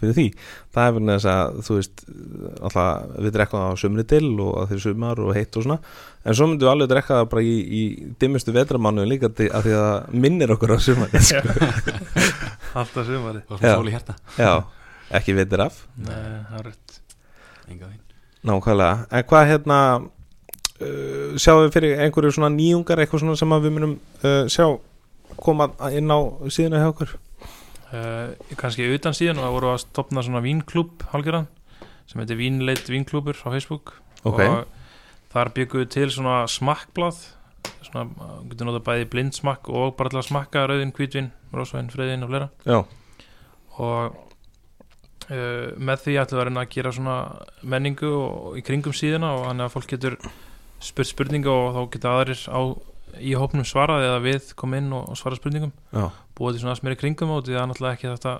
fyrir 0.00 0.16
því. 0.16 0.26
Það 0.74 0.86
er 0.88 0.96
verið 0.96 1.12
þess 1.14 1.28
að 1.34 1.60
þú 1.66 1.76
veist 1.78 2.04
alltaf 2.60 3.16
við 3.26 3.34
drekkum 3.36 3.62
það 3.64 3.74
á 3.74 3.82
sumri 3.84 4.06
til 4.14 4.24
og 4.40 4.52
að 4.62 4.72
þeir 4.72 4.82
sumar 4.86 5.22
og 5.24 5.32
heitt 5.36 5.58
og 5.60 5.66
svona. 5.66 5.78
En 6.20 6.36
svo 6.36 6.50
myndum 6.50 6.66
við 6.68 6.72
alveg 6.74 6.92
drekka 6.92 7.20
það 7.20 7.30
bara 7.32 7.44
í, 7.46 7.54
í 7.80 7.82
dimmustu 8.20 8.52
vetramánu 8.56 9.06
líka 9.08 9.30
til, 9.32 9.48
að 9.56 9.68
því 9.68 9.76
að 9.78 9.86
það 9.86 10.20
minnir 10.26 10.54
okkur 10.56 10.74
á 10.76 10.78
sumar 10.84 11.14
sko. 11.30 11.54
alltaf 12.76 13.06
svona 13.08 13.40
Já. 13.58 13.72
sól 13.74 13.88
í 13.88 13.94
hérta 13.94 14.16
já, 14.36 14.52
ekki 15.16 15.34
veitir 15.38 15.64
af. 15.64 15.80
Nei, 15.96 16.14
það 16.50 16.58
er 16.60 16.68
rétt. 16.70 17.00
Enga 17.70 17.88
vín 17.88 17.98
Nákvæmlega, 18.50 19.06
en 19.12 19.24
hvað 19.28 19.48
hérna 19.50 19.78
uh, 20.80 21.38
sjáum 21.40 21.64
við 21.64 21.74
fyrir 21.76 22.04
einhverju 22.04 22.36
svona 22.36 22.52
nýjungar 22.54 23.02
eitthvað 23.02 23.24
svona 23.24 23.38
sem 23.40 23.56
að 23.56 23.66
við 23.66 23.74
munum 23.76 23.96
uh, 24.24 24.44
sjá 24.50 24.66
koma 25.40 25.70
inn 25.94 26.10
á 26.10 26.18
síðuna 26.50 26.82
hjá 26.82 26.90
okkur? 26.90 27.16
Uh, 27.90 28.54
kannski 28.58 28.86
utan 28.94 29.16
síðan 29.16 29.40
og 29.40 29.48
það 29.48 29.56
voru 29.56 29.72
að 29.72 29.82
stopna 29.84 30.22
svona 30.26 30.44
vínklúb 30.44 31.04
hálfgerðan 31.10 31.48
sem 32.10 32.22
heitir 32.22 32.38
Vínleit 32.38 32.86
Vínklúbur 32.90 33.38
á 33.46 33.48
Facebook. 33.50 33.94
Ok. 34.26 34.40
og 34.44 34.66
þar 35.32 35.52
byggum 35.56 35.84
við 35.84 35.92
til 35.94 36.08
svona 36.12 36.40
smakkblað 36.50 37.20
svona, 37.86 38.06
getur 38.50 38.68
notað 38.68 38.86
bæði 38.88 39.06
blindsmakk 39.12 39.70
og 39.72 39.94
bara 39.98 40.12
til 40.12 40.20
að 40.20 40.26
smakka 40.28 40.64
rauðin, 40.68 40.92
hvítvin, 40.96 41.30
rósvæn, 41.54 41.90
freyðin 41.92 42.26
og 42.26 42.32
fleira. 42.32 42.48
Já, 42.66 42.80
og 43.80 44.18
uh, 45.30 45.66
með 45.78 46.04
því 46.04 46.16
ætlum 46.20 46.38
við 46.38 46.42
að 46.42 46.48
reyna 46.50 46.64
að 46.64 46.72
gera 46.74 46.94
svona 46.96 47.16
menningu 47.62 48.12
og, 48.12 48.58
í 48.60 48.64
kringum 48.66 48.96
síðuna 48.96 49.34
og 49.38 49.46
þannig 49.48 49.66
að 49.66 49.74
fólk 49.76 49.92
getur 49.94 50.18
spurt 50.80 51.10
spurninga 51.10 51.52
og 51.52 51.76
þá 51.76 51.80
geta 51.94 52.14
aðrir 52.16 52.42
á, 52.48 52.60
í 53.20 53.34
hópnum 53.36 53.66
svarað 53.68 54.06
eða 54.06 54.20
við 54.24 54.52
koma 54.58 54.80
inn 54.80 54.92
og, 54.96 55.08
og 55.12 55.18
svara 55.18 55.38
spurningum. 55.38 55.72
Búið 56.38 56.56
til 56.56 56.64
svona 56.64 56.78
smeri 56.78 56.98
kringum 57.00 57.34
út 57.34 57.46
því 57.46 57.56
það 57.56 57.62
er 57.62 57.70
náttúrulega 57.72 57.98
ekki 57.98 58.10
þetta 58.14 58.34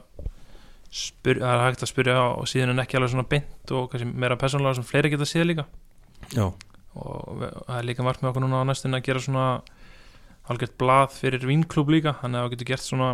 spyr, 0.90 1.38
það 1.38 1.53
er 1.53 1.64
hægt 1.66 1.85
að 1.85 1.90
spyrja 1.92 2.16
á 2.18 2.42
síðan 2.50 2.72
en 2.74 2.83
ekki 2.83 2.98
alveg 2.98 3.12
svona 3.12 3.29
beint 3.31 3.74
og 3.76 3.90
kannski 3.92 4.09
meira 4.11 4.38
persónulega 4.40 4.79
sem 4.79 4.87
fleiri 4.87 5.12
geta 5.12 5.29
séð 5.29 5.46
líka. 5.50 5.66
Já, 6.35 6.46
og 6.98 7.44
það 7.44 7.76
er 7.76 7.87
líka 7.87 8.07
margt 8.07 8.24
með 8.24 8.33
okkur 8.33 8.44
núna 8.46 8.62
á 8.64 8.68
næstunni 8.70 8.98
að 8.98 9.07
gera 9.07 9.22
svona 9.22 9.44
algjört 10.50 10.79
blað 10.81 11.12
fyrir 11.14 11.46
vínklúb 11.46 11.92
líka 11.94 12.16
þannig 12.22 12.40
að 12.40 12.46
það 12.46 12.55
getur 12.57 12.70
gert 12.72 12.87
svona 12.87 13.11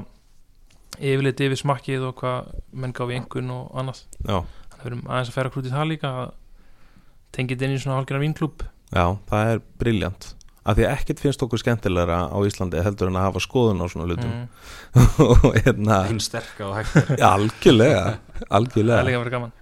yfirleitt 0.97 1.43
yfir 1.45 1.61
smakkið 1.61 2.07
og 2.09 2.17
hvað 2.23 2.55
menn 2.73 2.95
gáfi 2.97 3.19
einhvern 3.19 3.53
og 3.53 3.77
annað. 3.77 4.01
Já, 4.25 4.39
þannig 4.41 4.79
að 4.79 4.81
við 4.81 4.91
erum 4.93 5.05
aðeins 5.11 5.33
að 5.33 5.37
færa 5.37 5.53
krútið 5.53 5.77
það 5.77 5.91
líka 5.93 6.13
að 6.23 6.33
tengja 7.37 7.57
þetta 7.57 7.69
inn 7.69 7.77
í 7.77 7.83
svona 7.83 7.99
hálfgerðan 7.99 8.25
vínklúb 8.25 8.65
já, 8.93 9.05
það 9.31 9.53
er 9.53 9.63
briljant 9.81 10.33
af 10.67 10.75
því 10.75 10.87
að 10.87 10.95
ekkert 10.97 11.23
finnst 11.23 11.45
okkur 11.47 11.63
skemmtilegra 11.63 12.17
á 12.27 12.39
Íslandi 12.47 12.83
heldur 12.83 13.11
en 13.11 13.19
að 13.21 13.29
hafa 13.29 13.43
skoðun 13.45 13.83
á 13.83 13.87
svona 13.87 14.09
hlutum. 14.09 14.33
Mm, 14.33 14.49
og 15.31 15.45
hérna 15.61 16.01
einn 16.09 16.23
sterka 16.23 16.67
og 16.67 16.81
hægt 16.81 17.13
já, 17.23 17.29
algjörlega, 17.29 18.03
það 18.03 18.41
er 18.43 18.51
algjörlega 18.59 19.07
líka 19.07 19.23
verið 19.23 19.37
gaman. 19.37 19.55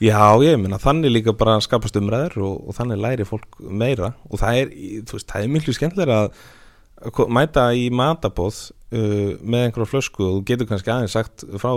Já, 0.00 0.22
ég 0.42 0.56
meina, 0.58 0.80
þannig 0.80 1.12
líka 1.12 1.34
bara 1.36 1.58
skapast 1.62 1.96
umræður 2.00 2.40
og, 2.48 2.56
og 2.70 2.76
þannig 2.76 3.00
læri 3.04 3.26
fólk 3.28 3.60
meira. 3.60 4.14
Og 4.30 4.40
það 4.40 4.62
er, 4.62 4.74
þú 5.06 5.18
veist, 5.18 5.28
það 5.30 5.44
er 5.44 5.54
miklu 5.54 5.74
skemmtilega 5.76 6.18
að 6.24 7.30
mæta 7.32 7.66
í 7.76 7.86
matabóð 7.94 8.58
uh, 8.92 9.36
með 9.40 9.66
einhverja 9.68 9.90
flösku 9.92 10.24
og 10.24 10.34
þú 10.38 10.42
getur 10.50 10.68
kannski 10.68 10.92
aðeins 10.92 11.14
sagt 11.16 11.46
frá 11.62 11.70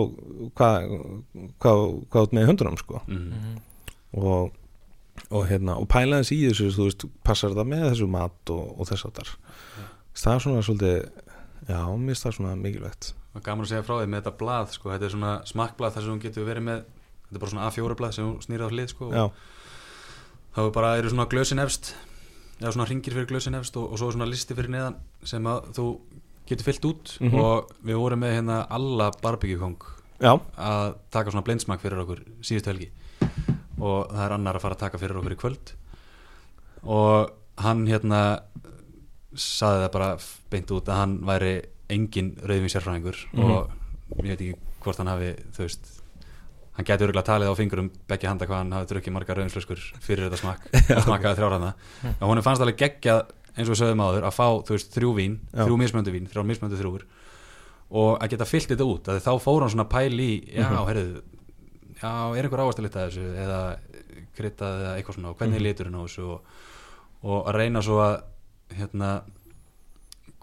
hvað 0.57 0.89
hva, 1.61 1.75
hva 2.09 2.25
út 2.25 2.35
með 2.35 2.49
hundunum 2.49 2.79
sko. 2.79 3.03
Mm. 3.05 3.29
mm, 3.29 3.61
og, 4.19 4.55
og 5.29 5.47
hérna, 5.49 5.75
og 5.79 5.87
pæla 5.91 6.19
þess 6.21 6.31
í 6.35 6.39
þessu 6.49 6.69
þú 6.75 6.87
veist, 6.89 7.05
passar 7.23 7.53
það 7.57 7.69
með 7.73 7.83
þessu 7.91 8.07
mat 8.09 8.53
og, 8.53 8.63
og 8.79 8.87
þess 8.89 9.05
að 9.07 9.13
þar 9.19 9.33
það 10.13 10.33
er 10.35 10.43
svona 10.45 10.63
svolítið 10.67 10.97
já, 11.69 11.79
mér 11.97 12.13
finnst 12.13 12.25
það 12.27 12.35
svona 12.37 12.55
mikilvægt 12.59 13.11
og 13.33 13.41
gaman 13.45 13.65
að 13.65 13.69
segja 13.73 13.85
frá 13.87 13.95
því 14.01 14.07
með 14.13 14.19
þetta 14.21 14.37
blað 14.37 14.73
sko. 14.75 14.89
þetta 14.93 15.05
er 15.07 15.13
svona 15.15 15.33
smakkblað 15.49 15.93
þar 15.95 16.03
sem 16.05 16.13
hún 16.13 16.21
getur 16.21 16.45
verið 16.49 16.65
með 16.67 16.81
þetta 16.83 17.37
er 17.37 17.43
bara 17.43 17.53
svona 17.53 17.69
A4 17.69 17.95
blað 18.01 18.11
sem 18.17 18.27
hún 18.27 18.41
snýrið 18.45 18.67
á 18.69 18.73
hlið 18.73 18.89
sko. 18.93 19.07
þá 20.53 20.59
er 20.67 20.73
bara 20.75 20.91
eru 20.99 21.09
svona 21.13 21.25
glösin 21.31 21.61
efst 21.63 21.93
eða 22.61 22.73
svona 22.75 22.85
ringir 22.89 23.15
fyrir 23.15 23.29
glösin 23.31 23.57
efst 23.57 23.77
og, 23.79 23.87
og 23.91 23.97
svo 24.01 24.11
er 24.11 24.17
svona 24.17 24.29
listi 24.29 24.53
fyrir 24.57 24.69
neðan 24.75 24.99
sem 25.25 25.47
að 25.49 25.71
þú 25.77 25.87
getur 26.49 26.67
fyllt 26.67 26.85
út 26.91 27.13
Mhm. 27.23 27.39
og 27.39 27.71
við 27.85 27.97
vorum 27.97 28.19
með 28.21 28.35
hérna 28.37 28.59
alla 28.69 29.09
barbecue-kong 29.23 29.77
já, 30.21 30.33
að 30.57 30.95
taka 31.11 31.31
svona 31.31 31.43
blindsmak 31.47 31.81
fyrir 31.81 32.03
okkur 32.03 32.21
síðustu 32.45 32.69
helgi 32.69 32.91
og 33.79 34.09
það 34.11 34.25
er 34.25 34.35
annar 34.37 34.55
að 34.59 34.61
fara 34.61 34.75
að 34.77 34.83
taka 34.85 34.97
fyrir 35.01 35.17
okkur 35.21 35.33
í 35.35 35.39
kvöld 35.41 35.73
og 36.83 37.31
hann 37.63 37.85
hérna 37.87 38.21
saði 39.33 39.83
það 39.85 39.91
bara 39.95 40.09
beint 40.53 40.71
út 40.75 40.89
að 40.93 40.99
hann 41.01 41.15
væri 41.25 41.53
engin 41.93 42.33
rauðvin 42.43 42.71
sérfræðingur 42.73 43.17
Mhm. 43.33 43.51
og 43.51 43.69
ég 44.23 44.29
veit 44.33 44.41
ekki 44.41 44.55
hvort 44.83 44.97
hann 44.97 45.07
hafi 45.07 45.31
þú 45.55 45.63
veist 45.65 45.91
hann 46.77 46.85
gæti 46.85 47.05
örgulega 47.05 47.25
talið 47.25 47.49
á 47.49 47.55
fingurum 47.57 47.89
begge 48.07 48.27
handa 48.27 48.45
hvað 48.45 48.61
hann 48.61 48.71
hafi 48.71 48.89
drukkið 48.93 49.13
margar 49.13 49.37
rauðinslöskur 49.37 49.79
fyrir 50.01 50.29
þetta 50.29 50.41
smakk 50.41 50.67
og 50.97 51.03
smakkaði 51.07 51.37
þrjár 51.39 51.55
hana 51.57 51.73
og 52.19 52.29
hún 52.29 52.41
fannst 52.45 52.61
alveg 52.61 52.77
geggjað 52.77 53.25
eins 53.57 53.69
og 53.69 53.75
við 53.75 53.81
sögðum 53.83 54.01
áður 54.05 54.25
að 54.29 54.33
fá 54.37 54.47
þú 54.65 54.73
veist 54.73 54.93
þrjú 54.95 55.11
vín, 55.17 55.35
Já. 55.53 55.65
þrjú 55.65 55.77
mismöndu 55.77 56.11
vín 56.13 56.27
þrjár 56.29 56.45
mismöndu 56.49 56.77
þrjúur 56.79 57.03
og 57.93 58.17
að 58.23 58.29
geta 58.33 58.45
fyllt 58.49 58.69
þetta 58.73 58.87
út 58.89 59.09
að 59.13 59.19
þá 59.21 59.33
fór 59.43 59.61
hann 59.61 59.69
svona 59.69 59.89
pæl 59.89 60.17
í 60.17 60.31
já, 60.49 60.65
Mhm. 60.69 60.87
heyrðu, 60.89 61.21
já, 62.03 62.11
er 62.37 62.43
einhver 62.45 62.61
ávast 62.65 62.79
að 62.81 62.87
lita 62.89 63.05
þessu? 63.07 63.23
Eða 63.45 63.59
kryttað 64.37 64.81
eða 64.83 64.93
eitthvað 64.99 65.15
svona? 65.17 65.31
Og 65.33 65.37
hvernig 65.39 65.55
Mhm. 65.55 65.61
er 65.61 65.67
liturinn 65.69 65.95
á 65.97 66.01
þessu? 66.03 66.27
Og, 66.33 66.41
og 67.23 67.47
að 67.47 67.57
reyna 67.61 67.81
svo 67.85 67.97
að 68.03 68.15
hérna 68.77 69.09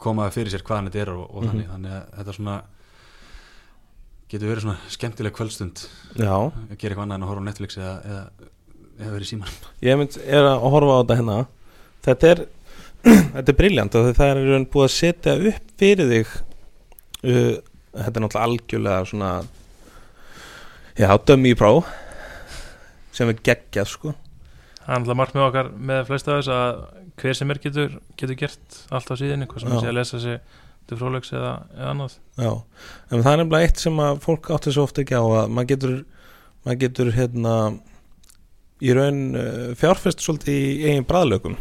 koma 0.01 0.31
fyrir 0.33 0.49
sér 0.55 0.63
hvaðan 0.65 0.89
þetta 0.91 1.03
er 1.05 1.11
og, 1.13 1.25
og 1.35 1.43
Mhm. 1.45 1.51
þannig, 1.51 1.69
þannig 1.75 1.93
að 1.93 2.05
þetta 2.19 2.35
svona 2.39 2.63
getur 4.31 4.49
verið 4.53 4.63
svona 4.65 4.79
skemmtileg 4.89 5.33
kvöldstund. 5.35 5.83
Já, 6.17 6.35
að 6.71 6.79
gera 6.79 6.95
eitthvað 6.95 7.05
annað 7.07 7.15
en 7.19 7.23
að 7.27 7.31
horfa 7.33 7.43
á 7.43 7.49
Netflix 7.51 7.77
eða, 7.81 7.95
eða, 8.07 8.25
eða 9.01 9.15
verið 9.17 9.31
síman 9.31 9.49
ég 9.83 9.99
mynd 9.99 10.17
er 10.27 10.45
að 10.47 10.61
horfa 10.71 10.95
á 10.95 11.01
þetta 11.03 11.17
hérna. 11.21 11.39
Þetta 12.07 12.31
er 12.31 12.47
Þetta 13.35 13.49
er 13.49 13.57
briljant 13.57 13.95
og 13.97 14.11
það 14.15 14.31
er 14.37 14.65
búið 14.69 14.85
að 14.85 14.93
setja 14.93 15.35
upp 15.49 15.71
fyrir 15.81 16.11
þig 16.11 16.27
uh, 17.25 17.55
Þetta 17.97 18.17
er 18.17 18.23
náttúrulega 18.23 18.47
algjörlega 18.47 19.07
svona 19.09 19.31
Já, 20.99 21.11
dömi 21.27 21.53
í 21.55 21.59
pró 21.59 21.81
sem 23.15 23.29
er 23.31 23.39
geggjað 23.45 23.89
sko. 23.91 24.15
Það 24.81 24.91
er 24.95 24.97
alltaf 25.01 25.19
margt 25.19 25.37
með 25.37 25.45
okkar 25.49 25.69
með 25.91 26.01
flesta 26.09 26.33
af 26.35 26.41
þess 26.41 26.53
að 26.55 26.81
hver 27.21 27.37
sem 27.37 27.53
er 27.53 27.61
getur, 27.63 27.95
getur 28.19 28.39
gert 28.41 28.79
allt 28.97 29.11
á 29.13 29.15
síðinni, 29.21 29.47
hvað 29.51 29.65
sem 29.65 29.75
sé 29.77 29.91
að 29.91 29.97
lesa 29.99 30.21
sig 30.23 30.39
til 30.91 30.99
frólegs 30.99 31.31
eða, 31.37 31.53
eða 31.77 31.91
annað. 31.93 32.15
Já, 32.41 32.51
en 33.13 33.23
það 33.23 33.33
er 33.35 33.41
nefnilega 33.43 33.69
eitt 33.69 33.83
sem 33.85 34.01
að 34.03 34.23
fólk 34.25 34.51
átti 34.57 34.73
svo 34.75 34.87
ofta 34.89 35.05
ekki 35.05 35.19
á 35.21 35.23
að 35.23 35.53
maður 35.55 35.71
getur, 35.75 35.95
maður 36.65 36.81
getur 36.85 37.13
hérna 37.19 37.55
í 38.81 38.95
raun 38.97 39.21
uh, 39.37 39.71
fjárfest 39.79 40.25
svolítið 40.25 40.57
í 40.57 40.71
eigin 40.89 41.07
bræðlökum 41.11 41.59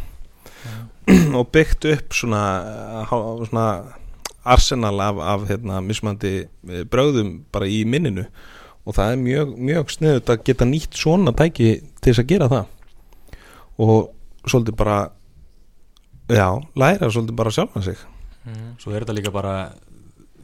og 1.38 1.50
byggt 1.54 1.86
upp 1.92 2.16
svona, 2.16 2.42
há- 3.10 3.44
svona 3.44 3.66
arsenal 4.48 4.96
af, 5.04 5.20
af 5.20 5.44
hérna, 5.50 5.82
mismandi 5.84 6.32
eh, 6.46 6.82
brögðum 6.88 7.42
bara 7.52 7.68
í 7.68 7.82
minninu 7.84 8.24
og 8.90 8.96
það 8.96 9.12
er 9.14 9.20
mjög, 9.22 9.52
mjög 9.70 9.92
sniðut 9.94 10.32
að 10.34 10.42
geta 10.48 10.66
nýtt 10.66 10.98
svona 10.98 11.34
tæki 11.38 11.68
til 12.00 12.10
þess 12.10 12.22
að 12.24 12.30
gera 12.32 12.48
það. 12.50 12.72
Og 13.80 14.48
svolítið 14.50 14.78
bara 14.80 14.96
já, 16.30 16.48
læra 16.74 17.10
svolítið 17.10 17.38
bara 17.38 17.54
sjálfan 17.54 17.86
sig. 17.86 18.02
Mm. 18.48 18.74
Svo 18.82 18.94
er 18.94 19.04
þetta 19.04 19.16
líka 19.20 19.32
bara 19.34 19.54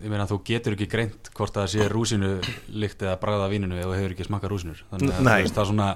ég 0.02 0.12
meina 0.12 0.28
þú 0.28 0.38
getur 0.46 0.76
ekki 0.76 0.88
greint 0.92 1.30
hvort 1.34 1.56
það 1.56 1.72
sé 1.72 1.88
rúsinu 1.90 2.36
lykt 2.76 3.02
eða 3.02 3.16
bragða 3.20 3.50
víninu 3.50 3.80
þú 3.80 3.96
hefur 3.96 4.14
ekki 4.14 4.26
smakað 4.28 4.52
rúsinur 4.52 4.82
þannig 4.90 5.14
að 5.16 5.30
veist, 5.30 5.56
það 5.56 5.62
er 5.62 5.70
svona 5.70 5.88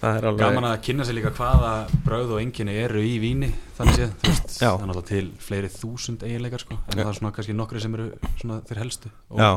það 0.00 0.18
er 0.18 0.28
alveg 0.30 0.42
gaman 0.42 0.68
að 0.70 0.76
kynna 0.86 1.06
sér 1.06 1.18
líka 1.18 1.32
hvaða 1.36 1.72
brauð 2.04 2.34
og 2.36 2.42
enginni 2.42 2.76
eru 2.80 3.02
í 3.04 3.16
víni 3.22 3.50
þannig 3.76 3.98
séð, 4.00 4.14
þú 4.22 4.32
veist, 4.32 4.54
það 4.56 4.68
er 4.68 4.90
náttúrulega 4.90 5.10
til 5.10 5.26
fleiri 5.46 5.72
þúsund 5.76 6.26
eiginleikar 6.26 6.64
sko, 6.64 6.78
en 6.80 6.96
Já. 6.96 7.02
það 7.02 7.12
er 7.12 7.18
svona 7.20 7.34
kannski 7.36 7.56
nokkri 7.56 7.82
sem 7.84 7.96
eru 7.98 8.08
svona 8.40 8.58
þeir 8.68 8.82
helstu. 8.84 9.12
Og 9.32 9.42
já, 9.42 9.50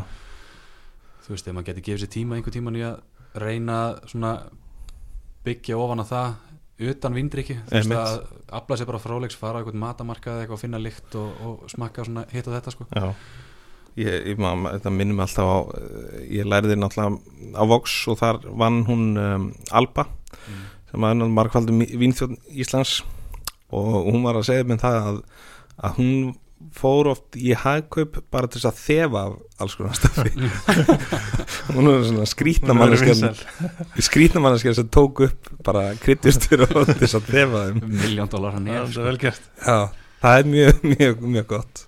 þú 1.29 1.35
veist, 1.37 1.47
ef 1.47 1.53
maður 1.55 1.69
geti 1.69 1.85
gefið 1.85 2.01
sér 2.03 2.11
tíma 2.17 2.35
einhver 2.39 2.55
tíman 2.57 2.77
í 2.79 2.83
að 2.89 2.97
reyna 3.39 3.75
svona 4.09 4.31
byggja 5.45 5.77
ofan 5.79 6.01
að 6.03 6.09
það 6.15 6.89
utan 6.89 7.15
vindriki, 7.15 7.57
þú 7.69 7.75
veist 7.75 7.93
að 7.99 8.15
afla 8.59 8.77
sér 8.79 8.87
bara 8.89 9.01
fráleiks, 9.03 9.37
fara 9.37 9.59
á 9.59 9.61
einhvern 9.61 9.81
matamarkað 9.83 10.33
eða 10.39 10.45
eitthvað, 10.47 10.61
finna 10.63 10.79
lykt 10.81 11.15
og, 11.19 11.29
og 11.45 11.69
smakka 11.71 12.05
svona 12.07 12.23
hitt 12.31 12.47
og 12.49 12.55
þetta 12.57 12.73
sko. 12.73 12.87
Já. 12.95 13.13
Ég, 13.99 14.15
ég, 14.31 14.39
maður, 14.39 14.77
þetta 14.77 14.91
minnum 14.95 15.17
mig 15.19 15.25
alltaf 15.27 15.49
á 15.49 15.57
eh, 15.75 16.19
ég 16.39 16.47
lærði 16.47 16.77
náttúrulega 16.79 17.59
á 17.59 17.63
Vox 17.67 17.95
og 18.07 18.19
þar 18.21 18.37
vann 18.61 18.81
hún 18.87 19.05
um, 19.19 19.49
Alba 19.75 20.07
Mm. 20.29 20.65
sem 20.91 21.03
að 21.03 21.09
hann 21.09 21.31
margfaldum 21.33 21.79
vínþjóðn 21.99 22.35
Íslands. 22.61 22.91
Og 23.73 24.11
hún 24.13 24.21
var 24.21 24.37
að 24.37 24.45
segja 24.45 24.65
mér 24.69 24.77
það 24.81 24.97
að, 25.07 25.17
að 25.87 25.95
hún 25.97 26.11
fór 26.75 27.07
oft 27.13 27.37
í 27.39 27.53
hagkaup 27.57 28.17
bara 28.31 28.47
til 28.51 28.59
þess 28.59 28.69
að 28.69 28.79
þefa 28.83 29.21
af 29.29 29.63
alls 29.63 29.75
konar 29.79 29.95
stafi 29.97 30.33
hún 31.73 31.87
er 31.91 32.03
svona 32.07 32.27
skrítna 32.29 32.75
Hún 32.75 32.81
verður 32.83 32.99
manneskja 32.99 33.15
vinsæl. 33.15 34.03
skrítna 34.05 34.43
manneskja 34.43 34.73
sem 34.77 34.89
tók 34.93 35.23
upp 35.27 35.49
bara 35.65 35.85
kryddjustur 36.03 36.65
og 36.67 36.85
til 36.91 36.97
þess 37.01 37.17
að 37.19 37.31
þefa 37.33 37.63
þeim. 37.69 37.81
Miljón 38.03 38.31
dólar 38.31 38.57
hann 38.57 38.69
Það 38.69 38.75
er 38.75 38.79
er 38.79 38.85
alltaf 38.85 39.07
vel 39.09 39.19
gert. 39.23 39.49
Já, 39.65 39.77
það 40.23 40.39
er 40.41 40.49
mjög, 40.53 40.83
mjög, 40.93 41.27
mjög 41.35 41.49
gott. 41.55 41.83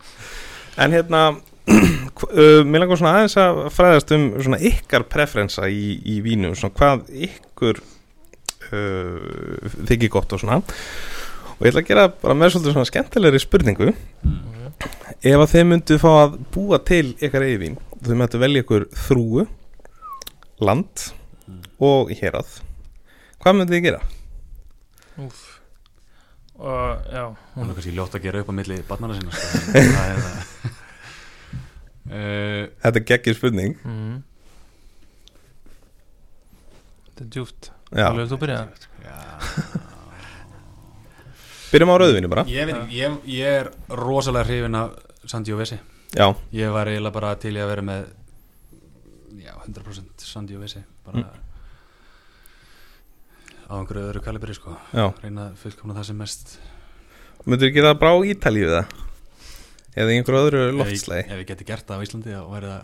En 0.81 0.95
hérna 0.97 1.23
uh, 1.71 2.61
Mér 2.65 2.83
langar 2.85 2.99
svona 2.99 3.15
aðeins 3.19 3.37
að 3.39 3.63
fræðast 3.75 4.15
um 4.17 4.27
svona 4.39 4.61
ykkar 4.71 5.05
preferensa 5.11 5.67
í, 5.71 5.97
í 6.01 6.19
vínu 6.25 6.53
svona 6.57 6.75
hvað 6.79 7.05
ykkur 7.29 7.83
uh, 8.71 9.75
þykir 9.91 10.11
gott 10.15 10.35
og 10.35 10.43
svona. 10.43 10.61
Og 11.59 11.67
ég 11.67 11.75
ætla 11.75 11.83
að 11.83 11.91
gera 11.91 12.07
bara 12.23 12.33
með 12.33 12.55
svolítið 12.55 12.73
svona 12.79 12.89
skemmtilegri 12.89 13.43
spurningu. 13.43 13.91
Mm. 14.25 14.60
Ef 15.21 15.37
að 15.37 15.49
þið 15.53 15.65
myndu 15.71 15.97
fá 16.01 16.11
að 16.25 16.37
búa 16.53 16.81
til 16.87 17.07
ykkar 17.21 17.45
eigin 17.47 17.79
þið 18.01 18.19
myndu 18.21 18.41
velja 18.41 18.63
ykkur 18.65 18.87
þrúu 19.07 19.47
land 20.61 21.09
Mm. 21.51 21.63
og 21.83 22.11
hérað 22.15 22.49
hvað 23.41 23.55
myndu 23.57 23.73
þið 23.73 23.81
gera? 23.87 24.01
Úf. 25.19 25.39
og 26.61 27.07
já 27.11 27.23
hún 27.55 27.65
er 27.65 27.73
kannski 27.75 27.93
ljótt 27.97 28.15
að 28.15 28.23
gera 28.27 28.43
upp 28.43 28.51
á 28.53 28.55
milli 28.55 28.77
barnana 28.87 29.17
sinna 29.17 29.33
sko. 29.33 29.47
er 29.81 30.21
það 30.21 30.37
uh, 32.11 32.63
Þetta 32.85 33.01
er 33.01 33.07
geggir 33.11 33.37
spurning 33.39 33.75
mm. 33.81 34.15
þetta 37.09 37.25
er 37.25 37.31
djúft 37.35 37.71
alveg 37.91 38.31
þú 38.31 38.39
byrja 38.45 38.61
já, 39.03 39.17
byrjum 41.71 41.91
á 41.91 41.95
rauðvinni 42.01 42.29
bara. 42.31 42.43
Ég, 42.51 42.65
veit, 42.67 42.75
ekki, 42.81 42.97
ég, 42.99 43.19
ég 43.37 43.59
er 43.61 43.69
rosalega 44.01 44.47
hrifin 44.49 44.75
af 44.75 44.95
Sangiovese 45.31 45.79
Já, 46.17 46.27
ég 46.51 46.71
var 46.73 46.89
eiginlega 46.91 47.13
bara 47.15 47.35
til 47.39 47.53
í 47.55 47.61
að 47.63 47.69
vera 47.71 47.85
með 47.87 48.01
já, 49.39 49.53
100% 49.67 50.25
Sangiovese 50.27 50.81
bara 51.05 51.23
á 53.71 53.73
einhverju 53.79 54.03
öðru 54.09 54.21
kalibri 54.25 54.55
sko. 54.57 54.73
Já. 54.91 55.05
Reyna 55.23 55.45
að 55.51 55.61
fullkomna 55.61 55.95
það 55.95 56.09
sem 56.09 56.17
mest. 56.19 56.57
Myndur 57.47 57.69
ekki 57.71 57.83
það 57.85 57.99
brá 58.01 58.11
Ítalíu 58.27 58.67
það? 58.73 58.97
Eða 59.95 60.15
einhverju 60.17 60.41
öðru 60.47 60.63
loftslægi? 60.75 61.23
ég- 61.23 61.31
ef 61.31 61.39
ég 61.41 61.47
geti 61.53 61.67
gert 61.69 61.87
það 61.87 61.95
á 61.99 62.03
Íslandi 62.05 62.35
þá 62.35 62.43
væri 62.51 62.71
það, 62.71 62.81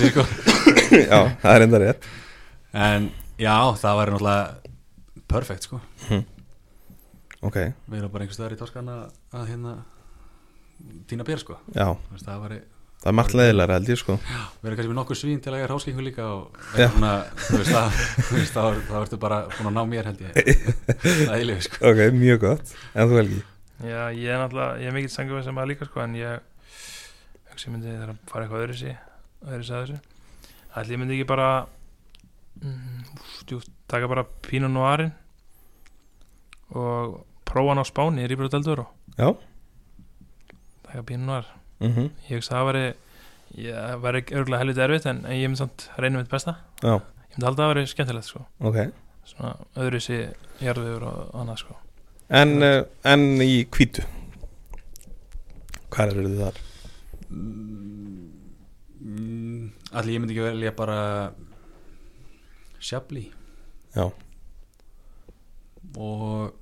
sí, 0.00 0.10
sko. 0.12 0.24
Já, 1.12 1.20
það 1.42 1.54
er 1.56 1.64
enda 1.66 1.78
rétt. 1.82 2.08
En 2.72 3.10
já, 3.40 3.56
það 3.80 3.98
væri 4.00 4.14
náttúrulega 4.16 4.72
perfekt 5.32 5.68
sko 5.68 5.80
Ok, 7.42 7.58
við 7.90 7.98
erum 7.98 8.12
bara 8.12 8.24
einhver 8.26 8.36
stöðar 8.38 8.54
í 8.54 8.60
Toskana 8.60 8.98
að 9.34 9.48
hérna 9.50 9.72
týna 11.10 11.26
bér 11.26 11.42
sko. 11.42 11.58
Já, 11.74 11.88
veist, 12.12 12.26
það 12.26 12.44
væri 12.46 12.60
það 13.02 13.10
er 13.10 13.16
margt 13.18 13.34
leiðilega 13.34 13.78
held 13.78 13.92
ég 13.92 13.98
sko. 13.98 14.18
Við 14.22 14.68
erum 14.68 14.76
kannski 14.78 14.90
með 14.92 14.98
nokkuð 15.00 15.18
svín 15.18 15.40
til 15.42 15.52
að 15.52 15.58
ég 15.58 15.66
er 15.66 15.74
háskingu 15.74 16.04
líka 16.06 16.26
og 16.30 16.60
Já. 16.78 16.86
svona, 16.92 17.14
þú 17.48 17.62
veist 17.62 17.74
það 17.74 18.02
þú 18.28 18.36
veist, 18.38 18.58
þá, 18.58 18.82
þá 18.90 18.98
ertu 19.02 19.22
bara 19.26 19.40
búin 19.56 19.72
að 19.72 19.78
ná 19.78 19.82
mér 19.90 20.10
held 20.12 20.22
ég. 20.22 20.60
Það 21.02 21.34
er 21.40 21.48
lífið 21.50 21.66
sko. 21.66 21.82
Ok, 21.90 22.04
mjög 22.20 22.44
gott. 22.46 22.76
En 22.94 23.10
þú 23.10 23.18
Helgi? 23.18 23.42
já 23.82 24.14
ég 24.14 24.30
er 24.30 24.38
náttúrulega 24.38 24.78
ég 24.78 24.88
er 24.90 24.94
mikill 24.94 25.10
sangum 25.10 25.42
sem 25.42 25.58
að 25.58 25.72
líka 25.72 25.86
sko 25.88 26.02
en 26.04 26.14
ég 26.14 26.38
ég 27.52 27.70
myndi 27.70 27.90
þegar 27.90 28.12
að 28.12 28.20
fara 28.30 28.44
eitthvað 28.46 28.64
öðru 28.64 28.76
sí 28.78 28.92
öðru 29.42 29.76
að 29.78 30.80
ætli 30.80 30.94
ég 30.94 31.00
myndi 31.02 31.16
ekki 31.18 31.28
bara 31.30 31.48
mm, 32.62 33.02
úf, 33.18 33.34
djúpt, 33.48 33.72
taka 33.90 34.10
bara 34.10 34.24
Pinot 34.46 34.72
Noirin 34.72 35.12
og 36.78 37.18
prófa 37.52 37.72
hann 37.72 37.82
á 37.82 37.86
Spáni 37.86 38.24
í 38.24 38.28
Ríbrú 38.30 38.48
Deldur 38.52 38.86
Já. 39.18 39.28
Taka 40.86 41.02
Pinot 41.08 41.26
Noir 41.26 41.46
mm 41.82 42.08
ég 42.28 42.38
hugsa 42.38 42.58
að 42.58 42.68
það 43.52 44.02
væri 44.02 44.22
örgulega 44.32 44.62
helviti 44.62 44.84
erfitt 44.84 45.06
en 45.10 45.22
ég 45.28 45.48
myndi 45.48 45.60
samt 45.60 45.88
reyna 46.00 46.18
mitt 46.22 46.30
besta. 46.32 46.56
Já, 46.80 46.94
ég 46.96 47.34
myndi 47.36 47.46
halda 47.46 47.52
að 47.52 47.62
það 47.62 47.72
væri 47.74 47.90
skemmtilegt 47.90 48.28
sko. 48.28 48.44
Ok. 48.64 48.78
Svona 49.28 49.52
öðru 49.76 50.00
sí 50.02 50.18
jarðvegur 50.62 51.04
og 51.06 51.34
annað 51.42 51.58
sko. 51.62 51.76
En, 52.32 52.54
uh, 52.64 52.82
en 53.04 53.26
í 53.44 53.64
hvítu? 53.68 54.06
Hvað 55.92 56.14
eru 56.14 56.28
þið 56.30 56.40
þar? 56.46 56.60
mm, 59.02 59.70
allir 59.92 60.14
ég 60.16 60.22
myndi 60.22 60.34
ekki 60.36 60.46
velja 60.46 60.72
bara 60.76 60.98
Chablis 62.82 63.30
Já, 63.92 64.06
og 65.96 66.61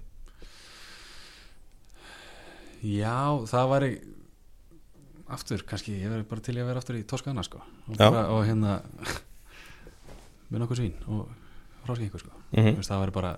já, 2.82 3.16
það 3.50 3.70
væri 3.74 3.90
aftur, 5.30 5.62
kannski, 5.68 5.94
ég 6.00 6.10
verði 6.10 6.26
bara 6.30 6.44
til 6.44 6.56
í 6.56 6.62
að 6.62 6.70
vera 6.70 6.82
aftur 6.82 6.98
í 6.98 7.04
Toskana 7.06 7.44
sko. 7.46 7.60
Og, 7.86 7.96
bara, 8.00 8.26
og 8.34 8.42
hérna 8.48 8.80
með 10.50 10.64
nokkuð 10.64 10.80
svín 10.80 10.96
og 11.06 11.28
hróskingu 11.86 12.20
sko. 12.20 12.34
Mm 12.56 12.72
Þú 12.74 12.80
veist, 12.80 12.90
það 12.90 13.02
væri 13.04 13.14
bara 13.14 13.32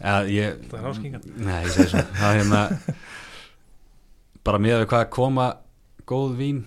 ja, 0.00 0.14
ég, 0.24 0.60
Það 0.70 0.76
er 0.78 0.84
hráskyngan. 0.86 1.24
Nei, 1.44 1.58
ég 1.66 1.72
segi 1.74 1.90
svona 1.92 2.06
það 2.16 2.30
er 2.30 2.38
hérna 2.40 2.62
bara 4.48 4.60
með 4.64 4.78
við 4.80 4.86
hvað 4.94 5.08
koma 5.12 5.48
góð 6.08 6.36
vín 6.38 6.62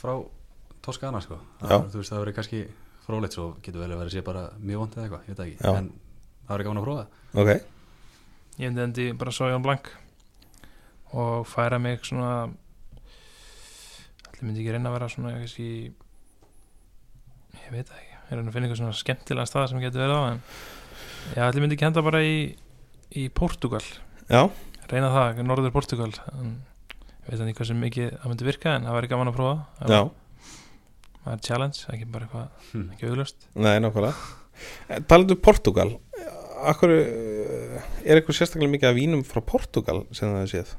frá 0.00 0.14
Toskana 0.80 1.20
sko. 1.20 1.36
Það, 1.60 1.90
veist, 1.92 2.12
það 2.14 2.22
verið 2.24 2.38
kannski 2.38 2.62
fróleitt 3.04 3.36
svo 3.36 3.50
getur 3.60 3.82
vel 3.82 3.90
að 3.90 3.98
vera 4.00 4.08
að 4.08 4.14
sé 4.14 4.22
bara 4.24 4.46
mjög 4.56 4.80
vond 4.84 4.96
eða 4.96 5.04
eitthvað, 5.04 5.26
ég 5.26 5.34
veit 5.34 5.40
það 5.42 5.50
Já. 5.50 5.52
ekki 5.52 5.82
en 5.82 5.90
það 6.46 6.54
verið 6.54 6.68
gaman 6.70 6.80
að 6.80 6.86
prófa 6.88 7.02
það. 7.02 7.42
Ok. 7.42 7.50
Ég 8.60 8.80
endi 8.84 9.06
bara 9.20 9.34
Sojan 9.36 9.64
Blanc 9.64 9.92
og 11.12 11.46
færa 11.50 11.78
mig 11.82 11.98
svona 12.06 12.30
allir 14.30 14.44
myndi 14.46 14.62
ekki 14.62 14.74
reyna 14.76 14.90
að 14.92 14.96
vera 14.98 15.08
svona 15.12 15.32
kannski 15.36 15.66
ég 17.56 17.64
ég 17.66 17.72
veit 17.74 17.88
það 17.90 17.98
ekki, 18.00 18.16
ég 18.16 18.32
er 18.36 18.40
að 18.42 18.52
finna 18.54 18.68
eitthvað 18.68 18.80
svona 18.82 18.98
skemmtilega 19.00 19.48
stað 19.50 19.68
sem 19.72 19.82
getur 19.82 20.04
verið 20.04 20.16
á 20.16 20.22
en 20.30 20.40
já, 21.34 21.42
allir 21.48 21.64
myndi 21.64 21.76
ekki 21.78 21.88
henda 21.88 22.04
bara 22.06 22.22
í, 22.24 22.34
í 23.20 23.26
Portugal, 23.34 23.82
Já, 24.30 24.42
reyna 24.90 25.10
það 25.14 25.40
norður 25.46 25.72
Portugal 25.74 26.10
en 26.38 26.56
ég 27.26 27.30
veit 27.34 27.42
ekki 27.44 27.58
hvað 27.60 27.70
sem 27.72 27.80
mikið 27.84 28.10
það 28.22 28.30
myndi 28.32 28.46
virka 28.48 28.74
en 28.78 28.86
það 28.88 28.96
væri 28.98 29.10
gaman 29.12 29.30
að 29.30 29.36
prófa. 29.36 29.56
Það 29.80 29.94
já, 29.94 30.02
það 31.24 31.32
er 31.34 31.42
challenge, 31.46 31.80
ekki 31.94 32.06
bara 32.14 32.26
eitthvað 32.28 32.68
Hm. 32.70 32.86
ekki 32.94 33.08
auglöst 33.10 33.48
nei, 33.58 33.74
nákvæmlega. 33.82 34.14
Talandu 35.10 35.36
Portugal 35.42 35.90
Akkur, 36.70 36.90
er 36.92 38.18
eitthvað 38.18 38.36
sérstaklega 38.36 38.68
mikið 38.74 38.88
af 38.90 38.96
vínum 38.98 39.22
frá 39.24 39.40
Portugal 39.48 40.02
sem 40.12 40.28
það 40.28 40.42
er 40.44 40.50
séð? 40.52 40.72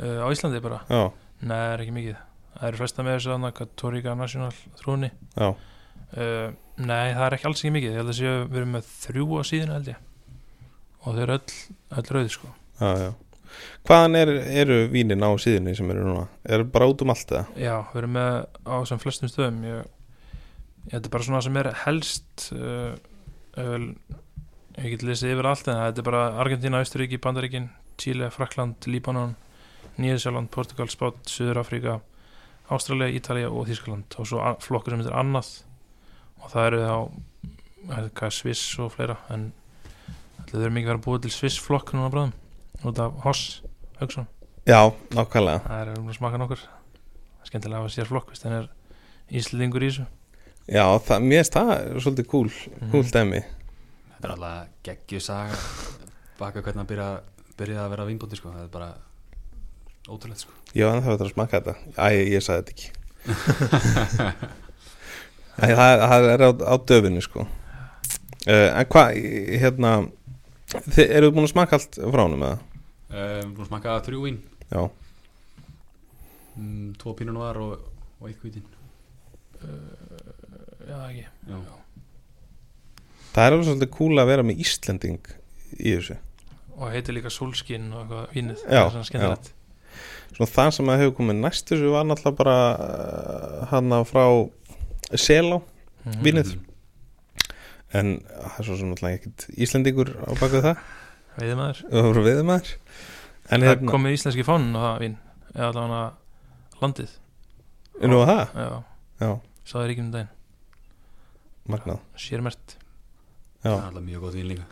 Uh, 0.00 0.24
á 0.24 0.26
Íslandi 0.32 0.62
bara, 0.64 0.80
Já, 0.88 1.02
nei, 1.40 1.54
það 1.56 1.72
er 1.74 1.84
ekki 1.84 1.96
mikið. 1.98 2.24
Það 2.58 2.68
eru 2.68 2.80
flesta 2.80 3.04
með 3.06 3.16
þessu 3.18 3.34
annað 3.34 3.54
Katoriga 3.58 4.14
National 4.18 4.50
þrúni 4.80 5.10
já, 5.12 5.48
uh, 5.48 6.48
nei, 6.78 7.06
það 7.14 7.24
er 7.26 7.36
ekki 7.36 7.48
alls 7.50 7.62
ekki 7.62 7.74
mikið. 7.76 7.94
Ég 7.94 8.02
held 8.02 8.12
að 8.12 8.18
séu 8.18 8.34
við 8.48 8.60
erum 8.62 8.76
með 8.78 8.92
þrjú 9.04 9.28
á 9.38 9.42
síðan 9.50 9.74
held 9.76 9.90
ég. 9.92 10.04
Og 10.98 11.14
þau 11.14 11.22
eru 11.24 11.36
öll, 11.38 11.56
öll 11.98 12.06
rauði 12.16 12.34
sko. 12.34 12.52
Já, 12.80 12.88
já. 13.04 13.10
Hvaðan 13.88 14.18
er, 14.18 14.30
eru 14.60 14.78
vínin 14.92 15.24
á 15.24 15.30
síðunni 15.40 15.72
sem 15.78 15.90
eru 15.90 16.04
núna? 16.04 16.26
Er 16.44 16.66
bara 16.68 16.88
út 16.90 17.02
um 17.02 17.12
allt 17.14 17.30
eða? 17.32 17.46
Já, 17.56 17.74
við 17.92 18.02
erum 18.02 18.16
með 18.18 18.34
á 18.68 18.76
sem 18.90 19.00
flestum 19.02 19.30
stöðum. 19.30 19.62
Ég, 19.64 19.86
ég 20.90 20.96
þetta 20.96 21.08
er 21.08 21.14
bara 21.14 21.28
svona 21.28 21.44
sem 21.46 21.58
er 21.62 21.70
helst 21.86 22.48
uh, 22.54 22.92
uh, 23.58 23.86
ég 24.78 24.94
get 24.94 25.06
lesið 25.06 25.34
yfir 25.34 25.48
allt 25.50 25.70
en 25.70 25.80
þetta 25.80 26.02
er 26.02 26.08
bara 26.10 26.24
Argentina, 26.42 26.82
Austuríki, 26.82 27.20
Bandaríkin 27.22 27.70
Chile, 27.98 28.28
Frakland, 28.34 28.86
Líbanon 28.86 29.34
Nýðsjáland, 29.98 30.50
Portugal, 30.54 30.86
Spát, 30.92 31.18
Suður-Afríka 31.26 32.00
Ástralja, 32.70 33.08
Ítalja 33.16 33.48
og 33.50 33.66
Þískaland 33.66 34.14
og 34.20 34.26
svo 34.28 34.42
flokkur 34.60 34.92
sem 34.94 35.00
þetta 35.02 35.14
er 35.14 35.20
annað. 35.22 35.48
Og 36.42 36.50
það 36.52 36.66
eru 36.68 36.80
þá 36.84 38.26
er 38.28 38.34
Sviss 38.34 38.64
og 38.84 38.92
fleira. 38.92 39.16
En 39.32 39.52
þau 40.50 40.60
eru 40.60 40.74
mikið 40.76 40.90
verið 40.92 41.00
að 41.00 41.06
búið 41.06 41.22
til 41.26 41.32
Sviss 41.34 41.58
flokk 41.64 41.94
núna 41.96 42.10
bráðum 42.12 42.34
út 42.88 43.00
af 43.02 43.16
Hoss 43.24 43.62
Hauksson. 44.00 44.28
Já, 44.68 44.82
nákvæmlega. 45.16 45.62
Það 45.64 45.80
er 45.80 45.92
um 45.98 46.08
að 46.12 46.18
smaka 46.18 46.38
nokkur. 46.42 46.62
Skemmtilega 47.48 47.80
að 47.80 47.86
hafa 47.86 47.94
sér 47.96 48.10
flokk 48.10 48.34
þannig 48.36 48.58
er 48.60 49.38
Íslandingur 49.40 49.82
í 49.86 49.88
þessu. 49.90 50.06
Já, 50.68 50.84
það, 51.08 51.24
mér 51.24 51.40
finnst 51.40 51.56
það 51.56 51.72
svolítið 52.04 52.26
cool, 52.28 52.50
cool 52.92 53.02
Mhm. 53.02 53.12
dæmi. 53.16 53.40
Þetta 54.12 54.28
er 54.28 54.34
alltaf 54.34 54.68
geggju 54.84 55.20
saga. 55.24 55.56
Baka 56.38 56.60
hvernig 56.62 56.84
að 56.84 56.90
byrja, 56.92 57.08
byrja 57.56 57.80
að 57.86 57.90
vera 57.90 58.06
vínbóndi 58.06 58.36
sko. 58.36 58.52
það 58.52 58.64
er 58.64 58.68
bara 58.68 58.94
ótrúlegt 60.08 60.42
sko. 60.44 60.52
Ég 60.76 60.84
var 60.88 60.98
ennþá 60.98 61.14
eftir 61.14 61.28
að 61.28 61.34
smaka 61.34 61.60
þetta. 61.60 61.74
Æ, 61.96 62.08
ég 62.34 62.44
sagði 62.44 62.60
þetta 62.60 62.72
ekki. 62.76 62.88
Æ, 65.58 65.66
það, 65.74 66.02
það 66.04 66.28
er 66.32 66.44
á, 66.44 66.50
á 66.54 66.74
döfinni 66.88 67.22
sko. 67.24 67.46
Uh, 68.48 68.68
En 68.78 68.86
hvað, 68.88 69.18
hérna 69.60 69.92
Þið 70.68 71.12
eru 71.16 71.30
búin 71.32 71.46
að 71.48 71.52
smaka 71.54 71.78
allt 71.78 71.96
frá 71.98 72.22
honum 72.26 72.42
eða? 72.44 72.58
uh, 73.08 73.42
Búin 73.48 73.64
að 73.64 73.68
smaka 73.70 73.94
þrjú 74.06 74.20
vín. 74.26 74.38
Já, 74.68 74.82
mm, 76.60 76.90
Tvo 77.00 77.14
pínun 77.16 77.38
var 77.40 77.56
og, 77.64 77.86
og 78.20 78.28
eitt 78.28 78.42
hvítin. 78.44 78.66
Já 80.88 80.98
ekki. 81.08 81.24
Já, 81.48 81.56
það 83.32 83.46
er 83.46 83.56
alveg 83.56 83.66
svolítið 83.70 83.90
cool 83.96 84.20
að 84.22 84.28
vera 84.34 84.44
með 84.46 84.60
Íslending 84.64 85.32
í 85.80 85.94
þessu. 85.96 86.18
Og 86.78 86.92
heitir 86.94 87.16
líka 87.16 87.32
Solskin 87.32 87.88
og 87.90 88.04
eitthvað 88.04 88.36
vínið. 88.36 88.62
Já, 88.68 88.82
það 88.92 89.24
er 89.24 89.48
svona 90.36 90.50
það 90.54 90.70
sem 90.76 90.86
að 90.92 90.98
hefur 91.02 91.16
komið 91.18 91.40
næst 91.42 91.66
þessu 91.72 91.90
var 91.92 92.04
náttúrulega 92.08 92.36
bara 92.42 92.56
uh, 92.78 93.66
hana 93.72 94.02
frá 94.04 94.24
Selá, 95.16 95.62
Mhm. 96.04 96.22
vínið. 96.24 96.50
En 97.96 98.18
það 98.20 98.58
er 98.58 98.64
svo 98.64 98.76
sem 98.76 98.90
náttúrulega 98.90 99.18
ekkert 99.18 99.46
Íslendingur 99.56 100.10
á 100.20 100.30
baku 100.36 100.60
það. 100.64 100.76
Voru 101.90 102.22
viðmaður 102.26 102.74
En 103.50 103.60
það 103.62 103.68
hérna, 103.70 103.90
komið 103.92 104.12
íslenski 104.18 104.44
fánin 104.44 104.76
á 104.76 104.80
það 104.84 104.98
vín 105.00 105.16
eða 105.54 105.68
allavega 105.70 106.12
landið. 106.82 107.10
Nú 108.04 108.18
að 108.22 108.28
það 108.28 108.44
já, 108.54 108.82
Já, 109.20 109.30
sáði 109.64 109.88
ríkjum 109.90 110.10
daginn. 110.12 110.28
Magnað. 111.68 112.00
Sérmert 112.16 112.76
Já, 113.64 113.70
það 113.72 113.78
er 113.78 113.86
alltaf 113.88 114.04
mjög 114.04 114.20
gott 114.20 114.34
vín 114.38 114.48
líka. 114.52 114.66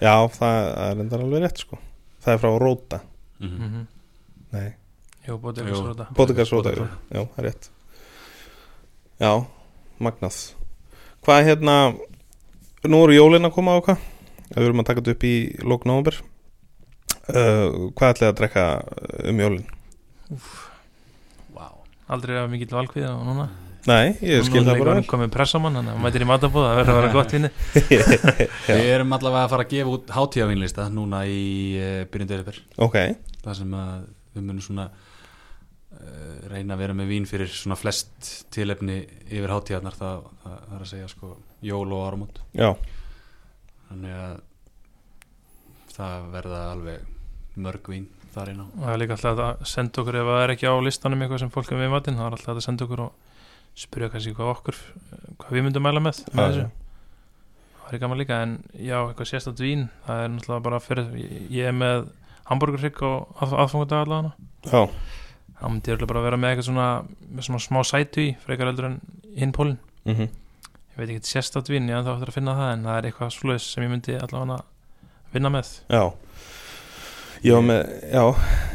Já 0.00 0.14
það 0.38 0.68
er 0.84 1.02
endar 1.04 1.20
alveg 1.26 1.42
rétt 1.44 1.58
sko. 1.64 1.78
Það 2.24 2.32
er 2.34 2.38
frá 2.44 2.50
Róta. 2.62 3.00
Mm 3.40 3.48
mm 3.50 3.58
-hmm. 3.72 3.86
Nei, 4.54 4.68
jú, 5.26 5.36
bótið 5.42 5.64
Jú. 5.64 5.74
eitthvað 5.74 5.80
svona 5.82 6.08
Bótigas 6.18 6.52
Róta 6.54 6.74
jú. 6.76 6.86
Já, 7.10 7.20
það 7.24 7.38
er 7.42 7.46
rétt 7.48 7.70
Já, 9.24 9.32
magnað 10.08 10.40
Hvað 11.24 11.40
er 11.40 11.48
hérna 11.52 11.76
Nú 12.84 13.00
eru 13.06 13.16
jólin 13.16 13.48
að 13.48 13.54
koma 13.56 13.78
á 13.78 13.84
hvað 13.86 14.04
Við 14.54 14.66
erum 14.68 14.82
að 14.82 14.88
taka 14.90 15.00
þetta 15.02 15.14
upp 15.16 15.26
í 15.26 15.34
lók 15.64 15.86
nómber 15.88 16.18
uh, 16.20 17.90
Hvað 17.96 18.10
ætlaði 18.12 18.30
að 18.30 18.38
drekka 18.42 18.64
um 19.32 19.42
jólin? 19.44 19.66
wow. 21.54 21.74
aldrei 22.10 22.38
að 22.40 22.50
mikill 22.52 22.72
valkvið 22.74 23.06
og 23.10 23.22
núna 23.28 23.46
Nei, 23.84 24.14
ég 24.24 24.40
skil 24.46 24.62
það 24.64 24.78
bara 24.80 24.92
vel. 24.96 25.04
komið 25.04 25.32
pressamann 25.34 25.74
þannig 25.76 25.92
að 25.92 25.98
maður 25.98 26.06
mætir 26.06 26.22
í 26.24 26.28
matabóð 26.30 26.62
það 26.64 26.78
verður 26.78 26.92
að 26.94 26.98
vera 27.02 27.10
gott 27.12 27.34
vinni. 27.34 27.50
Við 28.80 28.86
erum 28.94 29.12
allavega 29.12 29.42
að 29.44 29.50
fara 29.52 29.66
að 29.66 29.74
gefa 29.74 29.92
út 29.92 30.12
hátíðavínlista 30.16 30.86
núna 30.94 31.20
í 31.28 31.42
uh, 31.76 31.98
byrjun 32.08 32.30
desember 32.30 32.60
Ok, 32.86 32.96
það 33.44 33.58
sem 33.58 33.74
að 33.82 34.06
við 34.34 34.46
munum 34.48 34.64
svona 34.64 34.88
uh, 34.90 36.34
reyna 36.52 36.76
að 36.76 36.82
vera 36.84 36.96
með 36.98 37.12
vín 37.12 37.28
fyrir 37.30 37.50
svona 37.50 37.78
flest 37.78 38.32
tilefni 38.54 39.02
yfir 39.28 39.54
hátíðarnar 39.54 39.98
það, 39.98 40.26
það, 40.42 40.58
það 40.64 40.76
er 40.78 40.86
að 40.86 40.92
segja 40.92 41.12
sko 41.12 41.36
jól 41.64 41.86
og 41.96 42.04
áramót. 42.08 42.42
Já, 42.56 42.70
þannig 43.90 44.18
að 44.24 44.36
það 45.94 46.30
verða 46.34 46.62
alveg 46.72 47.10
mörg 47.64 47.92
vín 47.92 48.08
þar 48.34 48.50
inn 48.50 48.62
á. 48.62 48.66
Og 48.66 48.80
það 48.82 48.94
er 48.94 49.02
líka 49.02 49.16
alltaf 49.16 49.42
að 49.44 49.68
senda 49.70 50.02
okkur 50.02 50.18
ef 50.18 50.30
það 50.30 50.42
er 50.44 50.52
ekki 50.54 50.70
á 50.70 50.74
listanum 50.82 51.22
eitthvað 51.22 51.44
sem 51.44 51.52
fólk 51.54 51.70
er 51.70 51.78
með 51.78 51.88
í 51.88 51.92
matinn 51.92 52.18
það 52.18 52.26
er 52.26 52.36
alltaf 52.38 52.56
að 52.56 52.66
senda 52.66 52.86
okkur 52.88 53.04
og 53.04 53.12
spyrja 53.78 54.10
kannski 54.12 54.34
hvað 54.34 54.50
okkur 54.54 54.80
hvað 55.42 55.56
við 55.56 55.66
myndum 55.66 55.84
mæla 55.84 56.02
með, 56.02 56.20
með 56.34 56.50
þessu. 56.50 56.66
það 57.84 57.96
er 57.96 58.02
gaman 58.04 58.20
líka 58.20 58.40
en 58.44 58.52
já, 58.74 58.98
eitthvað 59.00 59.30
sérstætt 59.30 59.62
vín 59.62 59.88
það 60.06 60.22
er 60.22 60.30
náttúrulega 60.34 60.66
bara 60.68 60.82
fyrir 60.82 61.16
ég 61.54 61.70
er 61.70 61.74
með 61.76 62.06
hamburgerrygg 62.50 63.02
og 63.06 63.42
að, 63.42 63.56
aðfangadag 63.64 64.04
allavega. 64.04 64.32
Já, 64.68 64.82
þá 65.60 65.66
myndi 65.68 65.94
ég 65.94 66.06
bara 66.10 66.24
vera 66.24 66.40
með 66.40 66.54
eitthvað 66.54 66.68
svona, 66.70 66.88
með 67.30 67.48
svona 67.48 67.64
smá 67.64 67.80
sætu 67.88 68.24
í 68.24 68.30
frekar 68.44 68.72
eldur 68.72 68.90
en 68.92 68.98
hinn 69.38 69.54
pólinn 69.54 69.78
mhm. 70.06 70.32
Ég 70.94 71.00
veit 71.00 71.10
ekki 71.10 71.26
sérstætt 71.26 71.72
vín, 71.72 71.88
ég 71.90 71.96
er 71.96 72.04
ennþá 72.04 72.12
eftir 72.14 72.30
að 72.30 72.36
finna 72.36 72.52
það 72.54 72.68
en 72.70 72.84
það 72.86 72.96
er 72.96 73.06
eitthvað 73.08 73.30
slúðis 73.34 73.64
sem 73.66 73.82
ég 73.82 73.90
myndi 73.90 74.14
allavega 74.14 74.60
vinna 75.32 75.50
með. 75.50 75.70
Já. 75.90 76.04
Ég 77.42 77.56
var 77.56 77.64
með, 77.66 77.80
já, 78.14 78.22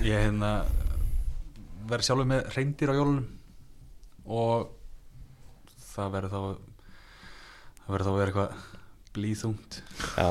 ég 0.03 0.25
hérna 0.25 0.49
verði 1.89 2.07
sjálfur 2.09 2.27
með 2.29 2.49
reyndir 2.57 2.91
á 2.91 2.99
jólunum 2.99 3.23
og 4.29 4.67
það 5.93 6.11
verður 6.17 6.33
þá 6.33 6.41
það 7.79 7.95
verður 7.95 8.05
þá 8.05 8.11
að 8.11 8.19
vera 8.19 8.33
eitthvað 8.33 8.68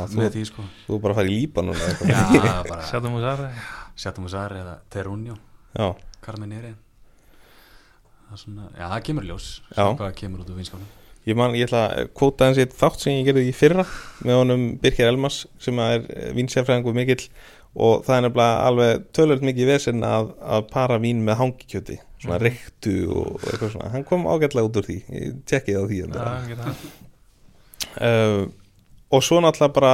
þú, 0.09 0.19
með 0.21 0.31
því 0.37 0.43
sko. 0.49 0.65
þú 0.87 0.95
er 0.99 1.03
bara 1.05 1.15
að 1.15 1.19
fara 1.21 1.29
í 1.33 1.35
Líbanon 1.39 1.75
eða 1.77 1.89
eitthvað. 1.93 2.13
já, 2.13 2.53
bara 2.73 2.87
Sjátum 2.91 3.17
úr 3.19 3.25
það 3.27 3.43
Sjátum 3.99 4.29
Sar 4.31 4.55
eða 4.59 4.77
Terunjó 4.95 5.35
Já, 5.79 5.89
Carmenere 6.25 6.75
það 8.29 8.33
er 8.37 8.41
svona, 8.45 8.65
já 8.77 8.87
það 8.93 9.03
kemur 9.09 9.25
ljós. 9.29 9.45
Sjá 9.73 9.85
hvað 9.99 10.15
kemur 10.21 10.41
út 10.45 10.51
úr 10.53 10.59
vinskapnum. 10.61 10.89
Ég, 11.29 11.37
man, 11.37 11.55
ég 11.57 11.67
ætla 11.69 11.81
að 11.93 12.09
kvóta 12.17 12.47
hans 12.49 12.59
eitt 12.61 12.75
þátt 12.77 13.03
sem 13.03 13.15
ég 13.19 13.27
gerði 13.29 13.47
í 13.51 13.55
fyrra 13.57 13.85
með 14.25 14.39
honum 14.43 14.63
Birkir 14.81 15.09
Elmas 15.11 15.43
sem 15.61 15.77
er 15.85 16.05
vinsjafræðingur 16.37 16.97
mikill 16.97 17.25
og 17.79 18.05
það 18.07 18.15
er 18.17 18.23
nefnilega 18.27 18.63
alveg 18.69 19.03
tölvöld 19.17 19.45
mikið 19.49 19.69
vesen 19.69 20.05
að, 20.09 20.31
að 20.41 20.69
para 20.73 20.97
vín 21.03 21.21
með 21.27 21.41
hangikjöti 21.43 21.99
svona 22.19 22.39
Mhm. 22.39 22.45
reyktu 22.47 22.95
og 23.15 23.45
eitthvað 23.45 23.75
svona. 23.75 23.91
Hann 23.93 24.07
kom 24.09 24.25
ágætlega 24.27 24.69
út 24.71 24.79
úr 24.81 24.87
því, 24.89 24.97
ég 25.13 25.37
tekkið 25.53 25.77
á 25.79 25.83
því 25.89 25.99
ja. 26.01 26.73
uh, 28.03 28.49
og 29.09 29.25
svo 29.25 29.41
náttúrulega 29.43 29.75
bara 29.77 29.93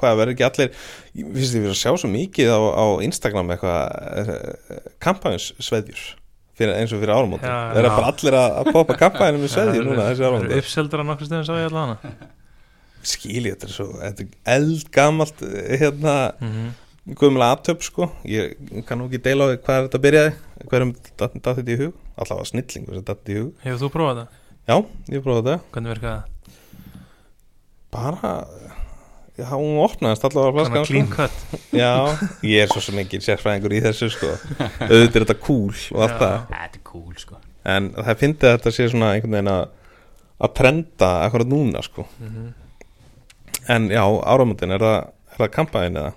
hvað 0.00 0.18
verður 0.20 0.34
ekki 0.34 0.46
allir 0.48 0.68
ég 0.70 1.32
finnst 1.36 1.56
ég 1.56 1.64
verið 1.64 1.72
að 1.74 1.80
sjá 1.80 1.90
svo 2.00 2.10
mikið 2.12 2.52
á, 2.52 2.60
á 2.60 2.86
Instagram 3.06 3.50
eitthvað 3.54 3.80
uh, 4.20 4.84
kampanjusveðjur 5.04 6.04
eins 6.54 6.94
og 6.94 7.02
fyrir 7.02 7.12
áramóti 7.16 7.50
það 7.50 7.80
er 7.80 7.90
bara 7.90 8.12
allir 8.12 8.38
að, 8.38 8.56
að 8.60 8.70
poppa 8.76 8.96
kampanjum 9.00 9.42
með 9.44 9.52
sveðjur 9.56 9.90
núna 9.90 10.06
þessi 10.08 10.22
Það 10.22 10.30
áramóti 10.30 10.54
eru 10.54 10.64
uppseldar 10.64 11.02
á 11.02 11.08
nokkur 11.10 11.30
stöðum 11.30 11.48
sá 11.48 11.54
ég 11.58 11.68
allavega 11.68 12.14
skil 13.04 13.42
ég 13.42 13.52
þetta 13.52 13.68
er 13.68 13.74
svo 13.74 13.90
þetta 13.98 14.24
er 14.24 14.56
eldgamalt 14.56 15.44
hérna 15.82 16.16
mm 16.40 16.72
guðmulega 17.04 17.52
aftöp 17.52 17.82
sko. 17.84 18.06
Ég 18.24 18.54
kann 18.88 18.96
nú 18.96 19.10
ekki 19.10 19.18
deila 19.26 19.44
á 19.44 19.48
því 19.50 19.58
hvað 19.66 19.76
er 19.76 19.82
þetta 19.90 19.98
byrjaði 20.06 20.30
hverjum 20.70 20.92
datt 21.20 21.34
þetta 21.36 21.74
í 21.74 21.76
hug. 21.82 21.98
Allavega 22.16 22.48
snillingur 22.48 22.96
sem 22.96 23.04
datt 23.10 23.28
í 23.28 23.36
hug. 23.36 23.50
Hefur 23.60 23.82
þú 23.82 23.90
prófað 23.92 24.20
það? 24.22 24.38
já, 24.64 24.76
ég 25.12 25.24
prófaði 25.24 25.44
þetta 25.44 25.74
Hvernig 25.74 25.92
virkaði 25.92 26.14
það? 26.14 26.33
Bara 27.94 28.34
já, 29.38 29.46
hún 29.54 29.78
opnaðist 29.82 30.26
allavega 30.28 30.66
Svona 30.66 30.82
flaskan 30.82 30.84
clean 30.90 31.08
sko. 31.08 31.16
cut 31.16 31.34
já, 31.82 31.92
ég 32.46 32.64
er 32.66 32.72
svo 32.74 32.82
sem 32.84 33.00
ekki 33.02 33.22
sérfræðingur 33.24 33.74
í 33.78 33.80
þessu 33.86 34.10
sko 34.14 34.32
auðvitað 34.90 35.16
er 35.22 35.24
þetta 35.24 35.38
cool 35.46 35.72
og 35.94 36.04
allt 36.04 36.18
Já. 36.18 36.20
það 36.20 36.36
þetta 36.52 36.78
er 36.80 36.84
cool 36.90 37.16
sko 37.22 37.40
en 37.74 37.88
það 37.96 38.12
að 38.50 38.58
þetta 38.58 38.74
sé 38.76 38.86
svona 38.92 39.14
einhvern 39.16 39.38
veginn 39.38 39.54
að 39.54 39.64
að 40.44 40.54
trenda 40.58 41.10
akkurat 41.24 41.48
núna 41.54 41.82
sko 41.86 42.04
Mhm. 42.20 42.52
en 43.72 43.86
já, 43.88 44.02
áramöndin, 44.04 44.74
er 44.76 44.82
það, 44.82 44.96
er 45.32 45.38
það 45.40 45.52
kampaðin 45.54 45.94
eða? 46.02 46.10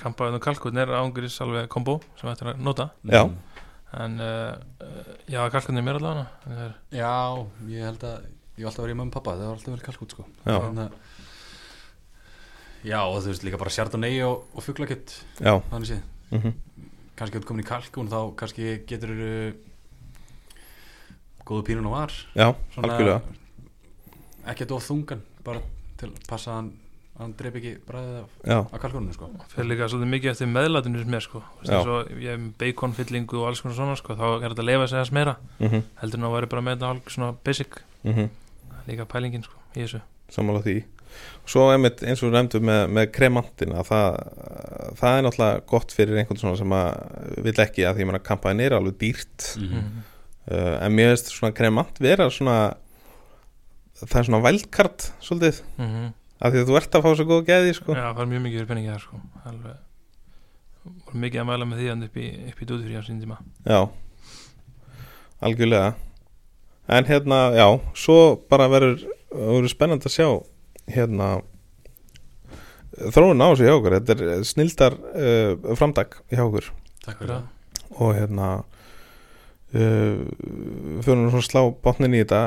Kampaðin 0.00 0.38
og 0.38 0.42
kalkun 0.46 0.78
er 0.80 0.92
ángurins 0.96 1.34
alveg 1.44 1.66
kombo 1.70 1.98
sem 2.18 2.28
þetta 2.30 2.46
er 2.46 2.50
að 2.54 2.62
nota 2.64 2.86
Já. 3.10 3.20
en 4.00 4.14
uh, 4.20 4.54
já, 5.30 5.42
kalkun 5.52 5.78
er 5.78 5.84
mér 5.86 5.98
allavega 6.00 6.70
Já, 6.90 7.12
ég 7.70 7.84
held 7.90 8.06
að 8.08 8.24
ég 8.54 8.62
hef 8.62 8.70
alltaf 8.70 8.84
verið 8.84 8.94
í 8.94 8.98
mamma 9.00 9.10
og 9.10 9.16
pappa, 9.18 9.36
það 9.38 9.50
var 9.50 9.58
alltaf 9.58 9.74
vel 9.74 9.86
kalkút 9.88 10.16
sko. 10.16 10.26
Já. 10.44 10.58
Að 10.58 10.88
Já, 12.84 13.00
og 13.00 13.22
þú 13.24 13.30
veist 13.32 13.44
líka 13.46 13.56
bara 13.56 13.72
sjardonei 13.72 14.12
og, 14.26 14.42
og 14.52 14.60
fuglakett 14.60 15.14
Já, 15.40 15.56
þannig 15.70 15.88
séð. 15.88 16.02
Mm 16.34 16.54
kannski 17.14 17.38
ef 17.38 17.44
þú 17.44 17.50
komin 17.52 17.62
í 17.62 17.68
kalkún 17.68 18.08
þá 18.10 18.20
kannski 18.38 18.70
getur 18.90 19.12
uh, 19.14 19.52
góðu 21.46 21.66
pínun 21.68 21.86
og 21.86 21.94
var 21.94 22.14
já, 22.34 22.48
algjörlega. 22.80 23.20
Ekki 24.50 24.66
of 24.74 24.88
þungan 24.88 25.22
bara 25.46 25.62
til 26.00 26.10
að 26.10 26.26
passa 26.28 26.50
að 26.50 26.58
hann, 26.58 26.70
að 27.14 27.22
hann 27.22 27.36
dreip 27.38 27.58
ekki 27.60 27.74
bræðið 27.86 28.18
af, 28.18 28.34
af 28.66 28.82
kalkúninu 28.82 29.14
sko. 29.16 29.30
Fyrir 29.54 29.70
líka 29.70 29.88
svolítið 29.92 30.12
mikið 30.16 30.32
eftir 30.32 30.50
meðlatinu 30.50 31.04
sem 31.04 31.16
er 31.16 31.26
sko. 31.28 31.44
Og 31.62 32.10
ég 32.18 32.32
hef 32.32 32.40
með 32.42 32.52
baconfyllingu 32.64 33.40
og 33.40 33.50
alls 33.50 33.62
konar 33.64 33.78
svona 33.78 33.98
sko 34.00 34.18
þá 34.18 34.26
er 34.32 34.48
þetta 34.48 34.64
að 34.64 34.70
lefa 34.72 34.88
sig 34.90 35.00
þess 35.00 35.14
meira. 35.20 35.36
Mm 35.62 35.84
heldur 36.02 36.20
en 36.20 36.28
að 36.28 36.34
væri 36.34 36.50
bara 36.56 36.66
með 36.66 36.76
þetta 36.76 36.90
hálf 36.90 37.14
svona 37.14 37.36
basic. 37.46 37.78
-hmm. 38.04 38.32
Líka 38.88 39.06
pælingin 39.08 39.44
sko 39.46 39.60
í 39.74 39.82
þessu. 39.82 40.00
Sammála 40.32 40.62
því. 40.64 40.78
Svo 41.46 41.66
einmitt 41.70 42.02
eins 42.02 42.22
og 42.22 42.30
við 42.30 42.38
nefndum 42.38 42.64
með, 42.66 42.80
með 42.96 43.10
kremantina 43.14 43.84
það, 43.86 44.16
það 44.98 45.18
er 45.18 45.26
náttúrulega 45.26 45.64
gott 45.70 45.94
fyrir 45.94 46.20
einhvern 46.20 46.40
svona 46.40 46.58
sem 46.58 46.74
að 46.74 47.44
vill 47.46 47.56
ekki 47.64 47.86
að 47.86 48.00
því 48.00 48.08
að 48.08 48.24
kampaðin 48.26 48.64
er 48.64 48.76
alveg 48.78 48.98
dýrt. 49.02 49.48
Mm. 49.60 50.00
uh, 50.48 50.74
en 50.80 50.96
mér 50.96 51.12
veist 51.12 51.30
svona 51.34 51.54
kremant 51.56 52.00
vera 52.02 52.30
svona 52.32 52.58
það 54.00 54.20
er 54.20 54.28
svona 54.28 54.44
vældkart 54.44 55.08
svolítið. 55.22 55.60
Mm 55.78 55.90
-hmm. 55.90 56.12
af 56.40 56.52
því 56.52 56.62
að 56.62 56.68
þú 56.68 56.78
ert 56.80 56.94
að 56.94 57.04
fá 57.04 57.10
svo 57.14 57.24
góð 57.24 57.44
geði 57.46 57.74
sko. 57.74 57.94
Já, 57.94 58.08
það 58.14 58.22
er 58.22 58.32
mjög 58.32 58.42
mikið 58.46 58.58
fyrir 58.58 58.70
penningi 58.72 58.90
þar 58.90 59.04
sko. 59.04 59.20
Alveg. 59.44 59.76
Voru 60.84 61.18
mikið 61.20 61.40
að 61.40 61.46
mæla 61.46 61.64
með 61.64 61.78
því 61.78 61.88
hann 61.88 62.02
upp 62.02 62.16
í, 62.16 62.26
í 62.48 62.66
dúti 62.66 62.82
fyrir 62.84 63.00
á 63.00 63.04
sín 63.06 63.20
tíma. 63.20 63.38
Já, 63.64 63.88
algjörlega 65.40 65.94
En 66.88 67.06
hérna, 67.08 67.48
já, 67.56 67.66
svo 67.96 68.36
bara 68.50 68.68
verður, 68.68 69.06
verður 69.32 69.72
spennandi 69.72 70.10
að 70.10 70.16
sjá 70.18 70.28
hérna 70.92 71.28
þróun 73.14 73.40
á 73.40 73.48
þessu 73.48 73.66
hjá 73.66 73.74
okkur, 73.78 73.96
þetta 73.98 74.16
er 74.36 74.46
snildar 74.46 74.96
uh, 75.16 75.74
framdag 75.78 76.18
hjá 76.28 76.42
okkur. 76.44 76.68
Takk 77.04 77.22
fyrir 77.22 77.32
það. 77.32 77.46
Og 77.94 78.12
hérna 78.18 78.48
uh, 78.60 80.20
fyrir 81.06 81.22
nú 81.22 81.32
svona 81.32 81.46
slá 81.48 81.62
botnin 81.86 82.16
í 82.16 82.20
þetta. 82.22 82.42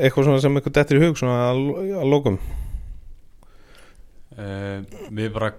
Eitthvað 0.00 0.28
svona 0.30 0.44
sem 0.44 0.56
eitthvað 0.58 0.78
dettir 0.80 1.00
í 1.00 1.04
hug 1.04 1.20
svona 1.20 1.36
að, 1.50 1.60
að 2.00 2.08
lókum 2.08 2.40
uh, 4.38 4.80
Við 5.12 5.28
bara 5.36 5.52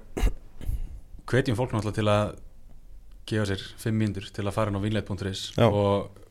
hvetjum 1.30 1.60
fólk 1.60 1.78
náttúrulega 1.78 2.02
til 2.02 2.10
að 2.12 2.36
gefa 3.30 3.48
sér 3.54 3.64
fimm 3.80 4.02
mínútur 4.02 4.28
til 4.34 4.44
að 4.44 4.56
fara 4.58 4.74
inn 4.74 4.82
á 4.82 4.84
vinleit.is 4.84 5.46
og 5.64 6.23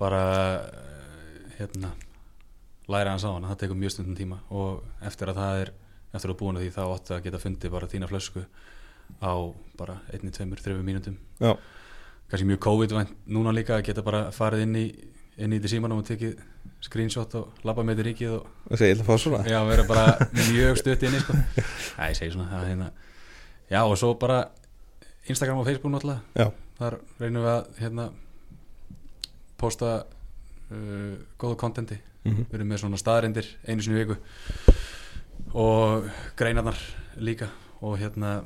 bara 0.00 0.22
eh, 0.68 1.58
hérna 1.58 1.92
læra 2.88 3.12
hans 3.14 3.26
á 3.26 3.30
hana, 3.34 3.50
það 3.52 3.60
tekur 3.64 3.80
mjög 3.82 3.94
stundum 3.96 4.16
tíma 4.16 4.40
og 4.54 4.84
eftir 5.04 5.32
að 5.32 5.40
það 5.42 5.62
er 5.64 5.72
eftir 6.16 6.32
að 6.32 6.38
búin 6.40 6.56
að 6.56 6.64
því 6.64 6.70
þá 6.76 6.82
áttu 6.86 7.14
að 7.16 7.24
geta 7.26 7.42
fundið 7.42 7.74
bara 7.74 7.90
þína 7.90 8.08
flösku 8.08 8.44
á 9.20 9.32
bara 9.78 9.98
einni, 10.12 10.32
tveimur, 10.32 10.60
þreifur 10.62 10.86
mínútum 10.86 11.18
Já. 11.40 11.52
kannski 12.30 12.48
mjög 12.48 12.62
COVID-vænt 12.64 13.12
núna 13.28 13.52
líka 13.56 13.76
að 13.76 13.86
geta 13.90 14.04
bara 14.06 14.28
farið 14.32 14.64
inn 14.64 14.76
í 14.80 14.86
inn 15.38 15.52
í 15.54 15.58
þetta 15.60 15.70
símanum 15.70 16.00
og 16.02 16.06
tekið 16.08 16.38
screenshot 16.82 17.34
og 17.38 17.60
labba 17.66 17.84
með 17.86 17.98
þetta 17.98 18.06
ríkið 18.08 18.32
og 18.34 18.72
segja, 18.78 18.88
ég 18.90 18.96
ætla 18.96 19.04
að 19.04 19.10
fá 19.10 19.22
svona 19.22 19.42
Já, 19.46 19.58
vera 19.68 19.84
bara 19.88 20.06
mjög 20.52 20.80
stutt 20.80 21.04
inni 21.06 21.20
sko. 21.22 21.36
Æ, 21.98 22.02
ég 22.10 22.16
segi 22.18 22.32
svona 22.34 22.48
það, 22.50 22.64
er 22.64 22.72
hérna. 22.72 22.88
Já, 23.70 23.80
og 23.84 23.94
svo 24.00 24.14
bara 24.18 24.38
Instagram 25.28 25.60
og 25.62 25.68
Facebook 25.68 25.94
náttúrulega 25.94 26.42
Já. 26.42 26.50
Þar 26.78 26.98
reynum 27.20 27.44
við 27.46 27.52
að 27.52 27.80
hérna, 27.82 28.08
posta 29.58 29.96
uh, 30.04 31.16
góðu 31.38 31.56
kontenti 31.60 31.98
Mhm. 32.28 32.46
Við 32.50 32.58
erum 32.58 32.68
með 32.72 32.80
svona 32.82 32.98
staðarindir 33.00 33.46
einu 33.68 33.84
sinni 33.84 34.02
viku. 34.02 34.16
Og 35.56 36.08
greinarnar 36.36 36.76
líka. 37.16 37.48
Og 37.80 37.96
hérna 38.00 38.42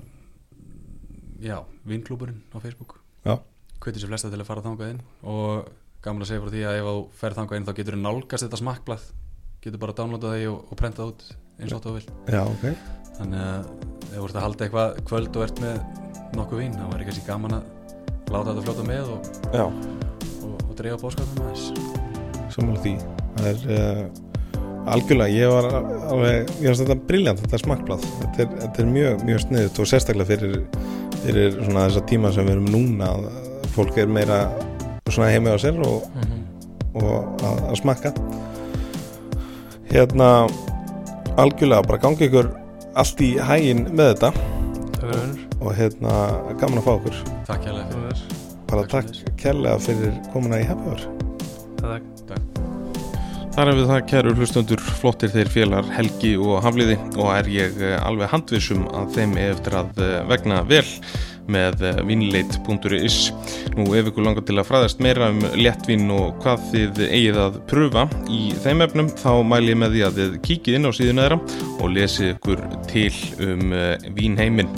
já, 1.41 1.59
vinklúburinn 1.89 2.43
á 2.53 2.61
Facebook. 2.61 3.01
Já. 3.25 3.41
Hveitir 3.81 4.03
sér 4.05 4.13
flesta 4.13 4.31
til 4.31 4.39
að 4.39 4.47
fara 4.47 4.63
þangað 4.63 4.93
inn. 4.93 5.01
Og 5.25 5.67
gaman 6.05 6.23
að 6.23 6.31
segja 6.31 6.43
frá 6.45 6.53
því 6.53 6.63
að 6.69 6.79
ef 6.79 6.87
þú 6.91 7.03
ferð 7.23 7.41
þangað 7.41 7.57
inn 7.59 7.67
þá 7.67 7.75
getur 7.81 7.97
þú 7.97 8.03
nálgast 8.05 8.47
þetta 8.47 8.61
smakkblað. 8.63 9.09
Getur 9.63 9.83
bara 9.83 9.97
downloadað 9.99 10.37
því 10.37 10.47
og, 10.53 10.63
og 10.71 10.79
prentað 10.79 11.11
út 11.13 11.27
eins 11.59 11.73
og 11.75 11.83
þú 11.83 11.97
vilt. 11.97 12.13
Já, 12.29 12.43
ok. 12.45 12.65
Þannig 13.19 13.43
að 13.49 13.67
ef 14.13 14.17
þú 14.19 14.25
ert 14.29 14.37
að 14.39 14.47
halda 14.47 14.67
eitthvað 14.67 15.03
kvöld 15.09 15.37
og 15.37 15.47
ert 15.49 15.63
með 15.65 15.83
nokkuð 16.37 16.63
vín 16.63 16.77
þá 16.79 16.87
væri 16.93 17.09
kannski 17.09 17.27
gaman 17.27 17.59
að 17.59 17.65
láta 18.33 18.53
þetta 18.53 18.65
fljóta 18.67 18.87
með 18.89 19.11
og, 19.17 19.31
Já, 19.53 19.67
og, 20.73 20.79
og 20.79 20.81
dreifa 20.81 20.99
bóskapum 21.03 21.43
aðeins. 21.45 21.65
Sammála 22.53 22.81
því. 22.83 22.95
Það 23.37 23.49
er 23.51 23.61
uh, 23.77 24.01
algjörlega, 24.93 25.37
ég 25.37 25.53
var 25.53 25.69
alveg, 26.13 26.53
ég 26.61 26.67
finnst 26.67 26.83
þetta 26.85 26.97
briljant 27.09 27.43
þetta 27.43 27.61
smakkblað, 27.63 28.07
þetta 28.21 28.45
er, 28.45 28.51
þetta 28.63 28.83
er 28.83 28.91
mjög, 28.93 29.25
mjög 29.29 29.45
sniðut 29.45 29.81
og 29.83 29.91
sérstaklega 29.91 30.31
fyrir, 30.33 30.57
fyrir 31.23 31.59
svona 31.61 31.87
þessa 31.87 32.05
tíma 32.11 32.33
sem 32.35 32.49
við 32.49 32.57
erum 32.57 32.71
núna 32.73 33.13
fólk 33.73 34.01
er 34.03 34.11
meira 34.11 34.41
svona 35.09 35.31
heimi 35.33 35.53
á 35.53 35.57
sér 35.61 35.79
og, 35.81 36.09
mm 36.13 36.27
-hmm. 36.27 36.43
og 37.05 37.45
að, 37.47 37.63
að 37.71 37.79
smakka. 37.83 38.13
Hérna 39.93 40.29
algjörlega, 41.37 41.87
bara 41.87 41.99
gangi 41.99 42.29
ykkur 42.29 42.53
allt 42.95 43.21
í 43.21 43.35
hægin 43.39 43.89
með 43.93 44.15
þetta. 44.15 44.33
Önnur 45.03 45.41
og 45.63 45.75
hérna, 45.75 46.13
gaman 46.59 46.79
að 46.79 46.85
fá 46.85 46.93
okkur. 46.99 47.25
Takk 47.47 47.67
hérlega 47.67 47.91
fyrir 47.93 48.32
bara 48.73 48.89
Takk 48.89 49.13
takk 49.13 49.37
kærlega 49.43 49.79
fyrir 49.85 50.17
komuna 50.33 50.63
í 50.63 50.67
happy 50.69 50.89
hour. 50.89 51.07
Takk 51.83 52.13
Þar 53.53 53.69
hefur 53.69 53.89
það 53.91 54.07
kæru 54.09 54.31
hlustundur 54.39 54.83
flottir 55.01 55.29
þeir 55.29 55.51
félagar 55.53 55.91
Helgi 55.93 56.31
og 56.41 56.63
Hafliði 56.65 56.95
og 57.19 57.27
er 57.35 57.51
ég 57.53 57.83
eh, 57.85 57.99
alveg 58.01 58.31
handvissum 58.33 58.87
að 58.97 59.11
þeim 59.19 59.35
eftir 59.43 59.77
að 59.77 60.01
eh, 60.01 60.15
vegna 60.31 60.63
vel 60.71 60.87
með 61.53 61.85
eh, 61.85 62.01
vinleit.is 62.09 63.19
Nú 63.77 63.91
ef 63.99 64.09
ykkur 64.09 64.25
langar 64.25 64.47
til 64.49 64.57
að 64.57 64.71
fræðast 64.71 65.05
meira 65.05 65.29
um 65.35 65.45
léttvin 65.61 66.09
og 66.17 66.41
hvað 66.41 66.65
þið 66.71 67.05
eigið 67.11 67.43
að 67.45 67.61
pröfa 67.69 68.09
í 68.33 68.41
þeim 68.65 68.87
efnum 68.89 69.13
þá 69.21 69.31
mæli 69.53 69.75
ég 69.75 69.81
með 69.85 69.99
því 69.99 70.05
að 70.09 70.21
þið 70.23 70.43
kíkið 70.49 70.79
inn 70.79 70.89
á 70.89 70.93
síðuna 70.97 71.29
þeirra 71.29 71.41
og 71.77 71.97
lesið 71.99 72.33
ykkur 72.33 72.67
til 72.89 73.13
um 73.51 73.79
vínheiminn 74.17 74.73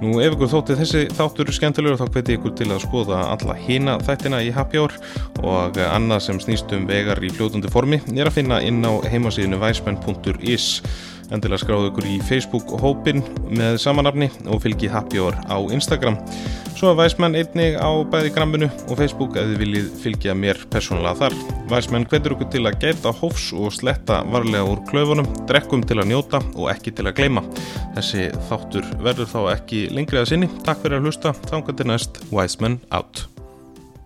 Nú 0.00 0.16
ef 0.24 0.32
ykkur 0.32 0.48
þótti 0.48 0.74
þessi 0.78 1.00
þáttur 1.12 1.50
skemmtilegur 1.52 1.98
þá 2.00 2.14
hveti 2.14 2.36
ykkur 2.38 2.54
til 2.56 2.70
að 2.72 2.78
skoða 2.86 3.18
alla 3.34 3.56
hina 3.60 3.98
þættina 4.00 4.38
í 4.40 4.48
Happy 4.56 4.80
Hour 4.80 4.94
og 5.44 5.76
annað 5.84 6.22
sem 6.24 6.40
snýst 6.40 6.72
um 6.72 6.86
vegar 6.88 7.20
í 7.20 7.28
fljótundi 7.34 7.68
formi 7.68 7.98
er 8.16 8.30
að 8.30 8.38
finna 8.38 8.62
inn 8.64 8.80
á 8.80 8.96
heimasíðinu 9.12 9.60
væsmenn.is 9.60 10.70
endilega 11.34 11.62
skráðu 11.62 11.90
ykkur 11.90 12.08
í 12.10 12.16
Facebook 12.28 12.74
hópin 12.82 13.22
með 13.50 13.78
samanafni 13.82 14.30
og 14.50 14.62
fylgið 14.64 14.94
Happy 14.94 15.22
Hour 15.22 15.38
á 15.46 15.56
Instagram. 15.72 16.18
Svo 16.76 16.92
er 16.92 16.98
Væsmenn 17.00 17.36
einnig 17.36 17.76
á 17.76 17.90
bæði 18.08 18.32
gramminu 18.34 18.68
og 18.88 19.00
Facebook 19.00 19.36
ef 19.36 19.50
þið 19.50 19.62
viljið 19.64 19.88
fylgja 20.00 20.36
mér 20.38 20.62
persónulega 20.72 21.18
þar. 21.24 21.38
Væsmenn 21.70 22.06
hvetur 22.08 22.36
ykkur 22.36 22.50
til 22.54 22.64
að 22.64 22.78
geta 22.84 23.12
hófs 23.20 23.50
og 23.52 23.74
sletta 23.76 24.22
varlega 24.32 24.64
úr 24.68 24.80
klöfunum 24.88 25.28
drekkum 25.50 25.84
til 25.86 26.00
að 26.00 26.12
njóta 26.12 26.40
og 26.54 26.70
ekki 26.72 26.94
til 26.96 27.08
að 27.10 27.18
gleyma. 27.20 27.44
Þessi 27.98 28.30
þáttur 28.48 28.88
verður 29.04 29.34
þá 29.34 29.40
ekki 29.56 29.88
lengri 29.92 30.22
að 30.22 30.32
sinni. 30.32 30.50
Takk 30.64 30.82
fyrir 30.84 31.00
að 31.00 31.10
hlusta, 31.10 31.36
þangar 31.50 31.76
til 31.76 31.92
næst 31.92 32.24
Væsmenn 32.32 32.80
out 32.90 33.29